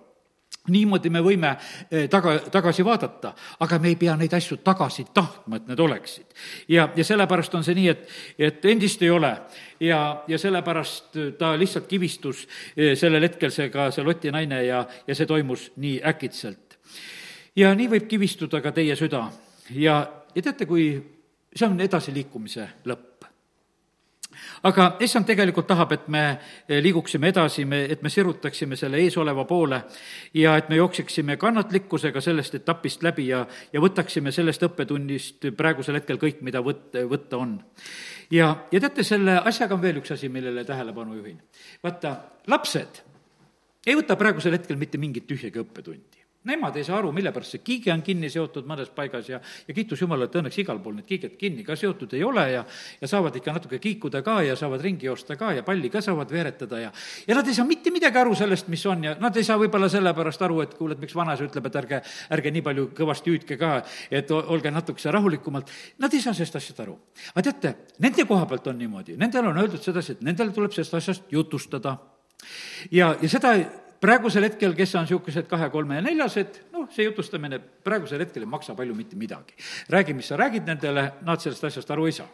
niimoodi 0.73 1.11
me 1.13 1.21
võime 1.21 1.51
eh, 1.91 2.07
taga, 2.09 2.39
tagasi 2.53 2.85
vaadata, 2.87 3.35
aga 3.61 3.79
me 3.83 3.91
ei 3.93 3.99
pea 4.01 4.15
neid 4.17 4.33
asju 4.33 4.63
tagasi 4.65 5.05
tahtma, 5.13 5.59
et 5.59 5.69
need 5.69 5.81
oleksid. 5.85 6.25
ja, 6.73 6.89
ja 6.97 7.05
sellepärast 7.05 7.55
on 7.59 7.65
see 7.67 7.77
nii, 7.77 7.89
et, 7.93 8.09
et 8.39 8.65
endist 8.73 9.03
ei 9.05 9.11
ole 9.13 9.35
ja, 9.85 10.01
ja 10.29 10.41
sellepärast 10.41 11.19
ta 11.39 11.53
lihtsalt 11.61 11.89
kivistus 11.91 12.47
eh, 12.77 12.95
sellel 12.97 13.29
hetkel, 13.29 13.53
see 13.53 13.69
ka 13.69 13.91
see 13.93 14.05
Loti 14.07 14.33
naine 14.33 14.63
ja, 14.65 14.87
ja 15.07 15.15
see 15.15 15.29
toimus 15.29 15.71
nii 15.77 16.01
äkitselt. 16.01 16.79
ja 17.57 17.75
nii 17.75 17.91
võib 17.99 18.09
kivistuda 18.09 18.65
ka 18.65 18.73
teie 18.73 18.97
süda 18.97 19.27
ja 19.77 20.01
ja 20.35 20.43
teate, 20.43 20.67
kui 20.67 20.87
see 21.55 21.67
on 21.69 21.81
edasiliikumise 21.81 22.69
lõpp. 22.91 23.11
aga 24.67 24.85
issand 25.05 25.27
tegelikult 25.29 25.67
tahab, 25.71 25.93
et 25.95 26.09
me 26.11 26.23
liiguksime 26.83 27.29
edasi, 27.31 27.65
me, 27.65 27.85
et 27.91 28.03
me 28.03 28.11
sirutaksime 28.11 28.77
selle 28.77 28.99
eesoleva 28.99 29.45
poole 29.45 29.79
ja 30.35 30.57
et 30.59 30.69
me 30.69 30.77
jookseksime 30.81 31.37
kannatlikkusega 31.37 32.21
sellest 32.21 32.55
etapist 32.59 33.03
läbi 33.07 33.29
ja, 33.29 33.45
ja 33.73 33.81
võtaksime 33.81 34.33
sellest 34.35 34.67
õppetunnist 34.67 35.51
praegusel 35.57 36.01
hetkel 36.01 36.19
kõik, 36.19 36.43
mida 36.43 36.65
võt-, 36.65 36.99
võtta 37.11 37.39
on. 37.39 37.59
ja, 38.31 38.51
ja 38.73 38.81
teate, 38.81 39.07
selle 39.07 39.39
asjaga 39.45 39.79
on 39.79 39.85
veel 39.85 40.03
üks 40.03 40.17
asi, 40.17 40.29
millele 40.29 40.65
tähelepanu 40.65 41.21
juhin. 41.21 41.39
vaata, 41.83 42.17
lapsed 42.51 43.05
ei 43.87 43.95
võta 43.95 44.17
praegusel 44.17 44.59
hetkel 44.59 44.81
mitte 44.81 44.99
mingit 44.99 45.29
tühjagi 45.31 45.63
õppetundi 45.63 46.14
Nemad 46.45 46.77
ei 46.77 46.85
saa 46.85 46.99
aru, 46.99 47.09
mille 47.17 47.33
pärast 47.33 47.55
see 47.55 47.63
kiige 47.65 47.93
on 47.93 48.03
kinni 48.05 48.29
seotud 48.29 48.67
mõnes 48.69 48.91
paigas 48.93 49.29
ja, 49.31 49.39
ja 49.41 49.75
kiitus 49.77 50.03
Jumalale, 50.03 50.29
et 50.29 50.35
õnneks 50.37 50.59
igal 50.61 50.81
pool 50.85 50.99
need 50.99 51.07
kiiged 51.09 51.39
kinni 51.41 51.65
ka 51.65 51.77
seotud 51.79 52.13
ei 52.13 52.25
ole 52.25 52.45
ja, 52.53 52.65
ja 53.01 53.09
saavad 53.09 53.37
ikka 53.41 53.55
natuke 53.57 53.79
kiikuda 53.81 54.21
ka 54.27 54.35
ja 54.45 54.57
saavad 54.59 54.83
ringi 54.85 55.09
joosta 55.09 55.39
ka 55.41 55.55
ja 55.57 55.63
palli 55.65 55.89
ka 55.89 56.03
saavad 56.05 56.29
veeretada 56.29 56.83
ja, 56.83 56.91
ja 57.25 57.37
nad 57.39 57.49
ei 57.49 57.57
saa 57.57 57.65
mitte 57.65 57.93
midagi 57.95 58.21
aru 58.21 58.37
sellest, 58.37 58.69
mis 58.69 58.85
on 58.91 59.07
ja 59.09 59.15
nad 59.21 59.37
ei 59.41 59.47
saa 59.47 59.57
võib-olla 59.61 59.89
sellepärast 59.89 60.45
aru, 60.45 60.61
et 60.67 60.75
kuule, 60.77 60.99
et 60.99 61.01
miks 61.01 61.17
vanaisa 61.17 61.47
ütleb, 61.47 61.71
et 61.71 61.79
ärge, 61.81 62.01
ärge 62.37 62.53
nii 62.53 62.65
palju 62.67 62.89
kõvasti 62.99 63.33
hüüdke 63.33 63.59
ka, 63.61 63.75
et 64.13 64.31
olge 64.35 64.73
natukese 64.75 65.15
rahulikumalt. 65.15 65.73
Nad 66.05 66.13
ei 66.13 66.21
saa 66.21 66.37
sellest 66.37 66.61
asjast 66.61 66.83
aru. 66.85 66.99
aga 67.33 67.47
teate, 67.49 67.75
nende 68.05 68.29
koha 68.29 68.45
pealt 68.51 68.69
on 68.69 68.79
niimoodi, 68.79 69.17
nendele 69.21 69.49
on 69.49 69.63
öeldud 69.65 69.81
sedasi, 69.81 70.19
et 70.19 70.29
nendel 70.29 70.53
tuleb 70.53 70.77
sellest 70.77 71.01
asjast 71.01 71.33
jutustada 71.33 71.97
ja, 72.93 73.15
ja 73.21 73.33
seda 73.33 73.55
praegusel 74.05 74.49
hetkel, 74.49 74.75
kes 74.77 74.95
on 74.99 75.07
niisugused 75.07 75.49
kahe, 75.51 75.71
kolme 75.73 76.01
ja 76.01 76.05
neljased, 76.05 76.61
noh, 76.75 76.89
see 76.93 77.07
jutustamine 77.09 77.61
praegusel 77.61 78.25
hetkel 78.25 78.45
ei 78.45 78.51
maksa 78.51 78.77
palju 78.77 78.97
mitte 78.97 79.17
midagi. 79.17 79.57
räägi, 79.89 80.15
mis 80.15 80.29
sa 80.29 80.37
räägid 80.41 80.67
nendele, 80.69 81.13
nad 81.25 81.41
sellest 81.41 81.65
asjast 81.65 81.91
aru 81.91 82.11
ei 82.11 82.19
saa. 82.19 82.29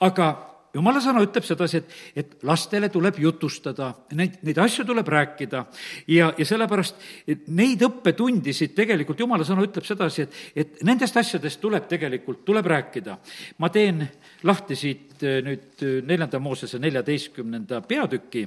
aga 0.00 0.32
jumala 0.74 1.02
sõna 1.04 1.22
ütleb 1.24 1.44
sedasi, 1.46 1.82
et, 1.82 1.96
et 2.16 2.32
lastele 2.48 2.88
tuleb 2.92 3.18
jutustada, 3.22 3.92
neid, 4.16 4.38
neid 4.46 4.58
asju 4.62 4.86
tuleb 4.88 5.08
rääkida 5.14 5.64
ja, 6.10 6.30
ja 6.38 6.46
sellepärast 6.48 7.04
neid 7.52 7.84
õppetundisid 7.86 8.74
tegelikult 8.76 9.20
jumala 9.20 9.46
sõna 9.48 9.66
ütleb 9.66 9.86
sedasi, 9.86 10.26
et, 10.26 10.40
et 10.56 10.82
nendest 10.86 11.16
asjadest 11.20 11.60
tuleb 11.62 11.86
tegelikult, 11.90 12.42
tuleb 12.48 12.66
rääkida. 12.72 13.18
ma 13.58 13.70
teen 13.72 14.06
lahti 14.48 14.78
siit 14.78 15.22
eh, 15.22 15.38
nüüd 15.44 15.84
eh, 15.84 16.00
neljanda 16.08 16.40
Moosese 16.42 16.80
neljateistkümnenda 16.82 17.82
peatüki 17.86 18.46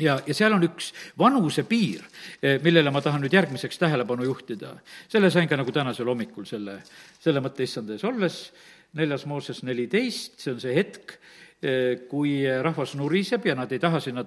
ja, 0.00 0.18
ja 0.26 0.34
seal 0.36 0.54
on 0.56 0.64
üks 0.66 0.92
vanusepiir, 1.18 2.04
eh, 2.42 2.58
millele 2.64 2.92
ma 2.94 3.02
tahan 3.04 3.22
nüüd 3.24 3.34
järgmiseks 3.34 3.78
tähelepanu 3.78 4.24
juhtida. 4.24 4.76
selle 5.08 5.30
sain 5.30 5.48
ka 5.48 5.56
nagu 5.56 5.72
tänasel 5.72 6.06
hommikul 6.06 6.44
selle, 6.44 6.82
selle 7.20 7.40
mõtte 7.40 7.62
issand 7.62 7.90
ees 7.90 8.04
olles, 8.04 8.52
neljas 8.94 9.26
Mooses 9.26 9.62
neliteist, 9.62 10.38
see 10.40 10.52
on 10.52 10.60
see 10.60 10.74
hetk, 10.74 11.18
eh, 11.62 12.08
kui 12.08 12.42
rahvas 12.62 12.94
nuriseb 12.94 13.46
ja 13.46 13.54
nad 13.54 13.72
ei 13.72 13.78
taha 13.78 14.00
sinna 14.00 14.24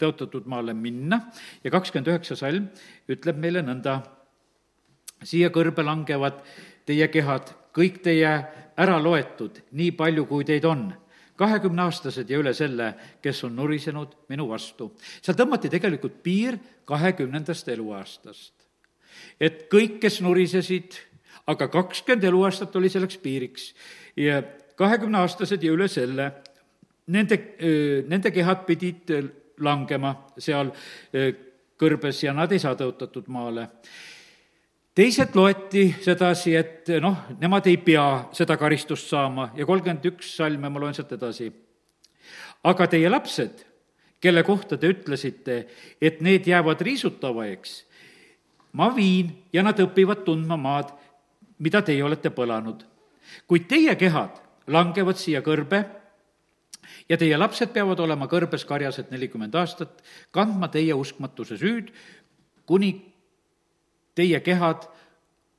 tõotatud 0.00 0.46
maale 0.46 0.74
minna. 0.74 1.20
Ja 1.64 1.70
kakskümmend 1.70 2.08
üheksa 2.08 2.36
salm 2.36 2.70
ütleb 3.08 3.36
meile 3.36 3.62
nõnda, 3.62 4.00
siia 5.22 5.50
kõrbe 5.52 5.84
langevad 5.84 6.40
teie 6.88 7.08
kehad, 7.12 7.52
kõik 7.76 8.00
teie 8.02 8.30
ära 8.80 8.96
loetud, 9.02 9.60
nii 9.76 9.92
palju, 9.92 10.24
kui 10.26 10.46
teid 10.48 10.64
on 10.64 10.88
kahekümneaastased 11.40 12.30
ja 12.30 12.40
üle 12.40 12.52
selle, 12.56 12.92
kes 13.22 13.44
on 13.48 13.56
nurisenud 13.56 14.12
minu 14.28 14.48
vastu. 14.50 14.90
seal 15.22 15.38
tõmmati 15.38 15.70
tegelikult 15.72 16.20
piir 16.22 16.58
kahekümnendast 16.88 17.68
eluaastast. 17.68 18.54
et 19.40 19.66
kõik, 19.72 19.98
kes 20.00 20.20
nurisesid, 20.20 20.98
aga 21.46 21.68
kakskümmend 21.68 22.24
eluaastat 22.24 22.76
oli 22.76 22.88
selleks 22.92 23.18
piiriks 23.18 23.72
ja 24.16 24.42
kahekümneaastased 24.76 25.62
ja 25.62 25.72
üle 25.72 25.88
selle, 25.88 26.30
nende, 27.06 27.38
nende 28.08 28.30
kehad 28.30 28.64
pidid 28.68 29.10
langema 29.60 30.14
seal 30.38 30.72
kõrbes 31.80 32.22
ja 32.24 32.32
nad 32.36 32.52
ei 32.52 32.62
saa 32.62 32.76
tõotatud 32.78 33.28
maale 33.32 33.68
teised 35.00 35.32
loeti 35.34 35.86
sedasi, 36.04 36.52
et 36.60 36.90
noh, 37.00 37.22
nemad 37.40 37.64
ei 37.70 37.78
pea 37.80 38.26
seda 38.36 38.58
karistust 38.60 39.08
saama 39.08 39.46
ja 39.56 39.64
kolmkümmend 39.64 40.04
üks 40.10 40.34
salme 40.36 40.68
ma 40.68 40.80
loen 40.82 40.96
sealt 40.96 41.14
edasi. 41.16 41.48
aga 42.68 42.86
teie 42.92 43.08
lapsed, 43.08 43.62
kelle 44.20 44.42
kohta 44.44 44.76
te 44.76 44.90
ütlesite, 44.92 45.56
et 46.00 46.20
need 46.20 46.44
jäävad 46.44 46.82
riisutavaks, 46.84 47.86
ma 48.76 48.90
viin 48.92 49.32
ja 49.52 49.64
nad 49.64 49.80
õpivad 49.80 50.20
tundma 50.26 50.60
maad, 50.60 50.92
mida 51.58 51.80
teie 51.82 52.04
olete 52.04 52.28
põlanud. 52.28 52.84
kuid 53.48 53.68
teie 53.68 53.96
kehad 53.96 54.36
langevad 54.66 55.16
siia 55.16 55.40
kõrbe 55.40 55.84
ja 57.08 57.16
teie 57.16 57.38
lapsed 57.40 57.72
peavad 57.72 58.00
olema 58.00 58.28
kõrbes 58.28 58.68
karjased 58.68 59.08
nelikümmend 59.10 59.54
aastat, 59.54 60.02
kandma 60.30 60.68
teie 60.68 60.92
uskmatuse 60.92 61.56
süüd, 61.56 61.88
kuni 62.66 63.09
teie 64.14 64.40
kehad 64.40 64.86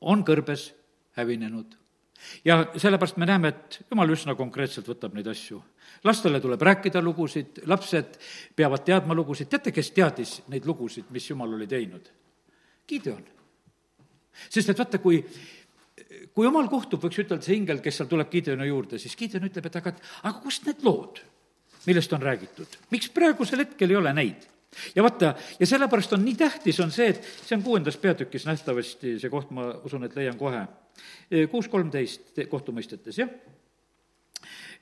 on 0.01 0.23
kõrbes 0.25 0.71
hävinenud. 1.17 1.77
ja 2.45 2.67
sellepärast 2.77 3.17
me 3.17 3.25
näeme, 3.25 3.47
et 3.47 3.81
jumal 3.89 4.09
üsna 4.13 4.35
konkreetselt 4.35 4.87
võtab 4.87 5.13
neid 5.13 5.27
asju. 5.27 5.61
lastele 6.03 6.39
tuleb 6.39 6.61
rääkida 6.61 7.01
lugusid, 7.01 7.63
lapsed 7.65 8.17
peavad 8.55 8.83
teadma 8.85 9.13
lugusid, 9.13 9.49
teate, 9.49 9.71
kes 9.71 9.91
teadis 9.91 10.41
neid 10.47 10.65
lugusid, 10.65 11.05
mis 11.09 11.29
jumal 11.29 11.53
oli 11.53 11.67
teinud? 11.67 12.11
Gideon. 12.87 13.23
sest 14.49 14.69
et 14.69 14.77
vaata, 14.77 14.97
kui 14.97 15.25
kui 16.35 16.45
jumal 16.45 16.69
kohtub, 16.71 17.01
võiks 17.03 17.19
ütelda, 17.23 17.43
see 17.45 17.57
ingel, 17.59 17.81
kes 17.83 17.99
seal 17.99 18.09
tuleb 18.09 18.31
Gideoni 18.31 18.67
juurde, 18.69 18.99
siis 19.01 19.15
Gideon 19.19 19.47
ütleb, 19.49 19.67
et 19.67 19.77
aga, 19.81 19.93
aga 20.23 20.39
kust 20.43 20.65
need 20.67 20.83
lood, 20.85 21.21
millest 21.87 22.13
on 22.15 22.23
räägitud, 22.23 22.77
miks 22.93 23.11
praegusel 23.13 23.65
hetkel 23.65 23.93
ei 23.93 23.99
ole 23.99 24.13
neid? 24.17 24.47
Ja 24.95 25.03
vaata, 25.03 25.33
ja 25.59 25.67
sellepärast 25.67 26.13
on 26.13 26.25
nii 26.25 26.35
tähtis, 26.35 26.79
on 26.79 26.91
see, 26.91 27.09
et 27.11 27.23
see 27.45 27.55
on 27.57 27.63
kuuendas 27.63 27.97
peatükis 27.97 28.45
nähtavasti 28.47 29.17
see 29.19 29.29
koht, 29.29 29.51
ma 29.51 29.67
usun, 29.85 30.05
et 30.07 30.15
leian 30.15 30.37
kohe. 30.39 30.65
kuus 31.51 31.67
kolmteist 31.67 32.39
kohtumõistetes, 32.49 33.17
jah. 33.17 33.29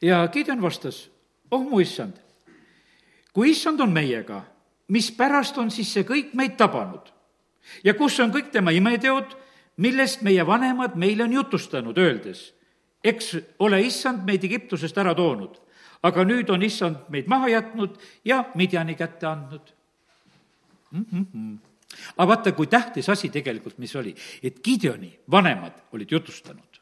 ja 0.02 0.28
Gideon 0.28 0.62
vastas, 0.62 1.10
oh 1.52 1.64
mu 1.64 1.80
issand, 1.80 2.18
kui 3.34 3.52
issand 3.52 3.80
on 3.80 3.94
meiega, 3.94 4.44
mispärast 4.88 5.58
on 5.58 5.72
siis 5.72 5.94
see 5.94 6.06
kõik 6.06 6.34
meid 6.34 6.58
tabanud? 6.58 7.14
ja 7.84 7.94
kus 7.94 8.20
on 8.20 8.32
kõik 8.34 8.52
tema 8.54 8.72
imeteod, 8.72 9.36
millest 9.78 10.22
meie 10.22 10.46
vanemad 10.46 10.96
meile 10.96 11.24
on 11.24 11.34
jutustanud, 11.34 11.98
öeldes, 11.98 12.54
eks 13.04 13.36
ole 13.60 13.82
issand 13.86 14.26
meid 14.26 14.44
Egiptusest 14.44 14.98
ära 14.98 15.16
toonud, 15.16 15.60
aga 16.04 16.24
nüüd 16.26 16.50
on 16.50 16.64
issand 16.64 17.10
meid 17.10 17.28
maha 17.28 17.50
jätnud 17.50 18.00
ja 18.26 18.44
Midjani 18.56 18.96
kätte 18.96 19.28
andnud 19.28 19.74
mm. 20.92 21.06
-hmm. 21.12 21.58
aga 22.18 22.28
vaata, 22.28 22.52
kui 22.52 22.68
tähtis 22.68 23.10
asi 23.10 23.30
tegelikult, 23.30 23.78
mis 23.78 23.96
oli, 23.96 24.16
et 24.44 24.64
Gideoni 24.64 25.20
vanemad 25.32 25.74
olid 25.92 26.12
jutustanud. 26.12 26.80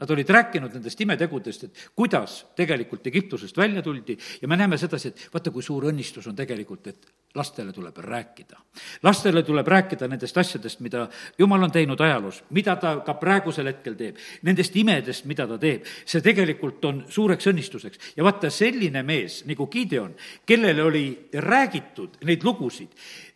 Nad 0.00 0.10
olid 0.10 0.28
rääkinud 0.28 0.72
nendest 0.74 1.00
imetegudest, 1.00 1.64
et 1.64 1.90
kuidas 1.96 2.46
tegelikult 2.56 3.06
Egiptusest 3.06 3.56
välja 3.56 3.82
tuldi 3.82 4.16
ja 4.42 4.48
me 4.48 4.56
näeme 4.56 4.78
sedasi, 4.78 5.08
et 5.08 5.28
vaata, 5.34 5.50
kui 5.50 5.62
suur 5.62 5.84
õnnistus 5.84 6.26
on 6.28 6.36
tegelikult, 6.36 6.86
et 6.86 7.06
lastele 7.34 7.72
tuleb 7.72 7.96
rääkida. 7.96 8.56
lastele 9.02 9.42
tuleb 9.42 9.66
rääkida 9.66 10.08
nendest 10.08 10.38
asjadest, 10.38 10.80
mida 10.80 11.08
jumal 11.38 11.62
on 11.62 11.72
teinud 11.72 12.00
ajaloos, 12.00 12.44
mida 12.50 12.76
ta 12.76 12.96
ka 13.00 13.14
praegusel 13.14 13.66
hetkel 13.66 13.94
teeb, 13.94 14.16
nendest 14.42 14.76
imedest, 14.76 15.24
mida 15.24 15.46
ta 15.46 15.58
teeb. 15.58 15.84
see 16.04 16.20
tegelikult 16.20 16.84
on 16.84 17.04
suureks 17.08 17.46
õnnistuseks 17.46 18.16
ja 18.16 18.24
vaata, 18.24 18.50
selline 18.50 19.02
mees 19.02 19.44
nagu 19.46 19.66
Gideon, 19.66 20.14
kellele 20.46 20.82
oli 20.82 21.28
räägitud 21.32 22.20
neid 22.24 22.44
lugusid, 22.44 22.88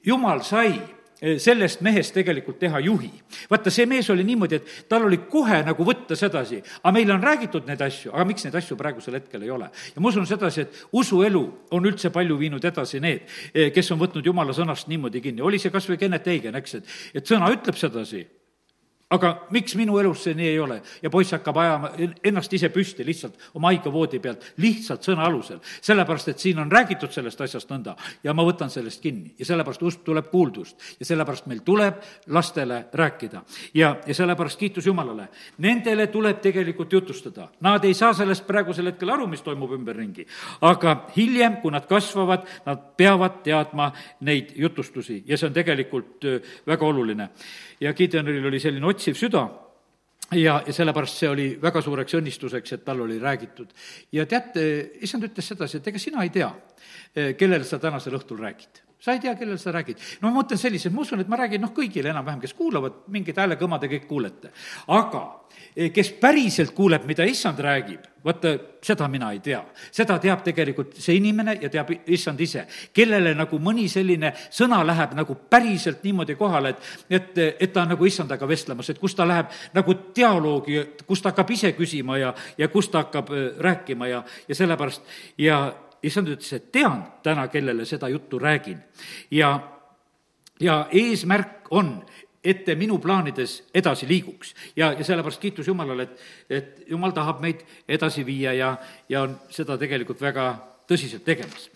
jumal 0.04 0.42
sai 0.42 0.80
sellest 1.20 1.80
mehest 1.80 2.12
tegelikult 2.14 2.58
teha 2.60 2.80
juhi. 2.84 3.10
vaata, 3.50 3.70
see 3.70 3.86
mees 3.88 4.10
oli 4.12 4.24
niimoodi, 4.24 4.60
et 4.60 4.88
tal 4.88 5.06
oli 5.06 5.18
kohe 5.30 5.62
nagu 5.64 5.84
võtta 5.84 6.16
sedasi, 6.16 6.60
aga 6.82 6.92
meile 6.92 7.14
on 7.14 7.24
räägitud 7.24 7.66
neid 7.68 7.80
asju, 7.82 8.12
aga 8.12 8.24
miks 8.28 8.44
neid 8.44 8.58
asju 8.60 8.76
praegusel 8.76 9.16
hetkel 9.16 9.42
ei 9.42 9.50
ole? 9.50 9.70
ja 9.94 10.02
ma 10.02 10.12
usun 10.12 10.26
sedasi, 10.28 10.66
et 10.66 10.82
usuelu 10.92 11.44
on 11.76 11.88
üldse 11.88 12.12
palju 12.12 12.36
viinud 12.38 12.64
edasi 12.64 13.00
need, 13.00 13.24
eh, 13.54 13.70
kes 13.72 13.92
on 13.92 14.00
võtnud 14.00 14.26
jumala 14.26 14.52
sõnast 14.56 14.90
niimoodi 14.92 15.24
kinni, 15.24 15.42
oli 15.42 15.58
see 15.62 15.72
kas 15.72 15.88
või 15.88 16.00
Kennet 16.00 16.28
Eigen, 16.28 16.56
eks, 16.60 16.80
et, 16.80 16.96
et 17.14 17.32
sõna 17.32 17.48
ütleb 17.54 17.80
sedasi 17.80 18.26
aga 19.10 19.30
miks 19.54 19.76
minu 19.78 20.00
elus 20.00 20.24
see 20.24 20.34
nii 20.34 20.48
ei 20.50 20.58
ole? 20.58 20.80
ja 21.02 21.10
poiss 21.10 21.30
hakkab 21.36 21.60
ajama 21.62 21.90
ennast 22.26 22.52
ise 22.58 22.72
püsti 22.74 23.04
lihtsalt 23.06 23.36
oma 23.54 23.70
haigavoodi 23.70 24.18
pealt, 24.22 24.42
lihtsalt 24.62 25.06
sõna 25.06 25.28
alusel. 25.28 25.60
sellepärast, 25.80 26.32
et 26.32 26.42
siin 26.42 26.58
on 26.58 26.72
räägitud 26.72 27.14
sellest 27.14 27.40
asjast 27.46 27.70
nõnda 27.70 27.94
ja 28.24 28.34
ma 28.34 28.42
võtan 28.46 28.70
sellest 28.72 29.02
kinni 29.02 29.34
ja 29.38 29.46
sellepärast 29.46 29.84
usk 29.86 30.02
tuleb 30.06 30.26
kuuldust 30.32 30.82
ja 30.98 31.06
sellepärast 31.06 31.46
meil 31.46 31.62
tuleb 31.62 32.00
lastele 32.34 32.86
rääkida. 32.92 33.42
ja, 33.74 33.96
ja 34.06 34.14
sellepärast 34.14 34.58
kiitus 34.58 34.86
Jumalale. 34.86 35.28
Nendele 35.58 36.06
tuleb 36.06 36.40
tegelikult 36.42 36.92
jutustada. 36.92 37.48
Nad 37.60 37.84
ei 37.84 37.94
saa 37.94 38.12
sellest 38.14 38.46
praegusel 38.46 38.90
hetkel 38.90 39.10
aru, 39.10 39.26
mis 39.30 39.42
toimub 39.42 39.72
ümberringi, 39.76 40.26
aga 40.66 40.96
hiljem, 41.16 41.60
kui 41.62 41.70
nad 41.70 41.86
kasvavad, 41.86 42.46
nad 42.66 42.82
peavad 42.96 43.40
teadma 43.46 43.92
neid 44.26 44.52
jutustusi 44.56 45.22
ja 45.26 45.38
see 45.38 45.46
on 45.46 45.54
tegelikult 45.54 46.26
äh, 46.26 46.54
väga 46.66 46.86
oluline 46.86 47.30
ja 47.80 47.92
Gideonil 47.94 48.46
oli 48.46 48.60
selline 48.60 48.86
otsiv 48.96 49.18
süda 49.20 49.44
ja, 50.34 50.58
ja 50.66 50.72
sellepärast 50.74 51.20
see 51.20 51.30
oli 51.30 51.46
väga 51.62 51.84
suureks 51.84 52.16
õnnistuseks, 52.18 52.74
et 52.74 52.84
tal 52.88 53.04
oli 53.04 53.20
räägitud. 53.22 53.70
ja 54.16 54.26
teate, 54.26 54.66
issand 55.06 55.28
ütles 55.28 55.52
sedasi, 55.52 55.78
et 55.78 55.92
ega 55.92 56.02
sina 56.02 56.24
ei 56.26 56.34
tea, 56.34 56.50
kellele 57.38 57.64
sa 57.64 57.78
tänasel 57.82 58.18
õhtul 58.18 58.42
räägid 58.42 58.85
sa 58.98 59.12
ei 59.12 59.20
tea, 59.20 59.34
kellele 59.34 59.58
sa 59.58 59.72
räägid. 59.72 59.98
no 60.20 60.30
ma 60.30 60.40
mõtlen 60.40 60.58
selliselt, 60.58 60.94
ma 60.94 61.04
usun, 61.04 61.20
et 61.20 61.28
ma 61.28 61.36
räägin 61.36 61.60
noh, 61.60 61.72
kõigile 61.76 62.10
enam-vähem, 62.10 62.40
kes 62.40 62.54
kuulavad, 62.56 63.04
mingid 63.12 63.36
häälekõmad 63.36 63.84
ja 63.84 63.90
kõik 63.92 64.06
kuulete. 64.08 64.52
aga 64.88 65.22
eh, 65.76 65.92
kes 65.92 66.12
päriselt 66.20 66.72
kuuleb, 66.74 67.04
mida 67.06 67.24
issand 67.28 67.60
räägib, 67.60 68.08
vaata, 68.24 68.56
seda 68.82 69.08
mina 69.08 69.30
ei 69.32 69.40
tea. 69.44 69.62
seda 69.92 70.18
teab 70.18 70.42
tegelikult 70.42 70.96
see 70.96 71.18
inimene 71.20 71.58
ja 71.60 71.68
teab 71.68 71.92
issand 72.06 72.40
ise, 72.40 72.66
kellele 72.92 73.34
nagu 73.34 73.58
mõni 73.60 73.88
selline 73.88 74.32
sõna 74.50 74.80
läheb 74.86 75.14
nagu 75.14 75.36
päriselt 75.50 76.02
niimoodi 76.02 76.34
kohale, 76.34 76.74
et, 76.74 76.82
et, 77.10 77.38
et 77.60 77.72
ta 77.72 77.84
on 77.84 77.94
nagu 77.94 78.04
issandaga 78.04 78.48
vestlemas, 78.48 78.90
et 78.90 78.98
kus 78.98 79.14
ta 79.14 79.28
läheb 79.28 79.52
nagu 79.74 79.94
dialoogi, 80.16 80.82
kus 81.06 81.22
ta 81.22 81.34
hakkab 81.34 81.50
ise 81.50 81.72
küsima 81.76 82.18
ja, 82.18 82.34
ja 82.58 82.68
kus 82.68 82.88
ta 82.88 83.04
hakkab 83.04 83.30
eh, 83.30 83.50
rääkima 83.60 84.08
ja, 84.08 84.24
ja 84.48 84.54
sellepärast 84.54 85.04
ja 85.38 85.66
issand 86.02 86.28
ütles, 86.28 86.52
et 86.52 86.70
tean 86.72 87.02
täna, 87.22 87.48
kellele 87.48 87.84
seda 87.84 88.08
juttu 88.08 88.38
räägin. 88.38 88.78
ja, 89.30 89.58
ja 90.60 90.86
eesmärk 90.92 91.70
on, 91.70 92.04
et 92.44 92.64
te 92.64 92.76
minu 92.78 92.98
plaanides 93.02 93.56
edasi 93.74 94.08
liiguks. 94.08 94.54
ja, 94.76 94.92
ja 94.92 95.04
sellepärast 95.04 95.40
kiitus 95.40 95.66
Jumalale, 95.66 96.02
et, 96.02 96.20
et 96.50 96.84
Jumal 96.90 97.12
tahab 97.12 97.40
meid 97.40 97.64
edasi 97.88 98.26
viia 98.26 98.52
ja, 98.52 98.76
ja 99.08 99.22
on 99.22 99.36
seda 99.50 99.78
tegelikult 99.78 100.20
väga 100.20 100.48
tõsiselt 100.88 101.24
tegemas. 101.24 101.70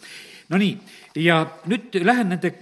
Nonii, 0.50 0.78
ja 1.22 1.42
nüüd 1.70 1.94
lähen 2.02 2.30
nende, 2.34 2.52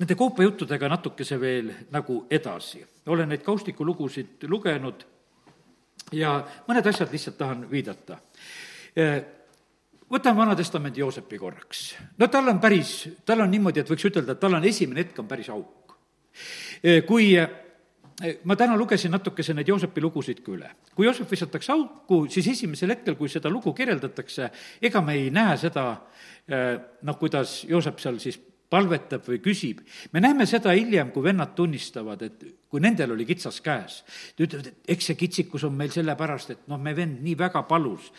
nende 0.00 0.16
koopajuttudega 0.16 0.88
natukese 0.88 1.40
veel 1.40 1.72
nagu 1.92 2.24
edasi. 2.30 2.84
olen 3.06 3.28
neid 3.28 3.42
kaustikulugusid 3.42 4.44
lugenud 4.48 5.04
ja 6.12 6.40
mõned 6.68 6.86
asjad 6.86 7.12
lihtsalt 7.12 7.38
tahan 7.38 7.70
viidata 7.70 8.18
võtame 10.10 10.42
Vana-testamendi 10.42 11.00
Joosepi 11.00 11.38
korraks. 11.38 11.94
no 12.18 12.28
tal 12.28 12.48
on 12.48 12.60
päris, 12.60 13.08
tal 13.26 13.44
on 13.44 13.50
niimoodi, 13.50 13.80
et 13.80 13.90
võiks 13.90 14.06
ütelda, 14.10 14.34
et 14.34 14.40
tal 14.40 14.58
on 14.58 14.64
esimene 14.64 15.04
hetk 15.04 15.18
on 15.22 15.28
päris 15.30 15.50
auk. 15.50 15.96
kui 17.06 17.32
ma 18.44 18.56
täna 18.56 18.76
lugesin 18.76 19.12
natukese 19.14 19.54
neid 19.54 19.68
Joosepi 19.68 20.00
lugusid 20.00 20.42
ka 20.44 20.52
üle. 20.52 20.70
kui 20.94 21.06
Joosep 21.06 21.30
visatakse 21.30 21.72
auku, 21.72 22.26
siis 22.28 22.48
esimesel 22.52 22.96
hetkel, 22.96 23.16
kui 23.16 23.28
seda 23.28 23.50
lugu 23.50 23.72
kirjeldatakse, 23.74 24.50
ega 24.82 25.00
me 25.00 25.14
ei 25.14 25.30
näe 25.30 25.56
seda 25.56 25.86
noh, 27.02 27.18
kuidas 27.18 27.64
Joosep 27.68 27.98
seal 27.98 28.18
siis 28.18 28.40
palvetab 28.70 29.26
või 29.26 29.40
küsib. 29.42 29.80
me 30.12 30.20
näeme 30.20 30.46
seda 30.46 30.72
hiljem, 30.76 31.10
kui 31.10 31.24
vennad 31.24 31.54
tunnistavad, 31.56 32.22
et 32.22 32.44
kui 32.70 32.80
nendel 32.80 33.12
oli 33.12 33.26
kitsas 33.26 33.60
käes. 33.60 34.04
ütleb, 34.38 34.66
et 34.66 34.94
eks 34.94 35.10
see 35.10 35.18
kitsikus 35.18 35.64
on 35.64 35.74
meil 35.74 35.90
sellepärast, 35.90 36.50
et 36.50 36.68
noh, 36.68 36.78
me 36.78 36.94
vend 36.96 37.20
nii 37.22 37.36
väga 37.38 37.62
palus. 37.62 38.12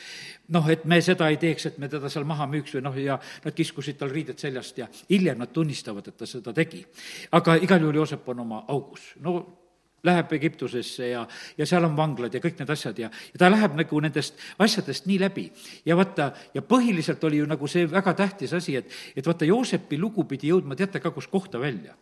noh, 0.49 0.69
et 0.69 0.85
me 0.85 1.01
seda 1.01 1.29
ei 1.29 1.37
teeks, 1.37 1.65
et 1.65 1.77
me 1.77 1.89
teda 1.89 2.09
seal 2.09 2.25
maha 2.27 2.47
müüks 2.47 2.75
või 2.75 2.83
noh, 2.83 2.97
ja 2.97 3.19
nad 3.45 3.55
kiskusid 3.55 3.97
tal 3.97 4.11
riided 4.11 4.39
seljast 4.39 4.77
ja 4.77 4.87
hiljem 5.09 5.39
nad 5.39 5.51
tunnistavad, 5.53 6.07
et 6.07 6.17
ta 6.17 6.25
seda 6.25 6.53
tegi. 6.53 6.85
aga 7.31 7.55
igal 7.55 7.79
juhul 7.79 8.03
Joosep 8.03 8.29
on 8.29 8.39
oma 8.39 8.65
augus. 8.67 9.13
no 9.19 9.60
läheb 10.03 10.33
Egiptusesse 10.33 11.11
ja, 11.11 11.25
ja 11.57 11.65
seal 11.69 11.85
on 11.85 11.95
vanglad 11.97 12.33
ja 12.33 12.41
kõik 12.43 12.59
need 12.59 12.73
asjad 12.73 12.99
ja, 12.99 13.09
ja 13.33 13.41
ta 13.41 13.49
läheb 13.51 13.75
nagu 13.77 14.01
nendest 14.01 14.39
asjadest 14.61 15.07
nii 15.09 15.19
läbi. 15.21 15.45
ja 15.85 15.97
vaata, 15.97 16.31
ja 16.53 16.61
põhiliselt 16.65 17.23
oli 17.27 17.41
ju 17.41 17.49
nagu 17.49 17.67
see 17.67 17.85
väga 17.91 18.13
tähtis 18.17 18.53
asi, 18.57 18.75
et, 18.81 18.91
et 19.15 19.27
vaata, 19.27 19.45
Joosepi 19.45 19.99
lugu 20.01 20.25
pidi 20.29 20.51
jõudma 20.51 20.75
teate 20.75 20.99
ka 20.99 21.11
kus 21.11 21.27
kohta 21.27 21.59
välja. 21.59 21.95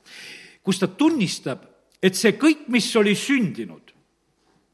kus 0.64 0.80
ta 0.80 0.88
tunnistab, 0.88 1.64
et 2.04 2.16
see 2.16 2.36
kõik, 2.40 2.68
mis 2.68 2.90
oli 2.96 3.16
sündinud, 3.16 3.94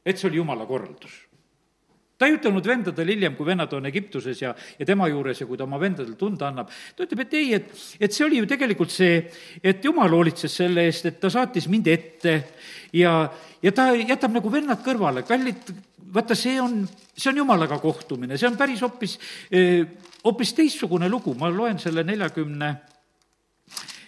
et 0.05 0.17
see 0.17 0.29
oli 0.29 0.41
jumala 0.41 0.65
korraldus 0.65 1.25
ta 2.25 2.29
ei 2.31 2.39
ütelnud 2.39 2.65
vendadele 2.65 3.13
hiljem, 3.13 3.35
kui 3.37 3.45
vennad 3.45 3.73
on 3.77 3.85
Egiptuses 3.85 4.39
ja, 4.41 4.51
ja 4.79 4.85
tema 4.87 5.05
juures 5.11 5.37
ja 5.37 5.45
kui 5.45 5.59
ta 5.59 5.65
oma 5.67 5.77
vendadele 5.81 6.17
tunda 6.17 6.49
annab, 6.49 6.71
ta 6.97 7.05
ütleb, 7.05 7.21
et 7.21 7.35
ei, 7.37 7.51
et, 7.59 7.67
et 8.01 8.15
see 8.15 8.25
oli 8.25 8.39
ju 8.39 8.47
tegelikult 8.49 8.93
see, 8.93 9.19
et 9.61 9.85
jumal 9.85 10.09
hoolitses 10.09 10.55
selle 10.63 10.87
eest, 10.89 11.05
et 11.05 11.19
ta 11.21 11.29
saatis 11.29 11.69
mind 11.69 11.91
ette 11.93 12.33
ja, 12.97 13.13
ja 13.61 13.75
ta 13.77 13.91
jätab 13.93 14.33
nagu 14.33 14.49
vennad 14.49 14.81
kõrvale, 14.85 15.21
kallid, 15.27 15.69
vaata, 16.17 16.37
see 16.39 16.57
on, 16.61 16.81
see 17.13 17.29
on 17.29 17.43
jumalaga 17.43 17.77
kohtumine, 17.83 18.41
see 18.41 18.49
on 18.49 18.57
päris 18.57 18.81
hoopis, 18.81 19.19
eh, 19.53 19.85
hoopis 20.25 20.57
teistsugune 20.57 21.11
lugu, 21.11 21.37
ma 21.37 21.53
loen 21.53 21.77
selle 21.83 22.07
neljakümne, 22.09 22.75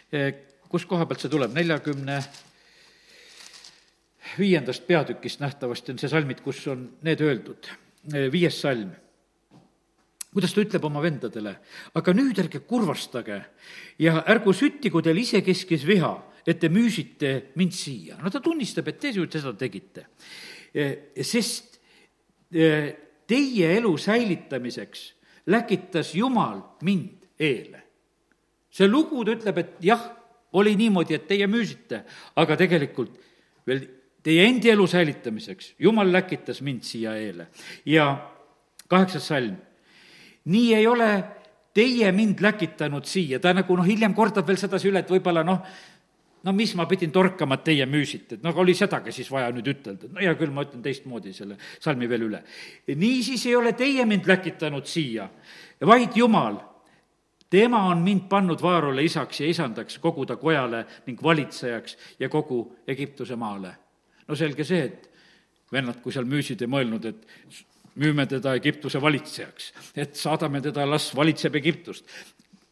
eh, 0.09 0.29
kus 0.67 0.89
koha 0.89 1.05
pealt 1.05 1.21
see 1.21 1.37
tuleb, 1.37 1.53
neljakümne 1.53 2.21
viiendast 4.41 4.89
peatükist 4.89 5.45
nähtavasti 5.45 5.93
on 5.93 5.99
see 6.01 6.09
salmid, 6.09 6.41
kus 6.41 6.65
on 6.73 6.89
need 7.05 7.21
öeldud 7.21 7.69
viies 8.07 8.61
salm 8.61 8.93
kuidas 10.37 10.53
ta 10.53 10.61
ütleb 10.61 10.83
oma 10.85 11.01
vendadele, 11.01 11.55
aga 11.97 12.13
nüüd 12.13 12.37
ärge 12.37 12.59
kurvastage 12.69 13.39
ja 14.03 14.19
ärgu 14.29 14.53
süttigu 14.53 15.01
teil 15.01 15.17
isekeskis 15.17 15.85
viha, 15.87 16.11
et 16.45 16.59
te 16.61 16.69
müüsite 16.69 17.31
mind 17.57 17.73
siia. 17.73 18.19
no 18.21 18.29
ta 18.29 18.39
tunnistab, 18.43 18.87
et 18.87 18.99
te 18.99 19.11
seda 19.15 19.55
tegite. 19.57 20.05
Eh, 20.73 21.15
sest 21.25 21.79
eh, 22.53 22.93
teie 23.25 23.71
elu 23.79 23.97
säilitamiseks 23.97 25.13
läkitas 25.47 26.13
Jumal 26.13 26.61
mind 26.81 27.25
eele. 27.39 27.83
see 28.69 28.87
lugu, 28.87 29.25
ta 29.25 29.33
ütleb, 29.33 29.57
et 29.57 29.73
jah, 29.81 30.03
oli 30.53 30.75
niimoodi, 30.77 31.15
et 31.17 31.27
teie 31.27 31.47
müüsite, 31.47 32.03
aga 32.35 32.55
tegelikult 32.55 33.15
veel 33.65 33.87
teie 34.23 34.47
endi 34.47 34.69
elu 34.69 34.87
säilitamiseks. 34.87 35.75
jumal 35.79 36.11
läkitas 36.11 36.61
mind 36.61 36.83
siia 36.83 37.15
eele. 37.15 37.47
ja 37.85 38.31
kaheksas 38.87 39.27
salm. 39.27 39.55
nii 40.45 40.73
ei 40.75 40.87
ole 40.87 41.23
teie 41.73 42.11
mind 42.11 42.41
läkitanud 42.41 43.05
siia, 43.05 43.39
ta 43.39 43.53
nagu 43.53 43.75
noh, 43.77 43.85
hiljem 43.85 44.15
kordab 44.17 44.47
veel 44.47 44.57
sedasi 44.57 44.89
üle, 44.89 45.03
et 45.03 45.11
võib-olla 45.11 45.43
noh, 45.45 45.59
no 46.43 46.53
mis 46.55 46.73
ma 46.79 46.87
pidin 46.89 47.11
torkama, 47.13 47.59
et 47.59 47.67
teie 47.67 47.85
müüsite, 47.85 48.39
et 48.39 48.45
noh, 48.45 48.55
oli 48.63 48.73
sedagi 48.77 49.13
siis 49.13 49.29
vaja 49.31 49.51
nüüd 49.53 49.69
ütelda. 49.75 50.09
no 50.09 50.23
hea 50.23 50.33
küll, 50.39 50.53
ma 50.53 50.65
ütlen 50.65 50.81
teistmoodi 50.81 51.35
selle 51.35 51.59
salmi 51.79 52.09
veel 52.09 52.25
üle. 52.29 52.41
niisiis 52.95 53.45
ei 53.45 53.55
ole 53.55 53.73
teie 53.77 54.05
mind 54.05 54.25
läkitanud 54.25 54.89
siia, 54.89 55.29
vaid 55.85 56.17
Jumal 56.17 56.57
tema 57.49 57.85
on 57.91 58.01
mind 58.03 58.25
pannud 58.29 58.61
Vaarole 58.61 59.03
isaks 59.05 59.41
ja 59.41 59.47
isandaks 59.47 59.99
kogu 60.03 60.25
ta 60.25 60.35
kojale 60.35 60.85
ning 61.05 61.21
valitsejaks 61.23 61.97
ja 62.19 62.29
kogu 62.29 62.63
Egiptuse 62.87 63.35
maale 63.35 63.75
no 64.27 64.35
selge 64.35 64.65
see, 64.67 64.85
et 64.87 65.07
vennad, 65.73 65.99
kui 66.03 66.15
seal 66.15 66.27
müüsid, 66.29 66.63
ei 66.63 66.71
mõelnud, 66.71 67.05
et 67.09 67.61
müüme 67.97 68.27
teda 68.29 68.53
Egiptuse 68.57 69.01
valitsejaks, 69.01 69.71
et 69.97 70.17
saadame 70.17 70.61
teda, 70.63 70.85
las 70.87 71.09
valitseb 71.15 71.55
Egiptust. 71.59 72.05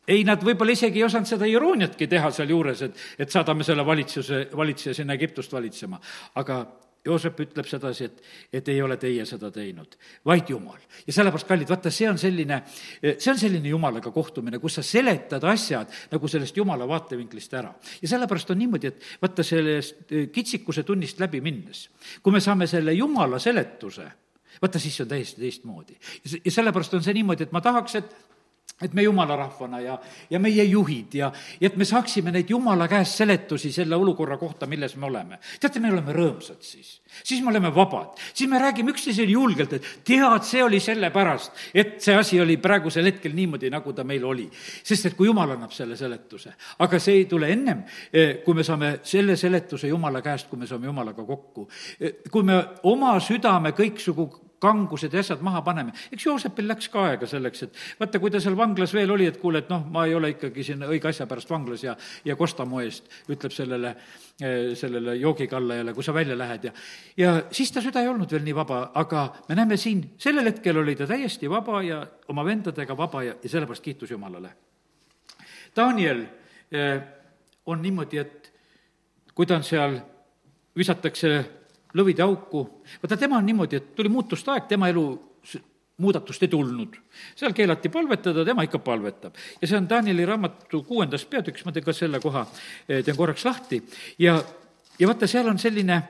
ei, 0.08 0.24
nad 0.24 0.43
võib-olla 0.45 0.76
isegi 0.76 1.01
ei 1.01 1.08
osanud 1.08 1.28
seda 1.28 1.47
irooniatki 1.49 2.08
teha 2.08 2.30
sealjuures, 2.32 2.82
et, 2.86 3.06
et 3.20 3.32
saadame 3.32 3.66
selle 3.66 3.86
valitsuse, 3.86 4.47
valitseja 4.56 4.93
sinna 4.93 5.16
Egiptust 5.18 5.53
valitsema. 5.53 5.99
aga 6.36 6.60
Joosep 7.06 7.39
ütleb 7.43 7.68
sedasi, 7.70 8.08
et, 8.10 8.22
et 8.60 8.70
ei 8.74 8.82
ole 8.82 8.97
teie 9.01 9.26
seda 9.30 9.51
teinud, 9.53 9.95
vaid 10.26 10.49
Jumal. 10.49 10.82
ja 11.06 11.14
sellepärast, 11.14 11.47
kallid, 11.47 11.70
vaata, 11.70 11.91
see 11.93 12.10
on 12.10 12.18
selline, 12.18 12.62
see 13.03 13.32
on 13.32 13.39
selline 13.39 13.70
Jumalaga 13.70 14.12
kohtumine, 14.12 14.60
kus 14.60 14.80
sa 14.80 14.86
seletad 14.86 15.43
asjad 15.51 15.93
nagu 16.12 16.32
sellest 16.32 16.58
Jumala 16.58 16.88
vaatevinklist 16.89 17.53
ära. 17.53 17.74
ja 18.01 18.12
sellepärast 18.16 18.51
on 18.51 18.62
niimoodi, 18.64 18.93
et 18.93 19.10
vaata, 19.22 19.45
sellest 19.45 20.14
kitsikuse 20.34 20.84
tunnist 20.84 21.20
läbi 21.22 21.41
minnes, 21.45 21.88
kui 22.24 22.34
me 22.34 22.41
saame 22.43 22.68
selle 22.68 22.93
Jumala 22.97 23.39
seletuse, 23.39 24.08
vaata, 24.62 24.80
siis 24.80 24.97
see 24.97 25.06
on 25.06 25.14
täiesti 25.14 25.41
teistmoodi. 25.41 25.99
ja 26.43 26.51
sellepärast 26.51 26.97
on 26.97 27.06
see 27.06 27.14
niimoodi, 27.22 27.45
et 27.45 27.53
ma 27.53 27.62
tahaks, 27.62 28.01
et 28.01 28.35
et 28.82 28.93
me 28.93 29.05
jumala 29.05 29.38
rahvana 29.39 29.80
ja, 29.80 29.93
ja 30.30 30.39
meie 30.39 30.63
juhid 30.67 31.13
ja, 31.15 31.30
ja 31.61 31.69
et 31.69 31.78
me 31.80 31.86
saaksime 31.88 32.34
neid 32.36 32.49
jumala 32.51 32.89
käest 32.91 33.21
seletusi 33.21 33.71
selle 33.71 33.95
olukorra 33.95 34.36
kohta, 34.38 34.67
milles 34.67 34.97
me 34.99 35.07
oleme. 35.07 35.39
teate, 35.59 35.80
me 35.80 35.93
oleme 35.93 36.11
rõõmsad 36.15 36.59
siis. 36.59 36.99
siis 37.23 37.43
me 37.43 37.53
oleme 37.53 37.71
vabad. 37.76 38.19
siis 38.34 38.49
me 38.51 38.59
räägime 38.59 38.91
üksteisele 38.91 39.32
julgelt, 39.32 39.78
et 39.80 39.88
tead, 40.03 40.43
see 40.43 40.63
oli 40.63 40.82
sellepärast, 40.84 41.63
et 41.73 42.01
see 42.03 42.17
asi 42.19 42.41
oli 42.41 42.57
praegusel 42.59 43.07
hetkel 43.07 43.32
niimoodi, 43.36 43.71
nagu 43.71 43.93
ta 43.95 44.03
meil 44.03 44.26
oli. 44.28 44.49
sest 44.84 45.05
et 45.07 45.15
kui 45.15 45.32
jumal 45.32 45.55
annab 45.55 45.71
selle 45.71 45.95
seletuse, 45.95 46.51
aga 46.84 46.99
see 46.99 47.21
ei 47.21 47.26
tule 47.32 47.51
ennem, 47.55 47.86
eh, 48.11 48.41
kui 48.43 48.59
me 48.59 48.67
saame 48.67 48.97
selle 49.03 49.39
seletuse 49.39 49.88
jumala 49.88 50.19
käest, 50.21 50.49
kui 50.51 50.59
me 50.59 50.67
saame 50.67 50.91
jumalaga 50.91 51.23
kokku. 51.23 51.69
Eh, 51.99 52.19
kui 52.32 52.43
me 52.43 52.59
oma 52.84 53.15
südame 53.23 53.71
kõiksugu 53.71 54.45
kangused 54.60 55.14
ja 55.14 55.20
asjad 55.20 55.41
maha 55.43 55.62
paneme. 55.62 55.93
eks 56.12 56.26
Joosepil 56.26 56.68
läks 56.68 56.88
ka 56.89 57.06
aega 57.10 57.28
selleks, 57.28 57.64
et 57.64 57.80
vaata, 57.99 58.20
kui 58.20 58.32
ta 58.32 58.39
seal 58.43 58.58
vanglas 58.58 58.93
veel 58.95 59.12
oli, 59.12 59.28
et 59.30 59.39
kuule, 59.41 59.62
et 59.64 59.70
noh, 59.70 59.84
ma 59.91 60.06
ei 60.06 60.16
ole 60.16 60.32
ikkagi 60.36 60.64
siin 60.64 60.86
õige 60.88 61.10
asja 61.10 61.28
pärast 61.30 61.49
vanglas 61.51 61.84
ja, 61.84 61.95
ja 62.26 62.36
kosta 62.39 62.66
mu 62.66 62.80
eest, 62.84 63.10
ütleb 63.32 63.53
sellele, 63.56 63.95
eh, 64.39 64.72
sellele 64.80 65.18
joogikallajale, 65.20 65.93
kui 65.93 66.06
sa 66.06 66.14
välja 66.16 66.38
lähed 66.38 66.70
ja, 66.70 66.74
ja 67.18 67.34
siis 67.51 67.72
ta 67.72 67.84
süda 67.84 68.03
ei 68.03 68.12
olnud 68.12 68.32
veel 68.32 68.45
nii 68.45 68.56
vaba, 68.56 68.80
aga 68.95 69.28
me 69.49 69.60
näeme 69.60 69.78
siin, 69.82 70.06
sellel 70.22 70.51
hetkel 70.51 70.82
oli 70.82 70.95
ta 70.95 71.08
täiesti 71.10 71.49
vaba 71.51 71.84
ja 71.84 72.01
oma 72.32 72.45
vendadega 72.47 72.97
vaba 72.97 73.24
ja, 73.24 73.36
ja 73.43 73.51
sellepärast 73.51 73.84
kiitus 73.84 74.12
Jumalale. 74.12 74.56
Daniel 75.76 76.24
eh, 76.72 76.99
on 77.66 77.82
niimoodi, 77.82 78.18
et 78.22 78.51
kui 79.36 79.45
ta 79.45 79.58
on 79.60 79.64
seal, 79.68 79.99
visatakse 80.76 81.36
lõvide 81.96 82.24
auku. 82.24 82.66
vaata, 83.04 83.18
tema 83.18 83.38
on 83.38 83.46
niimoodi, 83.46 83.80
et 83.80 83.96
tuli 83.96 84.10
muutuste 84.10 84.52
aeg, 84.52 84.68
tema 84.68 84.89
elu 84.89 85.06
muudatust 85.98 86.43
ei 86.43 86.52
tulnud. 86.52 86.96
seal 87.36 87.54
keelati 87.54 87.89
palvetada, 87.89 88.46
tema 88.46 88.64
ikka 88.64 88.80
palvetab. 88.80 89.36
ja 89.62 89.68
see 89.68 89.78
on 89.78 89.89
Danieli 89.89 90.26
raamatu 90.26 90.84
kuuendas 90.84 91.26
peatükis, 91.26 91.66
ma 91.66 91.72
teen 91.72 91.86
ka 91.86 91.93
selle 91.93 92.20
koha, 92.20 92.46
eh, 92.89 93.04
teen 93.04 93.18
korraks 93.18 93.46
lahti, 93.46 93.84
ja, 94.20 94.43
ja 95.00 95.08
vaata, 95.08 95.28
seal 95.28 95.48
on 95.48 95.60
selline 95.60 96.02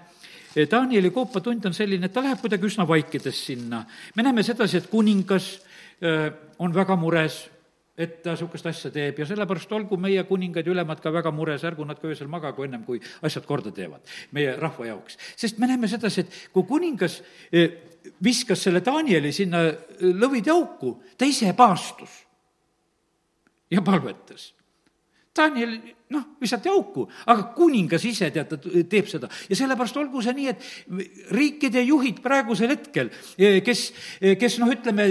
eh, 0.56 0.68
Danieli 0.72 1.12
koopatund 1.12 1.66
on 1.66 1.74
selline, 1.74 2.06
et 2.06 2.14
ta 2.14 2.24
läheb 2.24 2.42
kuidagi 2.42 2.66
üsna 2.66 2.88
vaikides 2.88 3.46
sinna. 3.46 3.86
me 4.16 4.24
näeme 4.24 4.44
sedasi, 4.44 4.78
et 4.78 4.90
kuningas 4.90 5.60
eh, 6.02 6.32
on 6.60 6.74
väga 6.74 6.96
mures 6.96 7.44
et 7.96 8.18
ta 8.24 8.34
niisugust 8.34 8.68
asja 8.68 8.92
teeb 8.92 9.20
ja 9.22 9.28
sellepärast 9.28 9.72
olgu 9.76 9.98
meie 10.00 10.26
kuningad 10.28 10.68
ja 10.68 10.74
ülemad 10.74 11.00
ka 11.04 11.12
väga 11.16 11.32
mures, 11.32 11.64
ärgu 11.64 11.86
nad 11.88 12.00
ka 12.00 12.10
öösel 12.12 12.28
magagu 12.32 12.66
ennem, 12.66 12.84
kui 12.84 13.00
asjad 13.24 13.46
korda 13.48 13.72
teevad 13.76 14.04
meie 14.36 14.56
rahva 14.60 14.90
jaoks. 14.90 15.18
sest 15.36 15.60
me 15.60 15.70
näeme 15.72 15.88
sedasi, 15.88 16.26
et 16.26 16.40
kui 16.52 16.68
kuningas 16.68 17.22
e, 17.52 17.68
viskas 18.24 18.66
selle 18.68 18.84
Danieli 18.84 19.32
sinna 19.36 19.64
e, 19.70 19.78
lõvide 20.12 20.52
auku, 20.52 20.98
ta 21.18 21.28
ise 21.28 21.54
paastus 21.56 22.26
ja 23.72 23.82
palvetas. 23.82 24.52
Daniel, 25.36 25.74
noh, 26.16 26.28
visati 26.40 26.70
auku, 26.72 27.08
aga 27.28 27.50
kuningas 27.56 28.04
ise, 28.08 28.30
tead, 28.32 28.52
ta 28.52 28.84
teeb 28.92 29.08
seda. 29.12 29.32
ja 29.50 29.56
sellepärast 29.56 29.98
olgu 30.04 30.24
see 30.24 30.36
nii, 30.36 30.52
et 30.52 31.32
riikide 31.36 31.84
juhid 31.84 32.22
praegusel 32.24 32.76
hetkel, 32.76 33.12
e, 33.40 33.60
kes, 33.64 33.88
kes 34.20 34.60
noh, 34.60 34.76
ütleme, 34.76 35.10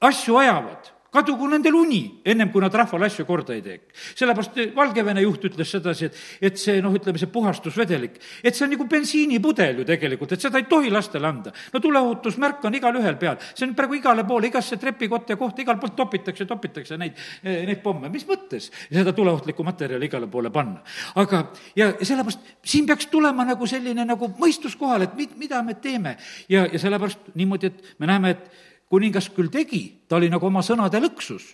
asju 0.00 0.40
ajavad 0.40 0.92
kadugu 1.12 1.48
nendel 1.52 1.76
uni, 1.76 2.00
ennem 2.24 2.48
kui 2.52 2.62
nad 2.64 2.72
rahvale 2.74 3.06
asju 3.10 3.26
korda 3.28 3.52
ei 3.52 3.62
tee. 3.64 3.78
sellepärast 4.16 4.58
Valgevene 4.76 5.20
juht 5.24 5.44
ütles 5.50 5.68
sedasi, 5.74 6.08
et, 6.08 6.20
et 6.48 6.60
see 6.60 6.80
noh, 6.84 6.94
ütleme 6.96 7.20
see 7.20 7.28
puhastusvedelik, 7.32 8.16
et 8.42 8.56
see 8.56 8.64
on 8.64 8.72
nagu 8.72 8.86
bensiinipudel 8.88 9.82
ju 9.82 9.86
tegelikult, 9.88 10.32
et 10.32 10.46
seda 10.46 10.60
ei 10.60 10.68
tohi 10.70 10.92
lastele 10.92 11.28
anda. 11.28 11.52
no 11.72 11.82
tuleohutusmärk 11.84 12.64
on 12.64 12.78
igalühel 12.80 13.18
peal, 13.20 13.36
see 13.52 13.68
on 13.68 13.76
praegu 13.76 13.98
igale 14.00 14.24
poole, 14.28 14.48
igasse 14.48 14.80
trepikotta 14.80 15.36
ja 15.36 15.40
kohta, 15.40 15.62
igal 15.62 15.78
pool 15.82 15.92
topitakse, 15.96 16.48
topitakse 16.48 16.96
neid, 16.96 17.20
neid 17.44 17.84
pomme, 17.84 18.08
mis 18.12 18.24
mõttes 18.28 18.70
seda 18.88 19.12
tuleohtlikku 19.12 19.64
materjali 19.68 20.08
igale 20.08 20.30
poole 20.32 20.50
panna. 20.54 20.80
aga, 21.20 21.44
ja 21.76 21.92
sellepärast 22.00 22.56
siin 22.64 22.88
peaks 22.88 23.12
tulema 23.12 23.44
nagu 23.44 23.68
selline 23.68 24.08
nagu 24.08 24.32
mõistus 24.40 24.78
kohale, 24.80 25.10
et 25.10 25.16
mi-, 25.18 25.30
mida 25.36 25.62
me 25.62 25.76
teeme. 25.76 26.16
ja, 26.48 26.64
ja 26.72 26.78
sellepärast 26.78 27.34
niimoodi, 27.34 27.68
et 27.68 27.98
me 28.00 28.08
näeme, 28.08 28.36
et 28.36 28.71
kuningas 28.92 29.30
küll 29.32 29.48
tegi, 29.48 29.86
ta 30.08 30.18
oli 30.18 30.28
nagu 30.28 30.44
oma 30.46 30.60
sõnade 30.64 31.00
lõksus 31.00 31.46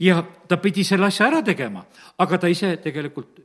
ja 0.00 0.22
ta 0.48 0.56
pidi 0.56 0.84
selle 0.84 1.10
asja 1.10 1.26
ära 1.28 1.42
tegema, 1.44 1.82
aga 2.24 2.38
ta 2.40 2.48
ise 2.48 2.78
tegelikult 2.80 3.42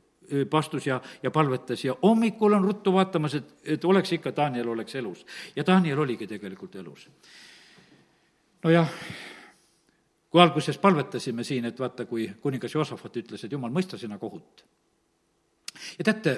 pastus 0.50 0.86
ja, 0.86 0.96
ja 1.22 1.30
palvetas 1.30 1.82
ja 1.84 1.92
hommikul 2.02 2.56
on 2.56 2.64
ruttu 2.64 2.94
vaatamas, 2.94 3.34
et, 3.36 3.50
et 3.74 3.84
oleks 3.84 4.14
ikka, 4.16 4.32
Daniel 4.36 4.70
oleks 4.72 4.94
elus. 4.96 5.26
ja 5.56 5.66
Daniel 5.66 6.00
oligi 6.00 6.26
tegelikult 6.26 6.76
elus. 6.80 7.08
nojah, 8.64 8.88
kui 10.30 10.40
alguses 10.40 10.78
palvetasime 10.78 11.44
siin, 11.44 11.68
et 11.68 11.80
vaata, 11.80 12.06
kui 12.08 12.30
kuningas 12.40 12.74
Joosafat 12.74 13.20
ütles, 13.20 13.44
et 13.44 13.52
jumal, 13.52 13.74
mõista 13.74 13.98
sina 14.00 14.16
kohut. 14.18 14.64
ja 15.98 16.04
teate, 16.04 16.34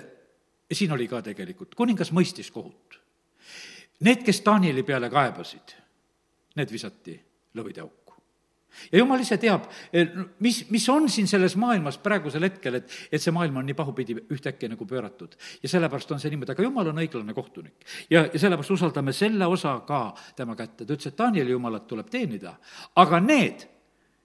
siin 0.72 0.92
oli 0.92 1.06
ka 1.08 1.22
tegelikult, 1.22 1.74
kuningas 1.78 2.10
mõistis 2.10 2.50
kohut. 2.50 2.98
Need, 4.00 4.26
kes 4.26 4.42
Danieli 4.42 4.82
peale 4.82 5.06
kaebasid 5.10 5.83
need 6.58 6.72
visati 6.72 7.14
lõvide 7.54 7.82
auku. 7.84 8.14
ja 8.90 8.98
jumal 8.98 9.20
ise 9.22 9.36
teab, 9.38 9.68
mis, 10.42 10.64
mis 10.74 10.86
on 10.90 11.06
siin 11.12 11.28
selles 11.30 11.54
maailmas 11.60 11.98
praegusel 12.02 12.42
hetkel, 12.48 12.80
et, 12.80 12.90
et 13.12 13.22
see 13.22 13.34
maailm 13.34 13.60
on 13.60 13.68
nii 13.68 13.76
pahupidi 13.78 14.16
ühtäkki 14.34 14.68
nagu 14.72 14.86
pööratud. 14.86 15.36
ja 15.62 15.70
sellepärast 15.70 16.10
on 16.16 16.22
see 16.22 16.32
niimoodi, 16.34 16.56
aga 16.56 16.66
jumal 16.66 16.90
on 16.90 17.02
õiglane 17.04 17.36
kohtunik. 17.36 17.86
ja, 18.10 18.26
ja 18.26 18.38
sellepärast 18.38 18.74
usaldame 18.74 19.14
selle 19.14 19.46
osa 19.46 19.76
ka 19.86 20.02
tema 20.36 20.56
kätte, 20.58 20.84
ta 20.84 20.92
ütles, 20.92 21.12
et 21.12 21.18
Danieli 21.18 21.54
jumalat 21.54 21.86
tuleb 21.90 22.10
teenida, 22.10 22.56
aga 22.96 23.20
need, 23.22 23.66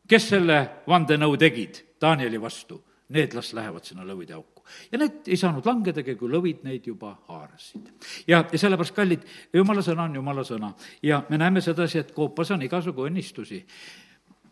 kes 0.09 0.29
selle 0.33 0.59
vandenõu 0.89 1.37
tegid 1.37 1.83
Danieli 2.01 2.41
vastu, 2.41 2.81
need 3.09 3.33
las 3.33 3.53
lähevad 3.57 3.85
sinna 3.85 4.05
lõvide 4.07 4.35
auku 4.37 4.63
ja 4.91 4.99
need 5.01 5.27
ei 5.27 5.37
saanud 5.39 5.65
langedagi, 5.65 6.15
kui 6.15 6.29
lõvid 6.29 6.65
neid 6.67 6.85
juba 6.87 7.15
haarasid. 7.29 7.89
ja, 8.27 8.43
ja 8.43 8.59
sellepärast, 8.61 8.95
kallid, 8.95 9.25
jumala 9.53 9.85
sõna 9.85 10.05
on 10.09 10.19
jumala 10.19 10.45
sõna 10.47 10.73
ja 11.03 11.23
me 11.29 11.41
näeme 11.41 11.61
sedasi, 11.61 12.03
et 12.03 12.13
koopas 12.15 12.51
on 12.55 12.61
igasugu 12.67 13.07
õnnistusi 13.09 13.63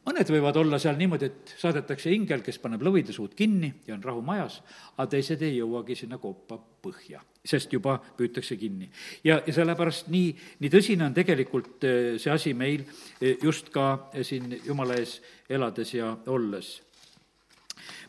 mõned 0.07 0.29
võivad 0.31 0.55
olla 0.61 0.79
seal 0.79 0.95
niimoodi, 0.99 1.27
et 1.27 1.53
saadetakse 1.59 2.11
ingel, 2.15 2.41
kes 2.45 2.59
paneb 2.63 2.83
lõvide 2.85 3.13
suud 3.15 3.33
kinni 3.37 3.73
ja 3.87 3.95
on 3.97 4.03
rahu 4.03 4.21
majas, 4.25 4.61
aga 4.95 5.09
teised 5.11 5.43
ei 5.43 5.57
jõuagi 5.57 5.97
sinna 5.99 6.19
koppa 6.21 6.57
põhja, 6.57 7.19
sest 7.43 7.73
juba 7.75 7.97
püütakse 8.17 8.55
kinni. 8.59 8.89
ja, 9.23 9.41
ja 9.45 9.53
sellepärast 9.53 10.11
nii, 10.13 10.31
nii 10.63 10.71
tõsine 10.71 11.07
on 11.09 11.15
tegelikult 11.17 11.83
eh, 11.87 12.15
see 12.21 12.31
asi 12.31 12.53
meil 12.55 12.85
eh, 13.19 13.35
just 13.43 13.71
ka 13.73 14.09
eh, 14.13 14.23
siin 14.27 14.59
Jumala 14.65 14.95
ees 15.01 15.19
elades 15.49 15.93
ja 15.93 16.13
olles. 16.27 16.77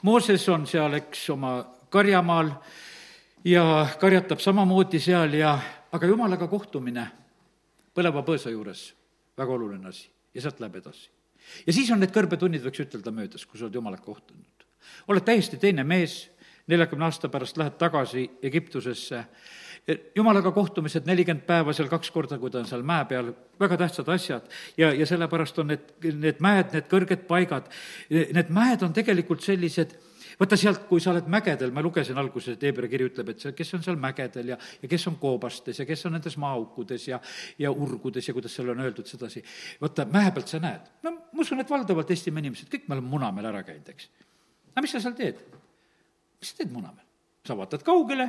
Mooses 0.02 0.48
on 0.48 0.66
seal, 0.66 0.94
eks, 1.00 1.24
oma 1.30 1.52
karjamaal 1.90 2.50
ja 3.44 3.86
karjatab 4.00 4.40
samamoodi 4.40 5.00
seal 5.00 5.34
ja, 5.38 5.58
aga 5.92 6.06
jumalaga 6.06 6.48
kohtumine 6.48 7.06
põleva 7.94 8.22
põõsa 8.26 8.52
juures, 8.52 8.92
väga 9.38 9.54
oluline 9.54 9.88
asi 9.90 10.08
ja 10.34 10.44
sealt 10.44 10.60
läheb 10.60 10.80
edasi. 10.82 11.08
ja 11.66 11.72
siis 11.72 11.90
on 11.90 12.00
need 12.00 12.12
kõrbetunnid, 12.14 12.62
võiks 12.62 12.84
ütelda, 12.84 13.12
möödas, 13.14 13.46
kui 13.46 13.58
sa 13.58 13.66
oled 13.66 13.74
jumalaga 13.74 14.04
kohtunud. 14.04 14.66
oled 15.08 15.24
täiesti 15.24 15.56
teine 15.56 15.84
mees, 15.84 16.28
neljakümne 16.66 17.08
aasta 17.08 17.28
pärast 17.28 17.56
lähed 17.56 17.78
tagasi 17.78 18.28
Egiptusesse, 18.42 19.24
jumalaga 20.16 20.52
kohtumised 20.52 21.06
nelikümmend 21.08 21.46
päeva 21.48 21.72
seal 21.76 21.88
kaks 21.88 22.10
korda, 22.12 22.38
kui 22.38 22.52
ta 22.52 22.60
on 22.60 22.68
seal 22.68 22.84
mäe 22.86 23.06
peal, 23.08 23.30
väga 23.60 23.78
tähtsad 23.84 24.08
asjad. 24.12 24.50
ja, 24.76 24.92
ja 24.92 25.06
sellepärast 25.06 25.58
on 25.58 25.72
need, 25.72 25.88
need 26.04 26.42
mäed, 26.44 26.74
need 26.74 26.90
kõrged 26.90 27.24
paigad, 27.30 27.70
need 28.10 28.52
mäed 28.54 28.84
on 28.84 28.92
tegelikult 28.96 29.44
sellised 29.44 29.96
vaata 30.38 30.56
sealt, 30.58 30.84
kui 30.86 31.00
sa 31.02 31.10
oled 31.10 31.26
mägedel, 31.30 31.72
ma 31.74 31.82
lugesin 31.82 32.18
alguses, 32.20 32.54
et 32.54 32.66
Hebra 32.68 32.88
kiri 32.90 33.08
ütleb, 33.08 33.32
et 33.32 33.42
see, 33.42 33.54
kes 33.58 33.72
on 33.74 33.82
seal 33.82 33.98
mägedel 33.98 34.52
ja, 34.52 34.58
ja 34.82 34.90
kes 34.90 35.08
on 35.10 35.16
koobastes 35.18 35.80
ja 35.82 35.86
kes 35.88 36.06
on 36.06 36.14
nendes 36.14 36.36
maaaukudes 36.38 37.08
ja, 37.08 37.18
ja 37.58 37.72
urgudes 37.72 38.28
ja 38.28 38.34
kuidas 38.36 38.54
seal 38.54 38.70
on 38.74 38.84
öeldud 38.84 39.08
sedasi. 39.08 39.42
vaata, 39.80 40.06
mäe 40.12 40.30
pealt 40.34 40.52
sa 40.52 40.60
näed. 40.62 40.92
no 41.02 41.14
ma 41.16 41.42
usun, 41.42 41.64
et 41.64 41.70
valdavalt 41.70 42.12
Eestimaa 42.14 42.44
inimesed, 42.44 42.70
kõik 42.70 42.86
me 42.86 42.98
oleme 42.98 43.10
Munamäel 43.16 43.50
ära 43.50 43.64
käinud, 43.66 43.88
eks. 43.90 44.10
aga 44.74 44.84
mis 44.84 44.94
sa 44.94 45.02
seal 45.02 45.16
teed? 45.18 45.42
mis 46.38 46.52
sa 46.52 46.60
teed 46.62 46.76
Munamäel? 46.76 47.06
sa 47.48 47.56
vaatad 47.58 47.82
kaugele 47.82 48.28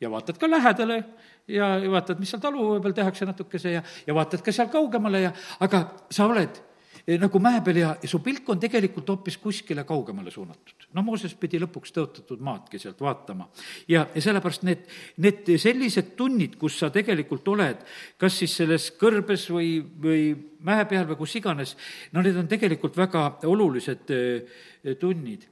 ja 0.00 0.10
vaatad 0.10 0.38
ka 0.38 0.50
lähedale 0.50 1.02
ja, 1.48 1.76
ja 1.78 1.90
vaatad, 1.90 2.18
mis 2.20 2.32
seal 2.32 2.42
talupoe 2.42 2.80
peal 2.82 2.96
tehakse 2.96 3.28
natukese 3.28 3.76
ja, 3.76 3.84
ja 4.06 4.16
vaatad 4.16 4.42
ka 4.44 4.52
seal 4.52 4.70
kaugemale 4.72 5.26
ja 5.26 5.32
aga 5.60 5.82
sa 6.10 6.26
oled 6.30 6.60
eh, 7.06 7.18
nagu 7.20 7.40
mäe 7.42 7.60
peal 7.64 7.80
ja, 7.82 7.90
ja 8.02 8.10
su 8.10 8.22
pilk 8.24 8.48
on 8.52 8.60
tegelikult 8.62 9.08
hoopis 9.12 9.36
kuskile 9.42 9.84
kaugemale 9.88 10.32
suunatud. 10.32 10.88
no 10.94 11.04
Mooses 11.06 11.34
pidi 11.34 11.60
lõpuks 11.60 11.94
tõotatud 11.96 12.40
maadki 12.44 12.80
sealt 12.80 13.00
vaatama. 13.00 13.48
ja, 13.88 14.06
ja 14.14 14.22
sellepärast 14.22 14.64
need, 14.68 14.86
need 15.16 15.52
sellised 15.60 16.14
tunnid, 16.16 16.56
kus 16.60 16.78
sa 16.80 16.90
tegelikult 16.94 17.48
oled, 17.48 17.84
kas 18.18 18.38
siis 18.42 18.56
selles 18.62 18.90
kõrbes 19.00 19.50
või, 19.52 19.74
või 20.06 20.22
mäe 20.64 20.86
peal 20.88 21.08
või 21.10 21.20
kus 21.20 21.36
iganes, 21.40 21.76
no 22.12 22.24
need 22.24 22.40
on 22.40 22.48
tegelikult 22.48 22.96
väga 22.96 23.26
olulised 23.50 24.16
eh, 24.16 24.96
tunnid. 25.00 25.44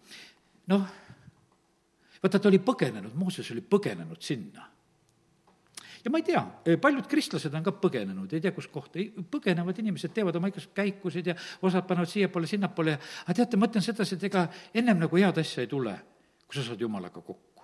noh, 0.68 0.88
vaata, 2.22 2.38
ta 2.38 2.50
oli 2.50 2.60
põgenenud, 2.64 3.14
Mooses 3.18 3.50
oli 3.54 3.62
põgenenud 3.62 4.22
sinna. 4.24 4.68
Ja 6.04 6.12
ma 6.14 6.20
ei 6.20 6.26
tea, 6.28 6.40
paljud 6.80 7.08
kristlased 7.10 7.54
on 7.58 7.64
ka 7.66 7.74
põgenenud, 7.82 8.32
ei 8.32 8.40
tea, 8.40 8.54
kus 8.54 8.70
kohta, 8.72 9.02
põgenevad 9.32 9.80
inimesed 9.82 10.14
teevad 10.14 10.36
oma 10.38 10.48
igasuguseid 10.52 10.76
käikusid 10.78 11.32
ja 11.32 11.34
osad 11.66 11.88
panevad 11.88 12.10
siiapoole, 12.10 12.48
sinnapoole. 12.48 12.94
Aga 13.26 13.36
teate, 13.40 13.58
ma 13.58 13.68
ütlen 13.68 13.84
sedasi, 13.84 14.16
et 14.16 14.28
ega 14.30 14.46
ennem 14.78 15.02
nagu 15.02 15.20
head 15.20 15.42
asja 15.42 15.66
ei 15.66 15.70
tule, 15.70 15.96
kui 16.46 16.60
sa 16.60 16.68
saad 16.70 16.86
jumalaga 16.86 17.20
kokku 17.20 17.57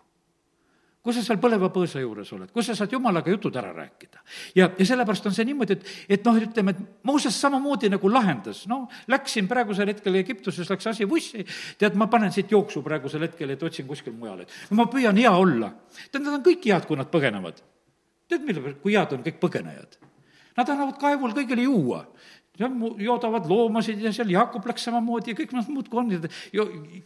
kui 1.05 1.13
sa 1.13 1.23
seal 1.25 1.37
põleva 1.43 1.69
põõsa 1.73 2.01
juures 2.01 2.31
oled, 2.33 2.49
kus 2.55 2.71
sa 2.71 2.77
saad 2.79 2.95
jumalaga 2.97 3.29
jutud 3.29 3.57
ära 3.61 3.75
rääkida. 3.77 4.23
ja, 4.57 4.71
ja 4.79 4.87
sellepärast 4.89 5.29
on 5.29 5.37
see 5.37 5.45
niimoodi, 5.45 5.77
et, 5.77 5.93
et 6.17 6.25
noh, 6.25 6.39
ütleme, 6.41 6.73
et 6.73 7.05
Mooses 7.05 7.37
samamoodi 7.41 7.91
nagu 7.93 8.09
lahendas, 8.09 8.65
no 8.71 8.87
läksin 9.13 9.51
praegusel 9.51 9.93
hetkel 9.93 10.17
Egiptuses, 10.23 10.71
läks 10.71 10.89
asi 10.95 11.09
vussi, 11.09 11.45
tead, 11.79 11.99
ma 12.01 12.09
panen 12.09 12.33
siit 12.33 12.51
jooksu 12.57 12.83
praegusel 12.83 13.29
hetkel, 13.29 13.53
et 13.53 13.63
otsin 13.69 13.87
kuskil 13.87 14.17
mujal, 14.17 14.47
et 14.47 14.75
ma 14.75 14.89
püüan 14.89 15.21
hea 15.21 15.33
olla. 15.37 15.75
tead, 16.11 16.23
nad 16.25 16.39
on 16.39 16.45
kõik 16.47 16.65
head, 16.73 16.89
kui 16.89 16.97
nad 16.97 17.13
põgenevad 17.13 17.61
tead, 18.29 18.45
mille 18.45 18.63
pärast, 18.63 18.81
kui 18.83 18.97
head 18.97 19.13
on 19.17 19.25
kõik 19.25 19.41
põgenejad? 19.43 19.99
Nad 20.55 20.71
annavad 20.71 20.99
kaevul 21.03 21.35
kõigile 21.35 21.67
juua 21.67 22.05
joodavad 22.59 23.49
loomasid 23.51 24.03
ja 24.03 24.13
seal 24.15 24.31
Jaakop 24.31 24.67
läks 24.69 24.87
samamoodi 24.87 25.33
ja 25.33 25.39
kõik 25.39 25.55
nad 25.57 25.69
muudkui 25.73 26.01
on, 26.01 26.13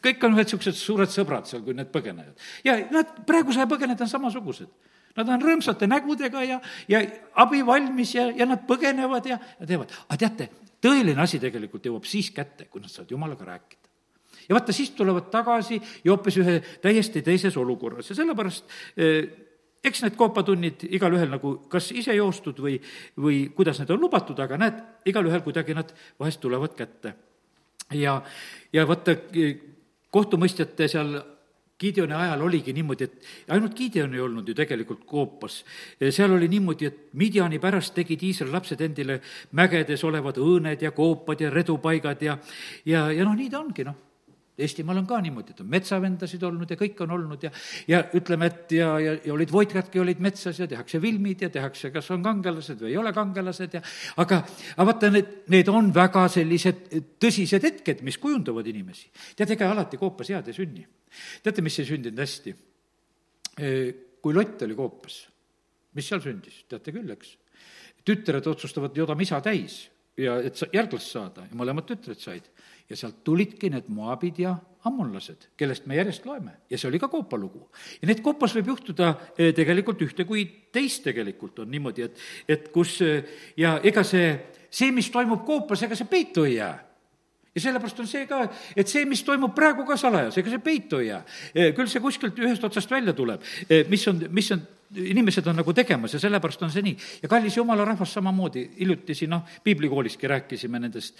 kõik 0.05 0.27
on 0.27 0.37
ühed 0.37 0.45
niisugused 0.45 0.77
suured 0.77 1.13
sõbrad 1.13 1.49
seal, 1.49 1.63
kui 1.65 1.77
need 1.77 1.89
põgenejad. 1.95 2.37
ja 2.67 2.77
nad, 2.93 3.15
praeguse 3.29 3.63
aja 3.63 3.71
põgenejad 3.71 4.05
on 4.05 4.13
samasugused. 4.13 4.69
Nad 5.17 5.33
on 5.35 5.43
rõõmsate 5.43 5.89
nägudega 5.89 6.45
ja, 6.45 6.61
ja 6.87 7.01
abivalmis 7.41 8.13
ja, 8.15 8.29
ja 8.31 8.47
nad 8.47 8.67
põgenevad 8.69 9.27
ja, 9.27 9.41
ja 9.59 9.67
teevad. 9.67 9.95
aga 10.07 10.21
teate, 10.21 10.51
tõeline 10.85 11.25
asi 11.25 11.41
tegelikult 11.43 11.89
jõuab 11.89 12.07
siis 12.07 12.29
kätte, 12.35 12.69
kui 12.69 12.85
nad 12.85 12.93
saavad 12.93 13.17
jumalaga 13.17 13.49
rääkida. 13.49 13.89
ja 14.49 14.55
vaata, 14.55 14.77
siis 14.77 14.93
tulevad 14.95 15.33
tagasi 15.33 15.81
ja 16.05 16.13
hoopis 16.13 16.39
ühe 16.45 16.61
täiesti 16.85 17.25
teises 17.25 17.57
olukorras 17.57 18.13
ja 18.13 18.21
sellepärast 18.21 18.69
eh, 18.97 19.48
eks 19.85 20.03
need 20.03 20.19
koopatunnid 20.19 20.85
igalühel 20.91 21.31
nagu 21.31 21.55
kas 21.71 21.93
ise 21.97 22.15
joostud 22.17 22.61
või, 22.63 22.77
või 23.21 23.41
kuidas 23.55 23.81
need 23.81 23.91
on 23.95 24.03
lubatud, 24.03 24.39
aga 24.43 24.59
näed, 24.61 24.79
igalühel 25.09 25.43
kuidagi 25.45 25.77
nad 25.77 25.93
vahest 26.19 26.41
tulevad 26.43 26.75
kätte. 26.79 27.15
ja, 27.95 28.21
ja 28.73 28.87
vaata, 28.89 29.17
kohtumõistjate 30.11 30.89
seal 30.89 31.19
Gideoni 31.79 32.15
ajal 32.15 32.41
oligi 32.43 32.73
niimoodi, 32.75 33.07
et 33.07 33.53
ainult 33.55 33.77
Gideon 33.79 34.15
ei 34.15 34.21
olnud 34.21 34.49
ju 34.49 34.55
tegelikult 34.55 35.05
koopas. 35.07 35.61
seal 36.11 36.33
oli 36.35 36.49
niimoodi, 36.49 36.87
et 36.87 37.15
Midjani 37.15 37.61
pärast 37.63 37.95
tegid 37.95 38.23
Iisraeli 38.23 38.53
lapsed 38.53 38.81
endile 38.83 39.21
mägedes 39.53 40.03
olevad 40.05 40.43
õõned 40.43 40.83
ja 40.83 40.91
koopad 40.91 41.41
ja 41.41 41.51
redupaigad 41.51 42.23
ja, 42.23 42.39
ja, 42.85 43.13
ja 43.13 43.25
noh, 43.25 43.37
nii 43.39 43.51
ta 43.51 43.61
ongi, 43.61 43.87
noh 43.87 44.08
Eestimaal 44.59 44.99
on 44.99 45.07
ka 45.07 45.21
niimoodi, 45.23 45.55
et 45.55 45.61
on 45.63 45.69
metsavendasid 45.71 46.43
olnud 46.49 46.73
ja 46.73 46.79
kõik 46.81 46.99
on 47.05 47.13
olnud 47.15 47.45
ja, 47.47 47.51
ja 47.91 48.01
ütleme, 48.19 48.49
et 48.51 48.75
ja, 48.75 48.89
ja, 49.03 49.15
ja 49.25 49.35
olid 49.35 49.53
voitkadki 49.55 50.01
olid 50.03 50.23
metsas 50.25 50.59
ja 50.59 50.67
tehakse 50.71 51.01
filmid 51.03 51.45
ja 51.47 51.51
tehakse, 51.55 51.93
kas 51.95 52.11
on 52.15 52.25
kangelased 52.25 52.83
või 52.83 52.91
ei 52.91 52.99
ole 52.99 53.13
kangelased 53.15 53.79
ja 53.79 53.83
aga, 54.19 54.41
aga 54.75 54.89
vaata, 54.91 55.13
need, 55.15 55.35
need 55.55 55.71
on 55.71 55.93
väga 55.95 56.27
sellised 56.35 56.87
tõsised 57.23 57.69
hetked, 57.69 58.03
mis 58.07 58.19
kujundavad 58.19 58.67
inimesi. 58.67 59.13
tead, 59.39 59.55
ega 59.55 59.71
alati 59.71 60.01
koopas 60.01 60.33
head 60.35 60.51
ei 60.51 60.57
sünni. 60.57 60.87
teate, 61.43 61.63
mis 61.63 61.79
ei 61.79 61.89
sündinud 61.93 62.25
hästi? 62.25 62.57
kui 64.23 64.35
Lott 64.35 64.63
oli 64.63 64.75
koopas, 64.79 65.21
mis 65.99 66.07
seal 66.07 66.21
sündis, 66.23 66.65
teate 66.71 66.95
küll, 66.95 67.11
eks? 67.15 67.37
tütred 68.09 68.47
otsustavad 68.49 68.97
jodama 68.97 69.23
isa 69.23 69.41
täis 69.45 69.83
ja 70.19 70.39
et 70.43 70.57
sa 70.59 70.69
järglast 70.73 71.13
saada 71.13 71.47
ja 71.47 71.59
mõlemad 71.59 71.87
tütred 71.89 72.19
said 72.21 72.47
ja 72.89 72.97
sealt 72.97 73.23
tulidki 73.25 73.71
need 73.73 73.89
moabid 73.93 74.41
ja 74.43 74.57
ammonlased, 74.89 75.49
kellest 75.59 75.87
me 75.87 75.99
järjest 75.99 76.27
loeme 76.27 76.55
ja 76.71 76.79
see 76.79 76.89
oli 76.89 77.01
ka 77.03 77.09
Koopa 77.09 77.39
lugu. 77.39 77.69
ja 78.01 78.09
need 78.09 78.23
Koopas 78.25 78.55
võib 78.57 78.73
juhtuda 78.73 79.15
eh, 79.37 79.53
tegelikult 79.55 80.03
ühte 80.07 80.25
kui 80.29 80.45
teist 80.73 81.05
tegelikult 81.05 81.59
on 81.65 81.71
niimoodi, 81.71 82.07
et, 82.09 82.21
et 82.49 82.69
kus 82.73 83.01
eh, 83.05 83.25
ja 83.57 83.79
ega 83.83 84.05
see, 84.07 84.31
see, 84.71 84.93
mis 84.95 85.11
toimub 85.11 85.45
Koopas, 85.47 85.83
ega 85.85 85.99
see 85.99 86.09
peitu 86.09 86.47
ei 86.49 86.57
jää 86.59 86.77
ja 87.55 87.65
sellepärast 87.67 88.01
on 88.01 88.09
see 88.09 88.27
ka, 88.31 88.45
et 88.77 88.89
see, 88.89 89.05
mis 89.09 89.25
toimub 89.27 89.55
praegu 89.57 89.85
ka 89.89 89.99
salajas, 89.99 90.39
ega 90.39 90.53
see 90.53 90.63
peitu 90.63 91.01
ei 91.03 91.09
jää. 91.09 91.23
Eh, 91.55 91.71
küll 91.77 91.91
see 91.91 92.05
kuskilt 92.05 92.39
ühest 92.39 92.65
otsast 92.65 92.91
välja 92.93 93.17
tuleb, 93.19 93.43
mis 93.91 94.05
on, 94.09 94.21
mis 94.31 94.53
on 94.55 94.63
inimesed 94.95 95.47
on 95.47 95.59
nagu 95.61 95.73
tegemas 95.77 96.15
ja 96.15 96.21
sellepärast 96.21 96.63
on 96.65 96.71
see 96.73 96.83
nii. 96.83 96.97
ja 97.23 97.29
kallis 97.29 97.57
jumala 97.57 97.85
rahvas 97.85 98.13
samamoodi, 98.17 98.65
hiljuti 98.79 99.15
siin 99.15 99.31
noh, 99.31 99.43
piiblikooliski 99.65 100.29
rääkisime 100.29 100.81
nendest 100.81 101.19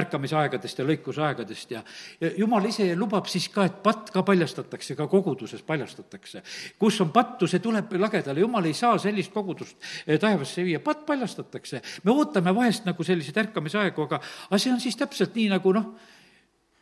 ärkamisaegadest 0.00 0.78
ja 0.78 0.86
lõikusaegadest 0.88 1.74
ja, 1.76 1.82
ja 2.20 2.30
jumal 2.40 2.64
ise 2.68 2.88
lubab 2.96 3.28
siis 3.30 3.48
ka, 3.52 3.66
et 3.68 3.82
patt 3.84 4.10
ka 4.14 4.24
paljastatakse, 4.24 4.96
ka 4.96 5.06
koguduses 5.10 5.62
paljastatakse. 5.62 6.42
kus 6.78 7.00
on 7.04 7.12
pattu, 7.12 7.46
see 7.50 7.60
tuleb 7.60 7.92
lagedale, 8.00 8.40
jumal 8.40 8.64
ei 8.64 8.74
saa 8.74 8.98
sellist 8.98 9.32
kogudust 9.32 9.76
eh, 10.06 10.18
taevasse 10.20 10.64
viia, 10.64 10.80
patt 10.80 11.04
paljastatakse. 11.06 11.82
me 12.04 12.12
ootame 12.12 12.54
vahest 12.54 12.88
nagu 12.88 13.04
selliseid 13.04 13.36
ärkamisaegu, 13.46 14.08
aga, 14.08 14.20
aga 14.48 14.58
see 14.58 14.72
on 14.72 14.80
siis 14.80 14.96
täpselt 14.96 15.36
nii, 15.36 15.50
nagu 15.52 15.76
noh, 15.76 15.92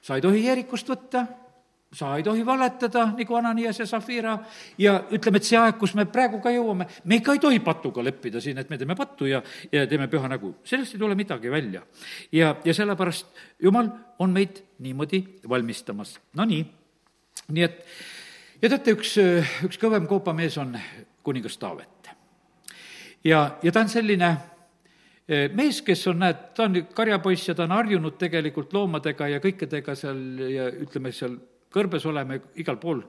sa 0.03 0.19
ei 0.19 0.23
tohi 0.23 0.47
Jeerikust 0.47 0.89
võtta 0.89 1.27
sa 1.93 2.17
ei 2.17 2.23
tohi 2.25 2.47
valetada, 2.47 3.05
nagu 3.17 3.37
Ananias 3.37 3.79
ja 3.79 3.87
Zafira, 3.87 4.39
ja 4.79 4.95
ütleme, 5.13 5.37
et 5.37 5.49
see 5.49 5.59
aeg, 5.61 5.77
kus 5.81 5.93
me 5.99 6.07
praegu 6.09 6.41
ka 6.41 6.53
jõuame, 6.55 6.87
me 7.05 7.19
ikka 7.21 7.37
ei 7.37 7.43
tohi 7.43 7.61
patuga 7.65 8.05
leppida 8.05 8.41
siin, 8.41 8.59
et 8.59 8.71
me 8.73 8.79
teeme 8.81 8.97
pattu 8.97 9.29
ja, 9.29 9.43
ja 9.73 9.85
teeme 9.87 10.09
püha 10.09 10.31
nägu. 10.33 10.55
sellest 10.65 10.97
ei 10.97 11.03
tule 11.03 11.15
midagi 11.19 11.51
välja. 11.51 11.83
ja, 12.33 12.57
ja 12.65 12.75
sellepärast 12.75 13.27
Jumal 13.63 13.91
on 14.19 14.33
meid 14.33 14.63
niimoodi 14.79 15.23
valmistamas. 15.49 16.19
Nonii, 16.35 16.65
nii 17.53 17.65
et 17.65 17.85
ja 18.63 18.71
teate, 18.73 18.97
üks, 18.97 19.17
üks 19.67 19.81
kõvem 19.81 20.09
koopamees 20.09 20.57
on 20.63 20.77
kuningas 21.23 21.59
Taavet. 21.59 22.11
ja, 23.25 23.59
ja 23.63 23.73
ta 23.73 23.85
on 23.85 23.93
selline 23.93 24.33
eh, 25.29 25.49
mees, 25.53 25.83
kes 25.85 26.07
on, 26.09 26.23
näed, 26.25 26.53
ta 26.57 26.71
on 26.71 26.87
karjapoiss 26.95 27.49
ja 27.49 27.55
ta 27.55 27.67
on 27.69 27.77
harjunud 27.77 28.17
tegelikult 28.19 28.73
loomadega 28.73 29.29
ja 29.35 29.45
kõikidega 29.45 29.97
seal 29.99 30.23
ja 30.49 30.71
ütleme, 30.73 31.13
seal 31.13 31.37
kõrbes 31.73 32.05
oleme 32.09 32.41
igal 32.61 32.79
pool 32.81 33.03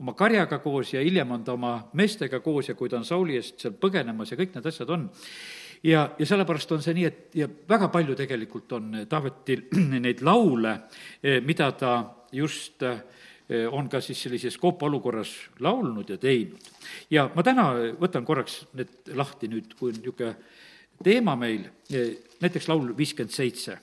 oma 0.00 0.14
karjaga 0.16 0.58
koos 0.64 0.94
ja 0.94 1.02
hiljem 1.04 1.32
on 1.36 1.44
ta 1.44 1.54
oma 1.56 1.72
meestega 1.98 2.40
koos 2.44 2.70
ja 2.70 2.76
kui 2.76 2.88
ta 2.88 2.98
on 3.00 3.04
Sauli 3.04 3.36
eest 3.36 3.60
seal 3.60 3.76
põgenemas 3.80 4.32
ja 4.32 4.38
kõik 4.40 4.54
need 4.56 4.68
asjad 4.70 4.92
on. 4.96 5.08
ja, 5.82 6.06
ja 6.18 6.26
sellepärast 6.26 6.72
on 6.76 6.84
see 6.84 6.94
nii, 6.96 7.08
et 7.08 7.36
ja 7.42 7.48
väga 7.68 7.90
palju 7.92 8.16
tegelikult 8.16 8.72
on 8.78 9.02
Taavetil 9.08 9.66
neid 10.06 10.24
laule, 10.26 10.76
eh, 11.22 11.40
mida 11.44 11.72
ta 11.72 11.94
just 12.32 12.82
eh, 12.82 13.66
on 13.70 13.88
ka 13.90 14.00
siis 14.00 14.22
sellises 14.22 14.56
koopaolukorras 14.58 15.34
laulnud 15.60 16.08
ja 16.08 16.18
teinud. 16.18 16.72
ja 17.10 17.28
ma 17.34 17.44
täna 17.44 17.70
võtan 18.00 18.24
korraks 18.24 18.64
need 18.72 19.14
lahti 19.14 19.50
nüüd, 19.52 19.76
kui 19.76 19.92
on 19.92 20.00
niisugune 20.00 20.34
teema 21.04 21.36
meil, 21.36 21.68
eh, 21.92 22.16
näiteks 22.40 22.68
laul 22.68 22.92
viiskümmend 22.96 23.36
seitse 23.36 23.78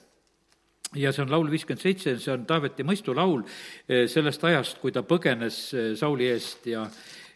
ja 0.96 1.12
see 1.12 1.24
on 1.24 1.32
laul 1.32 1.50
viiskümmend 1.52 1.84
seitse, 1.84 2.16
see 2.22 2.34
on 2.34 2.46
Taaveti 2.48 2.86
mõistulaul 2.88 3.44
eh, 3.44 4.06
sellest 4.10 4.44
ajast, 4.48 4.80
kui 4.82 4.94
ta 4.96 5.04
põgenes 5.08 5.60
eh, 5.76 5.90
Sauli 6.00 6.30
eest 6.32 6.70
ja 6.72 6.86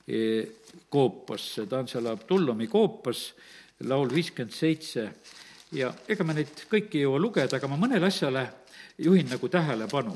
eh, 0.08 0.62
koopasse, 0.89 1.68
ta 1.68 1.82
on 1.82 1.89
seal 1.91 2.08
Abdullumi 2.12 2.70
koopas, 2.72 3.26
laul 3.89 4.12
viiskümmend 4.14 4.56
seitse 4.56 5.08
ja 5.76 5.91
ega 6.08 6.28
me 6.28 6.38
neid 6.38 6.66
kõiki 6.72 7.02
ei 7.02 7.06
jõua 7.08 7.20
lugeda, 7.22 7.58
aga 7.58 7.72
ma 7.72 7.80
mõnele 7.80 8.08
asjale 8.08 8.45
juhin 9.02 9.30
nagu 9.32 9.49
tähelepanu. 9.49 10.16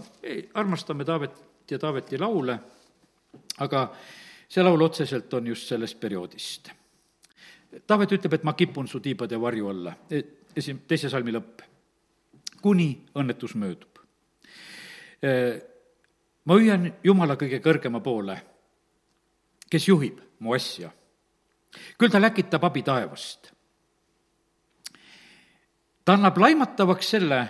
armastame 0.53 1.05
Taavet 1.05 1.71
ja 1.71 1.79
Taaveti 1.79 2.17
laule, 2.21 2.57
aga 3.59 3.85
see 4.47 4.63
laul 4.63 4.81
otseselt 4.81 5.33
on 5.33 5.47
just 5.47 5.67
sellest 5.67 5.99
perioodist. 5.99 6.71
Taavet 7.87 8.11
ütleb, 8.11 8.33
et 8.33 8.43
ma 8.43 8.53
kipun 8.53 8.87
su 8.87 8.99
tiibade 8.99 9.39
varju 9.41 9.69
alla, 9.69 9.95
esim-, 10.55 10.85
teise 10.87 11.09
salmi 11.09 11.33
lõpp 11.35 11.74
kuni 12.65 12.89
õnnetus 13.13 13.53
möödub. 13.61 13.99
ma 16.45 16.55
hüüan 16.57 16.87
Jumala 17.03 17.37
kõige 17.37 17.59
kõrgema 17.61 18.01
poole, 18.01 18.35
kes 19.69 19.87
juhib 19.87 20.21
mu 20.39 20.55
asja. 20.55 20.89
küll 21.97 22.09
ta 22.09 22.21
läkitab 22.21 22.63
abi 22.63 22.81
taevast. 22.81 23.51
ta 26.05 26.13
annab 26.13 26.37
laimatavaks 26.37 27.09
selle, 27.09 27.41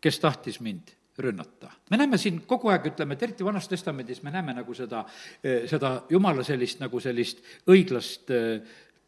kes 0.00 0.18
tahtis 0.20 0.60
mind 0.60 0.92
rünnata. 1.18 1.70
me 1.90 1.96
näeme 1.96 2.18
siin 2.18 2.42
kogu 2.46 2.68
aeg, 2.68 2.90
ütleme, 2.92 3.14
et 3.14 3.22
eriti 3.22 3.44
Vanas 3.44 3.68
Testamendis 3.68 4.22
me 4.22 4.30
näeme 4.30 4.52
nagu 4.52 4.74
seda, 4.74 5.06
seda 5.42 6.02
Jumala 6.10 6.44
sellist, 6.44 6.80
nagu 6.80 7.00
sellist 7.00 7.40
õiglast 7.66 8.28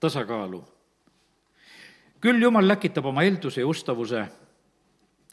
tasakaalu. 0.00 0.64
küll 2.20 2.42
Jumal 2.42 2.68
läkitab 2.68 3.04
oma 3.04 3.22
eelduse 3.28 3.60
ja 3.60 3.66
ustavuse 3.68 4.24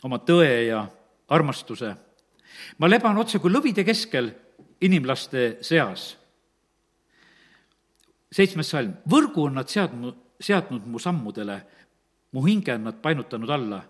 oma 0.04 0.20
tõe 0.26 0.68
ja 0.68 0.86
armastuse. 1.30 1.96
ma 2.78 2.88
leban 2.88 3.18
otse 3.18 3.40
kui 3.40 3.52
lõvide 3.52 3.86
keskel 3.86 4.32
inimlaste 4.82 5.58
seas. 5.62 6.18
seitsmes 8.32 8.70
salm, 8.70 8.94
võrgu 9.10 9.46
on 9.48 9.58
nad 9.60 9.70
seadnud, 9.70 10.16
seadnud 10.40 10.86
mu 10.88 11.00
sammudele, 11.00 11.62
mu 12.32 12.46
hinge 12.46 12.74
on 12.74 12.84
nad 12.88 13.02
painutanud 13.02 13.50
alla. 13.50 13.82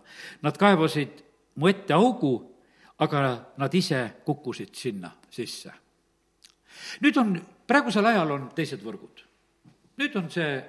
Nad 0.42 0.58
kaevasid 0.58 1.22
mu 1.56 1.68
ette 1.68 1.94
augu, 1.94 2.34
aga 2.98 3.54
nad 3.58 3.74
ise 3.74 4.24
kukkusid 4.26 4.76
sinna 4.76 5.12
sisse. 5.30 5.72
nüüd 7.02 7.18
on, 7.18 7.36
praegusel 7.68 8.06
ajal 8.06 8.32
on 8.32 8.50
teised 8.56 8.82
võrgud. 8.84 9.26
nüüd 9.98 10.16
on 10.16 10.30
see 10.30 10.64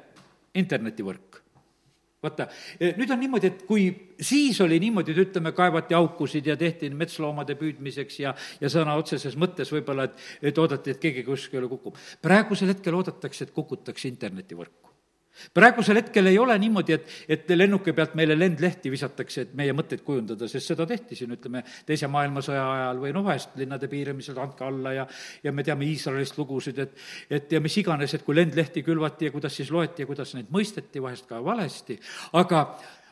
internetivõrk 0.54 1.41
vaata, 2.22 2.48
nüüd 2.98 3.10
on 3.10 3.20
niimoodi, 3.22 3.50
et 3.50 3.64
kui 3.68 3.88
siis 4.22 4.60
oli 4.64 4.78
niimoodi, 4.82 5.14
et 5.14 5.22
ütleme, 5.26 5.52
kaevati 5.56 5.96
aukusid 5.98 6.46
ja 6.46 6.56
tehti 6.58 6.90
metsloomade 6.94 7.56
püüdmiseks 7.58 8.20
ja, 8.22 8.36
ja 8.60 8.70
sõna 8.72 8.96
otseses 9.00 9.36
mõttes 9.40 9.72
võib-olla, 9.74 10.08
et, 10.08 10.30
et 10.52 10.62
oodati, 10.62 10.94
et 10.94 11.02
keegi 11.02 11.26
kuskile 11.26 11.68
kukub. 11.70 11.98
praegusel 12.22 12.72
hetkel 12.74 12.96
oodatakse, 12.98 13.48
et 13.48 13.54
kukutakse 13.56 14.08
internetivõrku 14.10 14.81
praegusel 15.54 16.00
hetkel 16.00 16.30
ei 16.30 16.38
ole 16.38 16.56
niimoodi, 16.60 16.96
et, 16.96 17.10
et 17.36 17.52
lennuki 17.56 17.94
pealt 17.96 18.14
meile 18.18 18.36
lendlehti 18.38 18.92
visatakse, 18.92 19.46
et 19.46 19.54
meie 19.58 19.74
mõtteid 19.76 20.04
kujundada, 20.06 20.48
sest 20.50 20.72
seda 20.72 20.86
tehti 20.88 21.18
siin, 21.18 21.34
ütleme, 21.36 21.64
Teise 21.86 22.08
maailmasõja 22.12 22.62
ajal 22.62 23.02
või 23.02 23.12
noh, 23.16 23.24
vahest 23.26 23.56
linnade 23.58 23.88
piiramisel 23.90 24.38
andke 24.42 24.64
alla 24.66 24.92
ja 24.96 25.06
ja 25.42 25.52
me 25.52 25.64
teame 25.64 25.86
Iisraelist 25.88 26.38
lugusid, 26.38 26.78
et 26.78 26.98
et 27.30 27.52
ja 27.52 27.60
mis 27.60 27.76
iganes, 27.80 28.14
et 28.14 28.24
kui 28.24 28.36
lendlehti 28.36 28.82
külvati 28.86 29.28
ja 29.28 29.34
kuidas 29.34 29.56
siis 29.56 29.70
loeti 29.70 30.04
ja 30.04 30.10
kuidas 30.10 30.34
neid 30.34 30.50
mõisteti, 30.52 31.02
vahest 31.02 31.26
ka 31.28 31.40
valesti, 31.44 31.98
aga 32.38 32.66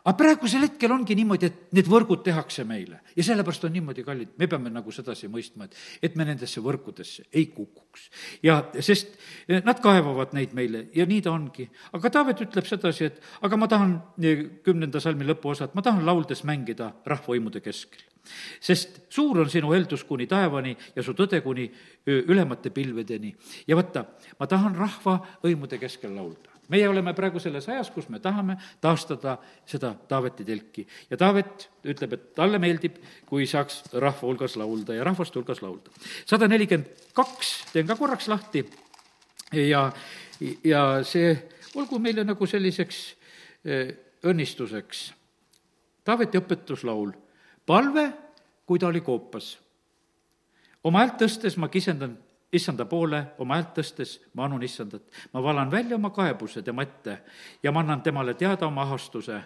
aga 0.04 0.16
praegusel 0.16 0.64
hetkel 0.66 0.92
ongi 0.94 1.16
niimoodi, 1.18 1.50
et 1.50 1.76
need 1.76 1.88
võrgud 1.90 2.22
tehakse 2.24 2.64
meile 2.68 3.00
ja 3.16 3.24
sellepärast 3.26 3.66
on 3.68 3.74
niimoodi, 3.76 4.04
kallid, 4.06 4.32
me 4.40 4.48
peame 4.50 4.72
nagu 4.72 4.92
sedasi 4.94 5.30
mõistma, 5.32 5.68
et, 5.68 5.76
et 6.10 6.16
me 6.16 6.26
nendesse 6.28 6.62
võrkudesse 6.64 7.26
ei 7.32 7.46
kukuks. 7.52 8.08
ja 8.46 8.60
sest 8.80 9.16
eh, 9.48 9.62
nad 9.64 9.80
kaevavad 9.82 10.34
neid 10.36 10.54
meile 10.56 10.86
ja 10.96 11.06
nii 11.06 11.24
ta 11.24 11.34
ongi. 11.34 11.68
aga 11.96 12.10
Taavet 12.10 12.44
ütleb 12.46 12.68
sedasi, 12.68 13.10
et 13.10 13.20
aga 13.46 13.60
ma 13.60 13.68
tahan, 13.70 13.96
eh, 14.22 14.46
kümnenda 14.64 15.00
salmi 15.00 15.28
lõpuosa, 15.28 15.68
et 15.68 15.76
ma 15.78 15.84
tahan 15.84 16.06
lauldes 16.06 16.44
mängida 16.48 16.94
rahvavõimude 17.06 17.62
keskel 17.64 18.06
sest 18.60 19.00
suur 19.12 19.40
on 19.40 19.50
sinu 19.50 19.72
heldus 19.72 20.04
kuni 20.04 20.26
taevani 20.30 20.76
ja 20.96 21.02
su 21.02 21.14
tõde 21.18 21.40
kuni 21.42 21.70
ülemate 22.06 22.70
pilvedeni. 22.70 23.34
ja 23.66 23.76
vaata, 23.76 24.04
ma 24.38 24.46
tahan 24.46 24.76
rahva 24.76 25.20
hõimude 25.42 25.78
keskel 25.78 26.14
laulda 26.14 26.50
meie 26.70 26.88
oleme 26.88 27.12
praegu 27.14 27.40
selles 27.42 27.66
ajas, 27.68 27.90
kus 27.90 28.08
me 28.08 28.20
tahame 28.22 28.56
taastada 28.80 29.36
seda 29.66 29.92
Taaveti 30.08 30.44
telki. 30.46 30.86
ja 31.10 31.16
Taavet 31.16 31.68
ütleb, 31.84 32.14
et 32.14 32.28
talle 32.34 32.60
meeldib, 32.62 33.00
kui 33.26 33.46
saaks 33.46 33.82
rahva 33.92 34.28
hulgas 34.28 34.56
laulda 34.56 34.94
ja 34.94 35.04
rahvaste 35.04 35.38
hulgas 35.38 35.62
laulda. 35.62 35.90
sada 36.26 36.48
nelikümmend 36.48 37.10
kaks, 37.14 37.72
teen 37.72 37.86
ka 37.86 37.96
korraks 37.96 38.28
lahti 38.28 38.64
ja, 39.52 39.90
ja 40.64 40.84
see 41.02 41.34
olgu 41.74 41.98
meile 41.98 42.24
nagu 42.24 42.46
selliseks 42.46 43.00
õnnistuseks. 44.24 45.10
Taaveti 46.04 46.38
õpetuslaul, 46.38 47.12
palve, 47.66 48.12
kui 48.66 48.78
ta 48.78 48.86
oli 48.86 49.00
koopas. 49.00 49.58
oma 50.84 50.98
häält 50.98 51.20
tõstes 51.20 51.56
ma 51.56 51.68
kisendan 51.68 52.18
issanda 52.52 52.84
poole 52.84 53.20
oma 53.38 53.58
häält 53.58 53.74
tõstes, 53.78 54.16
ma 54.34 54.44
anun 54.44 54.62
issandat. 54.62 55.02
ma 55.32 55.42
valan 55.42 55.70
välja 55.70 55.96
oma 55.96 56.10
kaebuse 56.10 56.62
tema 56.62 56.82
ette 56.82 57.18
ja 57.62 57.72
ma 57.72 57.80
annan 57.80 58.02
temale 58.02 58.34
teada 58.34 58.66
oma 58.66 58.82
ahastuse, 58.82 59.40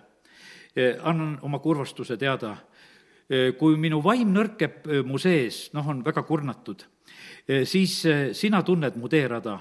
e, 0.76 0.96
annan 1.02 1.38
oma 1.42 1.58
kurvastuse 1.58 2.16
teada. 2.16 2.56
E, 3.30 3.52
kui 3.52 3.76
minu 3.76 4.02
vaim 4.02 4.32
nõrkeb 4.32 4.86
e, 4.86 5.02
mu 5.02 5.18
sees, 5.18 5.70
noh, 5.72 5.88
on 5.88 6.04
väga 6.04 6.22
kurnatud, 6.22 6.84
siis 7.64 8.02
sina 8.32 8.62
tunned 8.62 8.96
mu 8.96 9.08
teerada. 9.08 9.58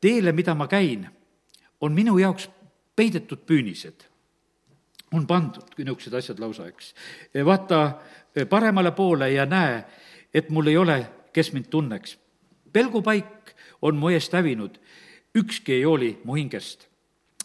teele, 0.00 0.32
mida 0.32 0.54
ma 0.54 0.66
käin, 0.66 1.06
on 1.80 1.92
minu 1.92 2.18
jaoks 2.18 2.48
peidetud 2.96 3.44
püünised 3.46 4.06
on 5.14 5.26
pandud 5.26 5.76
niisugused 5.78 6.14
asjad 6.14 6.40
lausa, 6.42 6.66
eks. 6.68 6.94
vaata 7.44 7.98
paremale 8.50 8.90
poole 8.92 9.30
ja 9.32 9.46
näe, 9.46 9.84
et 10.34 10.50
mul 10.50 10.66
ei 10.72 10.76
ole 10.76 10.98
kes 11.34 11.52
mind 11.52 11.66
tunneks. 11.70 12.18
pelgupaik 12.72 13.54
on 13.82 13.96
mu 13.96 14.08
eest 14.08 14.32
hävinud, 14.32 14.78
ükski 15.34 15.72
ei 15.72 15.82
hooli 15.82 16.20
mu 16.24 16.34
hingest. 16.34 16.88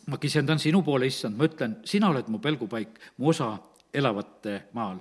ma 0.08 0.18
kisendan 0.18 0.60
sinu 0.60 0.82
poole, 0.82 1.06
issand, 1.06 1.38
ma 1.38 1.46
ütlen, 1.46 1.76
sina 1.86 2.10
oled 2.10 2.28
mu 2.28 2.40
pelgupaik, 2.40 3.00
mu 3.18 3.30
osa 3.30 3.58
elavate 3.94 4.62
maal. 4.74 5.00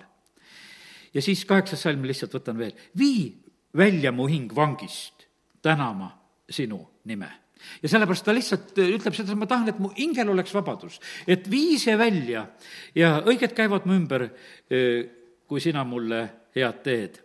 ja 1.14 1.22
siis 1.22 1.44
kaheksas 1.44 1.82
salm 1.82 2.04
lihtsalt 2.04 2.34
võtan 2.34 2.58
veel, 2.58 2.72
vii 2.98 3.42
välja 3.76 4.12
mu 4.12 4.26
hing 4.26 4.54
vangist, 4.54 5.26
tänama 5.62 6.10
sinu 6.50 6.86
nime 7.04 7.47
ja 7.82 7.92
sellepärast 7.92 8.26
ta 8.26 8.34
lihtsalt 8.36 8.82
ütleb 8.84 9.16
seda, 9.16 9.36
ma 9.38 9.48
tahan, 9.50 9.72
et 9.72 9.78
mu 9.82 9.92
hingel 9.96 10.34
oleks 10.34 10.54
vabadus, 10.56 11.00
et 11.26 11.48
vii 11.50 11.78
see 11.80 11.96
välja 11.98 12.46
ja 12.94 13.18
õiged 13.24 13.54
käivad 13.56 13.88
mu 13.88 13.96
ümber, 13.98 14.28
kui 15.48 15.64
sina 15.64 15.84
mulle 15.88 16.22
head 16.56 16.84
teed 16.84 17.22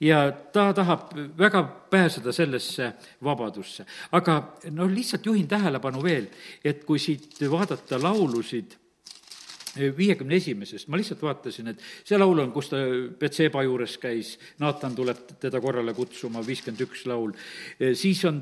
ja 0.00 0.30
ta 0.52 0.72
tahab 0.76 1.12
väga 1.38 1.62
pääseda 1.90 2.32
sellesse 2.32 2.92
vabadusse. 3.24 3.86
aga 4.12 4.56
noh, 4.70 4.90
lihtsalt 4.90 5.26
juhin 5.26 5.48
tähelepanu 5.48 6.02
veel, 6.02 6.26
et 6.64 6.84
kui 6.84 6.98
siit 6.98 7.40
vaadata 7.50 8.02
laulusid, 8.02 8.76
viiekümne 9.96 10.36
esimesest, 10.36 10.88
ma 10.88 10.96
lihtsalt 10.96 11.22
vaatasin, 11.22 11.68
et 11.68 11.82
see 12.04 12.18
laul 12.18 12.38
on, 12.38 12.52
kus 12.52 12.70
ta 12.72 12.80
Betseba 13.20 13.62
juures 13.62 13.98
käis, 14.00 14.36
Naatan 14.58 14.96
tuleb 14.96 15.36
teda 15.40 15.60
korrale 15.60 15.94
kutsuma, 15.94 16.44
viiskümmend 16.46 16.86
üks 16.86 17.04
laul, 17.08 17.34
siis 17.92 18.24
on 18.24 18.40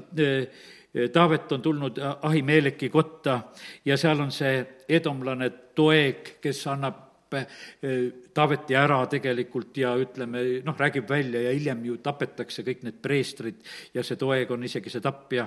Taavet 1.13 1.53
on 1.53 1.63
tulnud 1.63 1.97
Ahimeeleki 2.23 2.89
kotta 2.89 3.41
ja 3.85 3.97
seal 3.99 4.21
on 4.21 4.31
see 4.31 4.61
edomlane 4.89 5.51
Toeg, 5.75 6.37
kes 6.41 6.61
annab 6.71 7.05
Eh, 7.35 8.13
Taaveti 8.35 8.75
ära 8.75 8.99
tegelikult 9.07 9.77
ja 9.79 9.93
ütleme, 9.99 10.43
noh, 10.67 10.77
räägib 10.79 11.07
välja 11.09 11.45
ja 11.45 11.53
hiljem 11.55 11.85
ju 11.87 11.97
tapetakse 12.03 12.65
kõik 12.67 12.83
need 12.87 12.97
preestrid 13.03 13.61
ja 13.95 14.03
see 14.07 14.19
Toeg 14.19 14.51
on 14.51 14.67
isegi 14.67 14.91
see 14.91 15.05
tapja. 15.05 15.47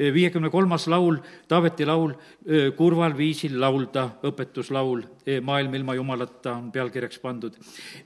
Viiekümne 0.00 0.48
kolmas 0.52 0.86
laul, 0.88 1.18
Taaveti 1.48 1.88
laul, 1.88 2.12
eh, 2.46 2.70
kurval 2.76 3.16
viisil 3.16 3.58
laulda, 3.60 4.06
õpetuslaul, 4.24 5.02
maailm 5.44 5.74
ilma 5.80 5.96
jumalata 5.96 6.54
on 6.56 6.70
pealkirjaks 6.72 7.18
pandud. 7.18 7.56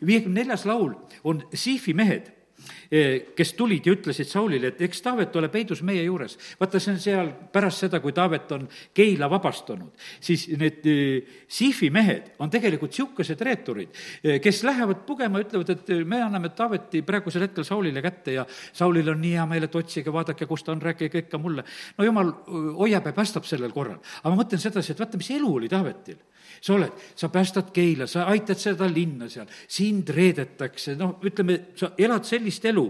viiekümne 0.05 0.43
neljas 0.43 0.67
laul 0.67 0.95
on 1.25 1.43
Siifi 1.55 1.95
mehed 1.95 2.31
Eh, 2.31 2.44
kes 3.37 3.53
tulid 3.59 3.87
ja 3.87 3.95
ütlesid 3.95 4.29
Saulile, 4.29 4.71
et 4.73 4.83
eks 4.87 5.03
Taavet 5.05 5.37
ole 5.37 5.49
peidus 5.53 5.83
meie 5.83 6.03
juures. 6.05 6.37
vaata, 6.61 6.81
see 6.81 6.95
on 6.95 7.01
seal 7.01 7.31
pärast 7.53 7.85
seda, 7.85 8.01
kui 8.01 8.13
Taavet 8.13 8.53
on 8.57 8.67
Keila 8.95 9.29
vabastanud, 9.31 9.93
siis 10.21 10.47
need 10.59 10.87
eh, 10.91 11.35
Siifi 11.49 11.91
mehed 11.95 12.35
on 12.39 12.53
tegelikult 12.53 12.95
niisugused 12.95 13.41
reeturid, 13.41 13.95
eh, 14.23 14.41
kes 14.43 14.63
lähevad 14.67 15.05
pugema, 15.07 15.43
ütlevad, 15.43 15.71
et 15.75 15.95
me 16.07 16.23
anname 16.23 16.53
Taaveti 16.57 17.03
praegusel 17.07 17.49
hetkel 17.49 17.67
Saulile 17.67 18.03
kätte 18.05 18.39
ja 18.39 18.47
Saulil 18.73 19.09
on 19.13 19.21
nii 19.23 19.35
hea 19.39 19.47
meel, 19.51 19.69
et 19.69 19.81
otsige, 19.81 20.13
vaadake, 20.13 20.47
kus 20.51 20.65
ta 20.65 20.73
on, 20.73 20.83
rääkige 20.83 21.27
ikka 21.27 21.39
mulle. 21.39 21.65
no 21.99 22.05
jumal 22.05 22.33
hoiab 22.79 23.07
ja 23.11 23.17
päästab 23.17 23.49
sellel 23.49 23.73
korral. 23.73 24.01
aga 24.23 24.35
ma 24.35 24.43
mõtlen 24.43 24.63
sedasi, 24.63 24.93
et 24.93 25.01
vaata, 25.01 25.21
mis 25.21 25.31
elu 25.35 25.55
oli 25.55 25.69
Taavetil 25.69 26.21
sa 26.61 26.75
oled, 26.75 26.93
sa 27.17 27.29
päästad 27.33 27.71
Keila, 27.75 28.07
sa 28.11 28.27
aitad 28.31 28.61
seda 28.61 28.89
linna 28.91 29.29
seal, 29.33 29.49
sind 29.69 30.11
reedetakse, 30.15 30.97
noh, 31.01 31.19
ütleme, 31.25 31.59
sa 31.79 31.93
elad 31.99 32.27
sellist 32.29 32.65
elu 32.71 32.87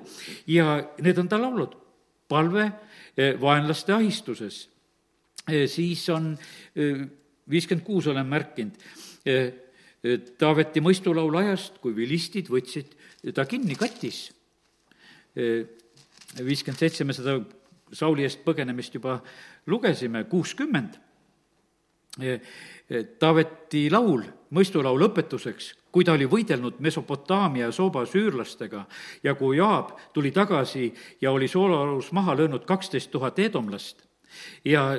ja 0.53 0.79
need 1.05 1.19
on 1.19 1.31
ta 1.31 1.41
laulud. 1.41 1.81
palve 2.29 2.63
eh, 3.17 3.35
vaenlaste 3.41 3.93
ahistuses. 3.93 4.69
Eh, 5.47 5.69
siis 5.69 6.09
on 6.09 6.33
eh, 6.75 7.03
viiskümmend 7.51 7.85
kuus 7.87 8.07
olen 8.09 8.27
märkinud, 8.27 8.81
Taaveti 10.39 10.83
mõistulaulu 10.85 11.39
ajast, 11.41 11.79
kui 11.81 11.95
vilistid 11.97 12.51
võtsid 12.53 12.91
ta 13.33 13.47
kinni 13.49 13.73
katis. 13.73 14.35
viiskümmend 16.37 16.79
seitse 16.79 17.07
me 17.09 17.17
seda 17.17 17.39
Sauli 17.93 18.27
eest 18.27 18.43
põgenemist 18.45 18.95
juba 18.99 19.17
lugesime, 19.67 20.25
kuuskümmend 20.29 20.99
Taaveti 23.19 23.89
laul, 23.91 24.23
mõistulaul 24.55 25.07
õpetuseks, 25.09 25.73
kui 25.91 26.05
ta 26.07 26.15
oli 26.15 26.29
võidelnud 26.31 26.79
Mesopotaamia 26.85 27.69
ja 27.69 27.73
Sooba 27.75 28.05
süürlastega 28.07 28.85
ja 29.25 29.35
kui 29.39 29.57
Joab 29.59 29.95
tuli 30.15 30.31
tagasi 30.35 30.93
ja 31.21 31.33
oli 31.33 31.49
soolaorus 31.49 32.13
maha 32.13 32.37
löönud 32.39 32.65
kaksteist 32.69 33.11
tuhat 33.11 33.39
edomlast 33.39 34.05
ja 34.65 34.93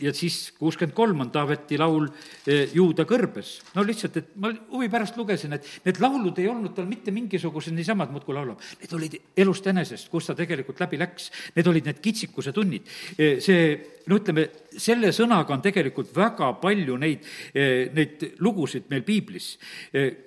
ja 0.00 0.12
siis 0.14 0.52
kuuskümmend 0.58 0.94
kolm 0.94 1.20
on 1.24 1.30
Taaveti 1.34 1.78
laul 1.78 2.06
eh, 2.46 2.70
Juuda 2.74 3.04
kõrbes. 3.08 3.50
no 3.74 3.82
lihtsalt, 3.86 4.16
et 4.20 4.30
ma 4.38 4.50
huvi 4.70 4.88
pärast 4.92 5.16
lugesin, 5.18 5.56
et 5.56 5.66
need 5.86 6.00
laulud 6.02 6.38
ei 6.38 6.48
olnud 6.48 6.74
tal 6.76 6.86
mitte 6.86 7.10
mingisugused 7.14 7.74
niisama, 7.74 8.06
et 8.06 8.14
muudkui 8.14 8.36
laulab. 8.36 8.62
Need 8.82 8.94
olid 8.94 9.16
elust 9.36 9.66
enesest, 9.66 10.10
kus 10.12 10.30
ta 10.30 10.36
tegelikult 10.38 10.80
läbi 10.80 11.00
läks. 11.02 11.30
Need 11.56 11.70
olid 11.70 11.88
need 11.90 12.02
kitsikuse 12.04 12.54
tunnid. 12.54 12.86
Eh, 13.18 13.40
see, 13.42 13.72
no 14.06 14.20
ütleme, 14.20 14.46
selle 14.78 15.10
sõnaga 15.14 15.56
on 15.56 15.64
tegelikult 15.64 16.14
väga 16.16 16.52
palju 16.62 16.98
neid, 17.00 17.26
eh, 17.54 17.90
neid 17.94 18.28
lugusid 18.44 18.86
meil 18.92 19.02
piiblis, 19.02 19.48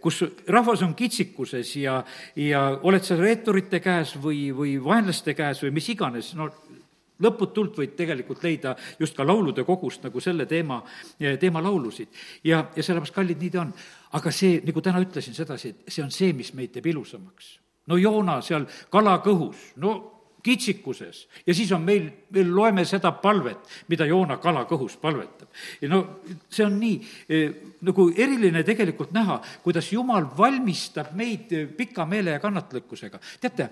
kus 0.02 0.22
rahvas 0.52 0.82
on 0.84 0.94
kitsikuses 0.98 1.70
ja, 1.80 2.02
ja 2.36 2.62
oled 2.84 3.06
sa 3.06 3.16
reeturite 3.20 3.80
käes 3.84 4.16
või, 4.20 4.50
või 4.56 4.76
vaenlaste 4.84 5.34
käes 5.38 5.64
või 5.64 5.72
mis 5.78 5.88
iganes, 5.94 6.34
no 6.36 6.50
lõputult 7.22 7.78
võid 7.82 7.96
tegelikult 7.98 8.44
leida 8.44 8.76
just 9.00 9.18
ka 9.18 9.26
laulude 9.28 9.66
kogust 9.68 10.04
nagu 10.08 10.22
selle 10.24 10.46
teema, 10.46 10.82
teema 11.40 11.62
laulusid. 11.64 12.08
ja, 12.44 12.64
ja 12.76 12.84
sellepärast, 12.84 13.16
kallid, 13.16 13.40
nii 13.42 13.50
ta 13.50 13.62
on. 13.66 13.74
aga 14.18 14.32
see, 14.32 14.62
nagu 14.66 14.82
täna 14.82 15.02
ütlesin 15.04 15.36
sedasi, 15.38 15.70
et 15.70 15.94
see 15.94 16.04
on 16.04 16.12
see, 16.12 16.34
mis 16.34 16.54
meid 16.54 16.74
teeb 16.74 16.92
ilusamaks. 16.92 17.60
no 17.88 17.98
Joona 17.98 18.42
seal 18.42 18.66
kalakõhus, 18.90 19.72
no 19.78 20.21
kitsikuses 20.44 21.28
ja 21.48 21.54
siis 21.54 21.72
on 21.72 21.84
meil, 21.86 22.10
me 22.32 22.44
loeme 22.48 22.86
seda 22.86 23.12
palvet, 23.22 23.68
mida 23.92 24.06
Joona 24.10 24.38
kalakõhus 24.42 24.98
palvetab. 25.02 25.50
ja 25.82 25.90
no 25.90 26.02
see 26.50 26.66
on 26.66 26.80
nii 26.80 26.98
eh, 27.30 27.56
nagu 27.82 28.08
eriline 28.16 28.64
tegelikult 28.68 29.14
näha, 29.16 29.40
kuidas 29.64 29.92
Jumal 29.94 30.28
valmistab 30.38 31.14
meid 31.18 31.52
eh, 31.56 31.68
pika 31.78 32.06
meele 32.06 32.38
ja 32.38 32.40
kannatlikkusega. 32.40 33.20
teate, 33.42 33.70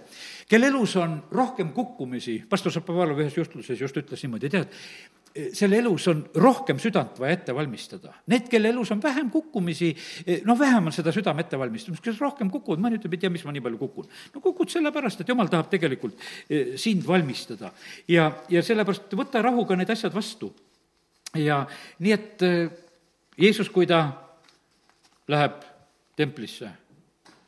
kelle 0.48 0.68
elus 0.68 0.96
on 0.96 1.20
rohkem 1.32 1.74
kukkumisi, 1.74 2.44
pastor 2.50 2.74
Šapovalov 2.74 3.20
ühes 3.20 3.38
juhtluses 3.38 3.82
just 3.82 3.98
ütles 3.98 4.24
niimoodi, 4.24 4.50
tead, 4.50 4.74
selle 5.54 5.78
elus 5.78 6.08
on 6.10 6.22
rohkem 6.42 6.80
südant 6.82 7.20
vaja 7.22 7.38
ette 7.38 7.54
valmistada. 7.56 8.14
Need, 8.32 8.48
kelle 8.50 8.72
elus 8.74 8.92
on 8.94 9.02
vähem 9.04 9.30
kukkumisi, 9.32 9.92
noh, 10.48 10.58
vähem 10.60 10.90
on 10.90 10.96
seda 10.96 11.14
südame 11.16 11.44
ettevalmistamist, 11.46 12.04
kes 12.04 12.20
rohkem 12.22 12.50
kukuvad, 12.52 12.82
mõni 12.82 12.98
ütleb, 13.00 13.16
ei 13.16 13.24
tea, 13.24 13.32
mis 13.34 13.46
ma 13.46 13.54
nii 13.54 13.64
palju 13.66 13.80
kukun. 13.82 14.10
no 14.34 14.42
kukud 14.44 14.74
sellepärast, 14.74 15.22
et 15.22 15.30
jumal 15.30 15.52
tahab 15.52 15.70
tegelikult 15.72 16.18
eh, 16.50 16.76
sind 16.82 17.06
valmistada. 17.08 17.72
ja, 18.08 18.32
ja 18.50 18.64
sellepärast 18.66 19.14
võta 19.18 19.44
rahuga 19.46 19.78
need 19.78 19.94
asjad 19.94 20.14
vastu. 20.16 20.52
ja 21.38 21.62
nii, 22.00 22.14
et 22.14 22.46
eh, 22.48 22.70
Jeesus, 23.40 23.70
kui 23.70 23.88
ta 23.88 24.04
läheb 25.30 25.62
templisse, 26.18 26.72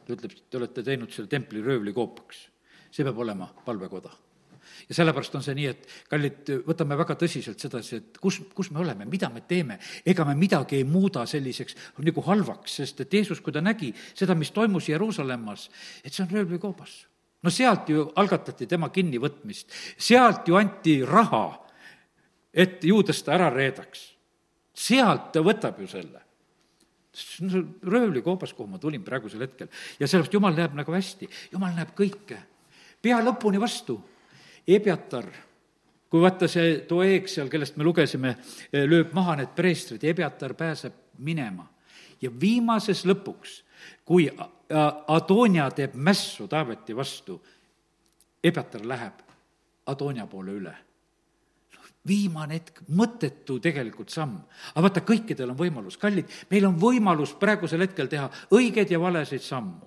ta 0.06 0.16
ütleb, 0.16 0.38
te 0.50 0.62
olete 0.62 0.84
teinud 0.86 1.12
selle 1.12 1.32
templi 1.32 1.64
röövlikoopaks. 1.66 2.48
see 2.92 3.08
peab 3.08 3.18
olema 3.26 3.50
palvekoda 3.66 4.12
ja 4.90 4.96
sellepärast 4.96 5.36
on 5.36 5.44
see 5.46 5.56
nii, 5.58 5.68
et 5.72 5.88
kallid, 6.10 6.52
võtame 6.68 6.98
väga 7.00 7.16
tõsiselt 7.20 7.62
sedasi, 7.62 8.00
et 8.02 8.20
kus, 8.22 8.40
kus 8.56 8.72
me 8.72 8.82
oleme, 8.84 9.06
mida 9.10 9.30
me 9.34 9.44
teeme. 9.48 9.80
ega 10.06 10.26
me 10.26 10.36
midagi 10.36 10.80
ei 10.80 10.88
muuda 10.88 11.26
selliseks 11.26 11.78
nagu 12.00 12.24
halvaks, 12.26 12.80
sest 12.82 13.02
et 13.02 13.14
Jeesus, 13.14 13.42
kui 13.42 13.54
ta 13.54 13.62
nägi 13.62 13.94
seda, 14.14 14.36
mis 14.36 14.52
toimus 14.52 14.90
Jeruusalemmas, 14.90 15.70
et 16.04 16.14
see 16.14 16.24
on 16.26 16.32
röövlikoobas. 16.32 17.06
no 17.44 17.50
sealt 17.50 17.90
ju 17.90 18.12
algatati 18.16 18.68
tema 18.68 18.90
kinnivõtmist, 18.90 19.72
sealt 19.98 20.48
ju 20.48 20.56
anti 20.56 21.02
raha, 21.06 21.46
et 22.54 22.84
juudest 22.84 23.26
ta 23.26 23.38
ära 23.38 23.50
reedaks. 23.50 24.12
sealt 24.74 25.32
ta 25.32 25.42
võtab 25.42 25.80
ju 25.80 25.88
selle 25.88 26.22
on 27.42 27.76
röövlikoobas, 27.84 28.54
kuhu 28.54 28.70
ma 28.70 28.80
tulin 28.80 29.04
praegusel 29.04 29.42
hetkel. 29.42 29.68
ja 30.00 30.08
sellepärast 30.08 30.34
Jumal 30.34 30.56
näeb 30.56 30.76
nagu 30.78 30.94
hästi, 30.96 31.30
Jumal 31.52 31.76
näeb 31.76 31.92
kõike, 31.98 32.38
pea 33.02 33.20
lõpuni 33.24 33.60
vastu 33.60 33.98
Ebjatar, 34.68 35.26
kui 36.10 36.22
vaata 36.22 36.48
see 36.52 36.82
Doeg 36.90 37.28
seal, 37.32 37.50
kellest 37.50 37.78
me 37.78 37.88
lugesime, 37.88 38.36
eh, 38.72 38.86
lööb 38.86 39.14
maha 39.14 39.36
need 39.42 39.56
preestrid, 39.56 40.04
Ebjatar 40.04 40.54
pääseb 40.54 40.94
minema. 41.18 41.68
ja 42.22 42.30
viimases 42.30 43.06
lõpuks, 43.06 43.64
kui 44.06 44.30
Adonia 45.08 45.72
teeb 45.72 45.96
mässu 45.96 46.48
Taaveti 46.48 46.96
vastu, 46.96 47.42
Ebjatar 48.44 48.86
läheb 48.86 49.14
Adonia 49.88 50.28
poole 50.28 50.52
üle 50.52 50.76
viimane 52.08 52.58
hetk, 52.58 52.82
mõttetu 52.98 53.60
tegelikult 53.62 54.10
samm. 54.10 54.40
aga 54.74 54.84
vaata, 54.88 55.04
kõikidel 55.06 55.52
on 55.54 55.58
võimalus, 55.58 56.00
kallid, 56.02 56.30
meil 56.50 56.66
on 56.66 56.78
võimalus 56.82 57.36
praegusel 57.38 57.86
hetkel 57.86 58.10
teha 58.10 58.30
õigeid 58.52 58.92
ja 58.92 59.00
valesid 59.00 59.44
sammu. 59.46 59.86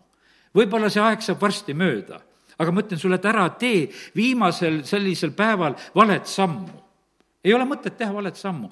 võib-olla 0.54 0.90
see 0.90 1.02
aeg 1.02 1.22
saab 1.22 1.40
varsti 1.42 1.74
mööda 1.74 2.20
aga 2.58 2.72
ma 2.72 2.84
ütlen 2.84 3.00
sulle, 3.00 3.20
et 3.20 3.28
ära 3.30 3.48
tee 3.58 3.88
viimasel 4.16 4.82
sellisel 4.88 5.34
päeval 5.36 5.76
valet 5.94 6.26
sammu 6.30 6.84
ei 7.44 7.52
ole 7.52 7.66
mõtet 7.68 7.96
teha 7.98 8.12
valet 8.14 8.36
sammu. 8.40 8.70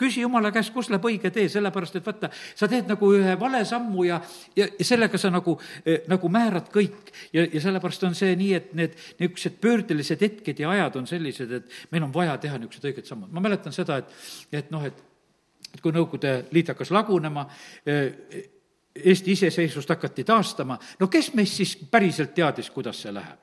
küsi 0.00 0.22
Jumala 0.22 0.50
käest, 0.52 0.72
kus 0.72 0.88
läheb 0.88 1.04
õige 1.04 1.30
tee, 1.32 1.44
sellepärast 1.52 1.98
et 1.98 2.06
vaata, 2.06 2.30
sa 2.56 2.68
teed 2.70 2.88
nagu 2.88 3.10
ühe 3.12 3.34
vale 3.40 3.60
sammu 3.68 4.06
ja, 4.08 4.20
ja, 4.56 4.68
sellega 4.80 5.20
sa 5.20 5.30
nagu, 5.32 5.58
nagu 6.08 6.30
määrad 6.32 6.70
kõik. 6.72 7.12
ja, 7.36 7.44
ja 7.44 7.60
sellepärast 7.60 8.08
on 8.08 8.16
see 8.18 8.32
nii, 8.40 8.52
et 8.56 8.72
need 8.74 8.96
niisugused 9.20 9.58
pöördelised 9.60 10.24
hetked 10.24 10.64
ja 10.64 10.72
ajad 10.72 10.96
on 11.00 11.10
sellised, 11.10 11.52
et 11.52 11.92
meil 11.92 12.08
on 12.08 12.14
vaja 12.14 12.38
teha 12.40 12.58
niisugused 12.58 12.88
õiged 12.90 13.10
sammud. 13.10 13.32
ma 13.32 13.44
mäletan 13.44 13.76
seda, 13.76 14.00
et, 14.00 14.16
et 14.52 14.72
noh, 14.74 14.84
et 14.84 15.10
et 15.74 15.80
kui 15.82 15.90
Nõukogude 15.90 16.44
Liit 16.54 16.68
hakkas 16.70 16.92
lagunema, 16.94 17.48
Eesti 18.94 19.32
iseseisvust 19.34 19.90
hakati 19.90 20.22
taastama, 20.22 20.76
no 21.00 21.08
kes 21.10 21.32
meist 21.34 21.56
siis 21.58 21.72
päriselt 21.90 22.30
teadis, 22.30 22.68
kuidas 22.70 23.00
see 23.02 23.10
läheb? 23.10 23.40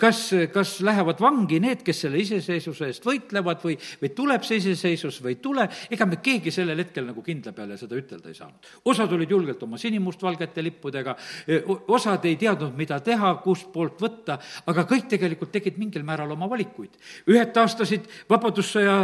kas, 0.00 0.20
kas 0.48 0.70
lähevad 0.80 1.18
vangi 1.20 1.58
need, 1.60 1.82
kes 1.84 1.98
selle 2.06 2.16
iseseisvuse 2.22 2.88
eest 2.88 3.04
võitlevad 3.04 3.60
või, 3.60 3.74
või 4.00 4.10
tuleb 4.16 4.46
see 4.48 4.56
iseseisvus 4.62 5.18
või 5.20 5.34
ei 5.34 5.38
tule, 5.44 5.66
ega 5.92 6.06
me 6.08 6.16
keegi 6.24 6.48
sellel 6.54 6.80
hetkel 6.80 7.04
nagu 7.10 7.20
kindla 7.26 7.52
peale 7.52 7.76
seda 7.76 7.98
ütelda 7.98 8.32
ei 8.32 8.38
saanud. 8.38 8.70
osad 8.88 9.12
olid 9.12 9.34
julgelt 9.36 9.66
oma 9.66 9.76
sinimustvalgete 9.82 10.64
lippudega, 10.64 11.16
osad 11.92 12.24
ei 12.24 12.40
teadnud, 12.40 12.72
mida 12.80 12.96
teha, 13.04 13.34
kust 13.44 13.68
poolt 13.76 14.00
võtta, 14.00 14.38
aga 14.72 14.86
kõik 14.88 15.12
tegelikult 15.12 15.52
tegid 15.58 15.76
mingil 15.76 16.08
määral 16.08 16.32
oma 16.32 16.48
valikuid. 16.48 16.96
ühed 17.28 17.52
taastasid 17.52 18.08
Vabadussõja, 18.32 18.96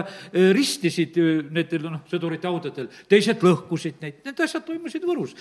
ristisid 0.56 1.20
nendel 1.52 1.84
noh, 1.90 2.00
sõdurite 2.08 2.48
haudadel, 2.48 2.88
teised 3.12 3.44
lõhkusid 3.44 4.00
neid, 4.00 4.24
need 4.24 4.44
asjad 4.48 4.64
toimusid 4.64 5.04
Võrus 5.04 5.36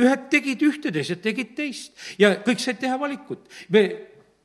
ühed 0.00 0.28
tegid 0.32 0.62
ühte, 0.64 0.92
teised 0.92 1.22
tegid 1.22 1.54
teist 1.56 1.92
ja 2.20 2.34
kõik 2.44 2.62
said 2.62 2.80
teha 2.80 2.98
valikut. 3.00 3.48
me 3.68 3.82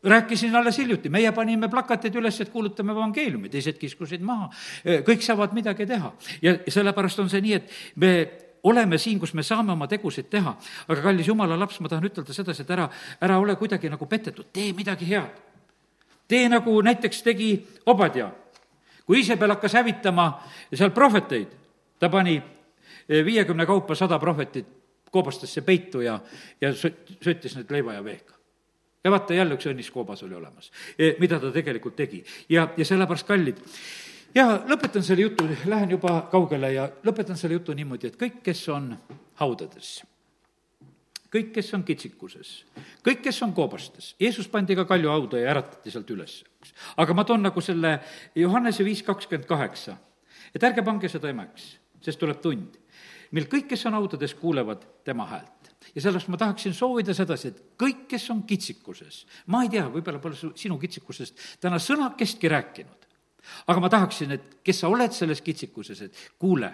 rääkisin 0.05 0.55
alles 0.55 0.77
hiljuti, 0.77 1.09
meie 1.09 1.31
panime 1.31 1.69
plakatid 1.69 2.15
üles, 2.15 2.39
et 2.41 2.51
kuulutame 2.53 2.93
evangeeliumi, 2.93 3.49
teised 3.49 3.77
kiskusid 3.81 4.21
maha. 4.21 4.49
kõik 4.83 5.21
saavad 5.25 5.53
midagi 5.53 5.85
teha 5.85 6.13
ja 6.41 6.57
sellepärast 6.67 7.19
on 7.19 7.29
see 7.29 7.41
nii, 7.41 7.53
et 7.53 7.71
me 7.95 8.11
oleme 8.63 8.97
siin, 8.97 9.19
kus 9.19 9.33
me 9.33 9.43
saame 9.43 9.73
oma 9.73 9.87
tegusid 9.87 10.29
teha. 10.29 10.55
aga 10.87 11.01
kallis 11.01 11.27
jumala 11.27 11.57
laps, 11.59 11.79
ma 11.79 11.89
tahan 11.89 12.05
ütelda 12.05 12.33
sedasi, 12.33 12.61
et 12.61 12.71
ära, 12.71 12.89
ära 13.21 13.39
ole 13.39 13.55
kuidagi 13.55 13.89
nagu 13.89 14.05
petetud, 14.05 14.51
tee 14.53 14.73
midagi 14.73 15.09
head. 15.09 15.41
tee 16.27 16.49
nagu 16.49 16.81
näiteks 16.81 17.21
tegi 17.23 17.67
Obadja. 17.85 18.31
kui 19.05 19.17
Iisabel 19.17 19.49
hakkas 19.49 19.73
hävitama 19.73 20.41
seal 20.73 20.89
prohveteid, 20.89 21.47
ta 21.99 22.09
pani 22.09 22.41
viiekümne 23.09 23.65
kaupa 23.65 23.95
sada 23.95 24.19
prohvetit 24.19 24.84
koobastesse 25.15 25.63
peitu 25.65 26.03
ja, 26.03 26.17
ja 26.61 26.71
söötis 26.75 27.55
need 27.55 27.71
leiva 27.71 27.95
ja 27.95 28.03
veega. 28.03 28.33
ja 29.03 29.11
vaata, 29.13 29.37
jälle 29.37 29.55
üks 29.55 29.69
õnniskoobas 29.69 30.23
oli 30.25 30.35
olemas, 30.35 30.71
e, 30.99 31.13
mida 31.21 31.39
ta 31.39 31.51
tegelikult 31.53 31.95
tegi. 31.95 32.23
ja, 32.49 32.67
ja 32.77 32.87
sellepärast, 32.87 33.27
kallid, 33.27 33.61
ja 34.35 34.47
lõpetan 34.67 35.05
selle 35.05 35.27
jutu, 35.27 35.47
lähen 35.69 35.95
juba 35.95 36.17
kaugele 36.31 36.73
ja 36.73 36.89
lõpetan 37.05 37.39
selle 37.39 37.59
jutu 37.59 37.75
niimoodi, 37.77 38.11
et 38.11 38.19
kõik, 38.19 38.41
kes 38.43 38.65
on 38.73 38.91
haudades, 39.41 39.97
kõik, 41.31 41.53
kes 41.55 41.73
on 41.77 41.85
kitsikuses, 41.87 42.55
kõik, 43.05 43.23
kes 43.27 43.41
on 43.45 43.53
koobastes, 43.55 44.13
Jeesus 44.19 44.49
pandi 44.51 44.75
ka 44.75 44.87
kalju 44.89 45.11
hauda 45.11 45.41
ja 45.41 45.53
äratati 45.55 45.93
sealt 45.93 46.11
üles. 46.11 46.43
aga 46.97 47.13
ma 47.13 47.23
toon 47.23 47.45
nagu 47.45 47.61
selle 47.61 47.99
Johannese 48.35 48.83
viis 48.83 49.03
kakskümmend 49.03 49.47
kaheksa, 49.47 49.97
et 50.55 50.63
ärge 50.63 50.83
pange 50.83 51.09
seda 51.09 51.29
emeks, 51.29 51.75
sest 52.01 52.19
tuleb 52.19 52.41
tund 52.41 52.81
mil 53.31 53.47
kõik, 53.51 53.69
kes 53.71 53.85
on 53.89 53.97
haudades, 53.97 54.35
kuulevad 54.37 54.85
tema 55.07 55.25
häält. 55.29 55.71
ja 55.95 56.01
sellepärast 56.01 56.31
ma 56.33 56.37
tahaksin 56.37 56.73
soovida 56.73 57.13
sedasi, 57.13 57.47
et 57.47 57.61
kõik, 57.79 58.07
kes 58.09 58.29
on 58.33 58.43
kitsikuses, 58.43 59.25
ma 59.47 59.63
ei 59.63 59.69
tea, 59.69 59.85
võib-olla 59.89 60.19
pole 60.19 60.35
su, 60.35 60.51
sinu 60.57 60.79
kitsikusest 60.81 61.61
täna 61.61 61.79
sõnakestki 61.79 62.49
rääkinud, 62.49 63.05
aga 63.67 63.79
ma 63.79 63.89
tahaksin, 63.89 64.31
et 64.31 64.57
kes 64.65 64.81
sa 64.81 64.89
oled 64.89 65.13
selles 65.13 65.41
kitsikuses, 65.45 66.01
et 66.01 66.25
kuule 66.39 66.73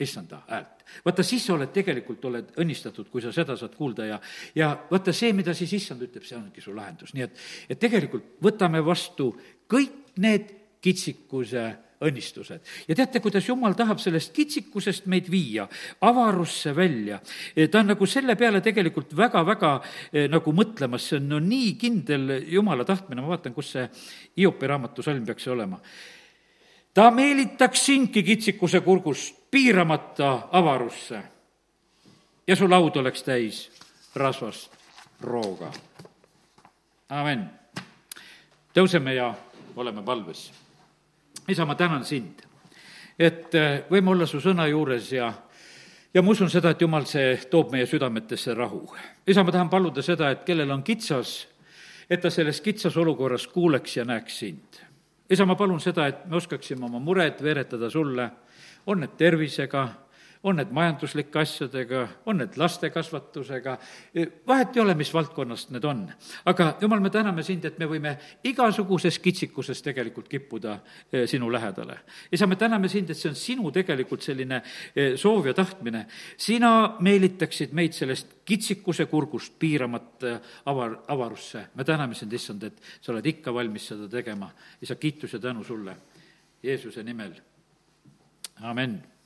issanda 0.00 0.42
häält. 0.48 0.84
vaata, 1.04 1.22
siis 1.22 1.46
sa 1.46 1.54
oled 1.54 1.72
tegelikult, 1.74 2.24
oled 2.24 2.52
õnnistatud, 2.62 3.08
kui 3.10 3.22
sa 3.22 3.32
seda 3.34 3.56
saad 3.56 3.74
kuulda 3.78 4.06
ja, 4.06 4.20
ja 4.54 4.70
vaata 4.90 5.12
see, 5.12 5.32
mida 5.32 5.54
siis 5.54 5.72
issand 5.78 6.02
ütleb, 6.06 6.24
see 6.26 6.38
ongi 6.38 6.62
su 6.64 6.74
lahendus, 6.74 7.14
nii 7.14 7.26
et, 7.26 7.42
et 7.68 7.80
tegelikult 7.80 8.38
võtame 8.42 8.82
vastu 8.84 9.32
kõik 9.70 10.14
need 10.22 10.54
kitsikuse 10.84 11.64
õnnistused. 12.04 12.60
ja 12.88 12.94
teate, 12.94 13.20
kuidas 13.20 13.48
jumal 13.48 13.74
tahab 13.78 13.98
sellest 14.02 14.32
kitsikusest 14.36 15.06
meid 15.06 15.30
viia 15.30 15.68
avarusse 16.00 16.74
välja. 16.76 17.20
ta 17.70 17.80
on 17.80 17.92
nagu 17.94 18.06
selle 18.06 18.36
peale 18.36 18.60
tegelikult 18.60 19.16
väga-väga 19.16 19.72
eh, 20.12 20.28
nagu 20.30 20.52
mõtlemas, 20.52 21.08
see 21.08 21.18
on 21.18 21.28
no 21.28 21.40
nii 21.42 21.74
kindel 21.80 22.38
jumala 22.46 22.84
tahtmine, 22.84 23.22
ma 23.22 23.34
vaatan, 23.34 23.54
kus 23.54 23.74
see 23.76 23.88
Hiopi 24.38 24.66
raamatu 24.66 25.02
salm 25.02 25.26
peaks 25.26 25.48
olema 25.48 25.80
ta 26.94 27.10
meelitaks 27.10 27.84
sindki 27.86 28.22
kitsikuse 28.22 28.80
kurgust 28.80 29.36
piiramata 29.50 30.48
avarusse 30.52 31.22
ja 32.46 32.56
su 32.56 32.66
laud 32.70 32.96
oleks 32.96 33.22
täis 33.22 33.60
rasvast 34.14 34.72
rooga. 35.20 35.70
amin. 37.08 37.44
tõuseme 38.74 39.14
ja 39.14 39.34
oleme 39.76 40.02
palves. 40.02 40.50
Isa, 41.48 41.66
ma 41.66 41.74
tänan 41.74 42.04
sind, 42.04 42.42
et 43.18 43.54
äh, 43.54 43.84
võime 43.90 44.12
olla 44.12 44.26
su 44.26 44.40
sõna 44.40 44.68
juures 44.68 45.12
ja 45.12 45.32
ja 46.14 46.22
ma 46.22 46.32
usun 46.32 46.50
seda, 46.50 46.72
et 46.72 46.82
jumal, 46.82 47.06
see 47.08 47.36
toob 47.50 47.72
meie 47.72 47.86
südametesse 47.86 48.54
rahu. 48.56 48.82
isa, 49.26 49.44
ma 49.44 49.52
tahan 49.52 49.70
paluda 49.70 50.02
seda, 50.02 50.30
et 50.32 50.44
kellel 50.46 50.70
on 50.70 50.82
kitsas, 50.82 51.46
et 52.10 52.20
ta 52.20 52.30
selles 52.30 52.60
kitsas 52.60 52.96
olukorras 52.96 53.46
kuuleks 53.46 53.96
ja 53.96 54.04
näeks 54.04 54.38
sind. 54.38 54.82
isa, 55.30 55.46
ma 55.46 55.54
palun 55.54 55.80
seda, 55.80 56.06
et 56.06 56.26
me 56.26 56.36
oskaksime 56.36 56.84
oma 56.86 56.98
mured 56.98 57.42
veeretada 57.42 57.90
sulle, 57.90 58.30
on 58.86 59.00
need 59.00 59.16
tervisega, 59.18 59.88
on 60.42 60.56
need 60.56 60.70
majanduslike 60.74 61.38
asjadega, 61.40 62.04
on 62.26 62.38
need 62.42 62.56
lastekasvatusega, 62.56 63.74
vahet 64.46 64.76
ei 64.76 64.82
ole, 64.82 64.94
mis 64.98 65.10
valdkonnast 65.14 65.72
need 65.74 65.84
on. 65.84 66.04
aga 66.44 66.68
jumal, 66.80 67.00
me 67.00 67.10
täname 67.10 67.42
sind, 67.42 67.64
et 67.64 67.78
me 67.78 67.88
võime 67.90 68.14
igasuguses 68.46 69.18
kitsikuses 69.22 69.82
tegelikult 69.82 70.28
kippuda 70.28 70.78
eh, 71.12 71.26
sinu 71.30 71.50
lähedale. 71.52 71.98
isa, 72.32 72.46
me 72.46 72.56
täname 72.56 72.88
sind, 72.88 73.10
et 73.10 73.18
see 73.18 73.30
on 73.30 73.38
sinu 73.38 73.72
tegelikult 73.74 74.22
selline 74.22 74.62
eh, 74.94 75.16
soov 75.16 75.50
ja 75.50 75.54
tahtmine. 75.54 76.06
sina 76.36 76.96
meelitaksid 77.00 77.74
meid 77.74 77.92
sellest 77.92 78.38
kitsikuse 78.44 79.06
kurgust 79.06 79.58
piiramata 79.58 80.38
avar, 80.66 80.98
avarusse. 81.08 81.66
me 81.74 81.84
täname 81.84 82.14
sind, 82.14 82.32
issand, 82.32 82.62
et 82.62 82.80
sa 83.00 83.12
oled 83.12 83.26
ikka 83.26 83.54
valmis 83.54 83.90
seda 83.92 84.08
tegema. 84.08 84.50
isa, 84.82 84.94
kiitus 84.94 85.32
ja 85.32 85.38
tänu 85.38 85.64
sulle 85.64 85.96
Jeesuse 86.62 87.02
nimel. 87.02 87.34
amin 88.62 89.17